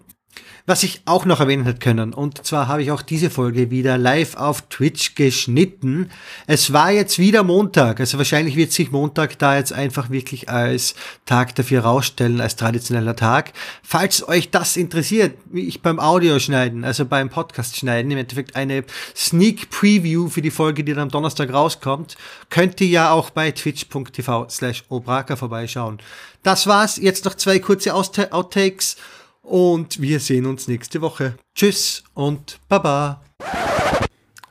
Was 0.67 0.83
ich 0.83 1.03
auch 1.05 1.25
noch 1.25 1.41
erwähnen 1.41 1.65
hätte 1.65 1.79
können, 1.79 2.13
und 2.13 2.45
zwar 2.47 2.69
habe 2.69 2.83
ich 2.83 2.91
auch 2.91 3.03
diese 3.03 3.31
Folge 3.31 3.71
wieder 3.71 3.99
live 3.99 4.37
auf 4.37 4.63
Twitch 4.69 5.15
geschnitten. 5.15 6.11
Es 6.47 6.73
war 6.73 6.91
jetzt 6.91 7.19
wieder 7.19 7.43
Montag, 7.43 8.01
also 8.01 8.19
wahrscheinlich 8.19 8.57
wird 8.57 8.73
sich 8.73 8.91
Montag 8.91 9.39
da 9.39 9.57
jetzt 9.57 9.73
einfach 9.73 10.11
wirklich 10.11 10.49
als 10.49 10.95
Tag 11.27 11.55
dafür 11.55 11.83
rausstellen, 11.83 12.41
als 12.41 12.57
traditioneller 12.57 13.17
Tag. 13.17 13.53
Falls 13.83 14.27
euch 14.29 14.51
das 14.51 14.77
interessiert, 14.77 15.37
wie 15.47 15.67
ich 15.67 15.83
beim 15.83 15.99
Audio 15.99 16.39
schneiden, 16.39 16.85
also 16.85 17.05
beim 17.05 17.31
Podcast 17.31 17.77
schneiden, 17.77 18.11
im 18.11 18.19
Endeffekt 18.19 18.55
eine 18.57 18.85
Sneak 19.17 19.71
Preview 19.71 20.29
für 20.29 20.43
die 20.43 20.51
Folge, 20.51 20.85
die 20.85 20.93
dann 20.93 21.05
am 21.05 21.11
Donnerstag 21.11 21.53
rauskommt, 21.53 22.17
könnt 22.51 22.81
ihr 22.81 22.89
ja 22.89 23.11
auch 23.13 23.31
bei 23.31 23.51
twitch.tv 23.51 24.49
slash 24.49 24.85
obraka 24.89 25.37
vorbeischauen. 25.37 25.99
Das 26.43 26.67
war's, 26.67 26.97
jetzt 26.97 27.25
noch 27.25 27.35
zwei 27.35 27.59
kurze 27.59 27.95
Outtakes. 27.95 28.97
Und 29.43 30.01
wir 30.01 30.21
sehen 30.21 30.47
uns 30.47 30.69
nächste 30.69 31.01
Woche. 31.01 31.35
Tschüss 31.55 32.05
und 32.15 32.59
Baba. 32.69 33.23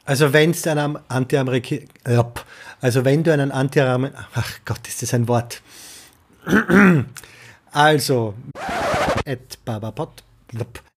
Also 0.05 0.33
wenn 0.33 0.51
es 0.51 0.65
einen 0.65 0.97
Anti-Amerikaner, 1.07 2.33
also 2.81 3.05
wenn 3.05 3.23
du 3.23 3.31
einen 3.31 3.51
Anti-Amerikaner, 3.51 4.27
ach 4.33 4.59
Gott, 4.65 4.87
ist 4.87 5.01
das 5.01 5.13
ein 5.13 5.27
Wort. 5.27 5.61
Also, 7.71 8.33
at 9.27 9.63
babapod, 9.63 10.23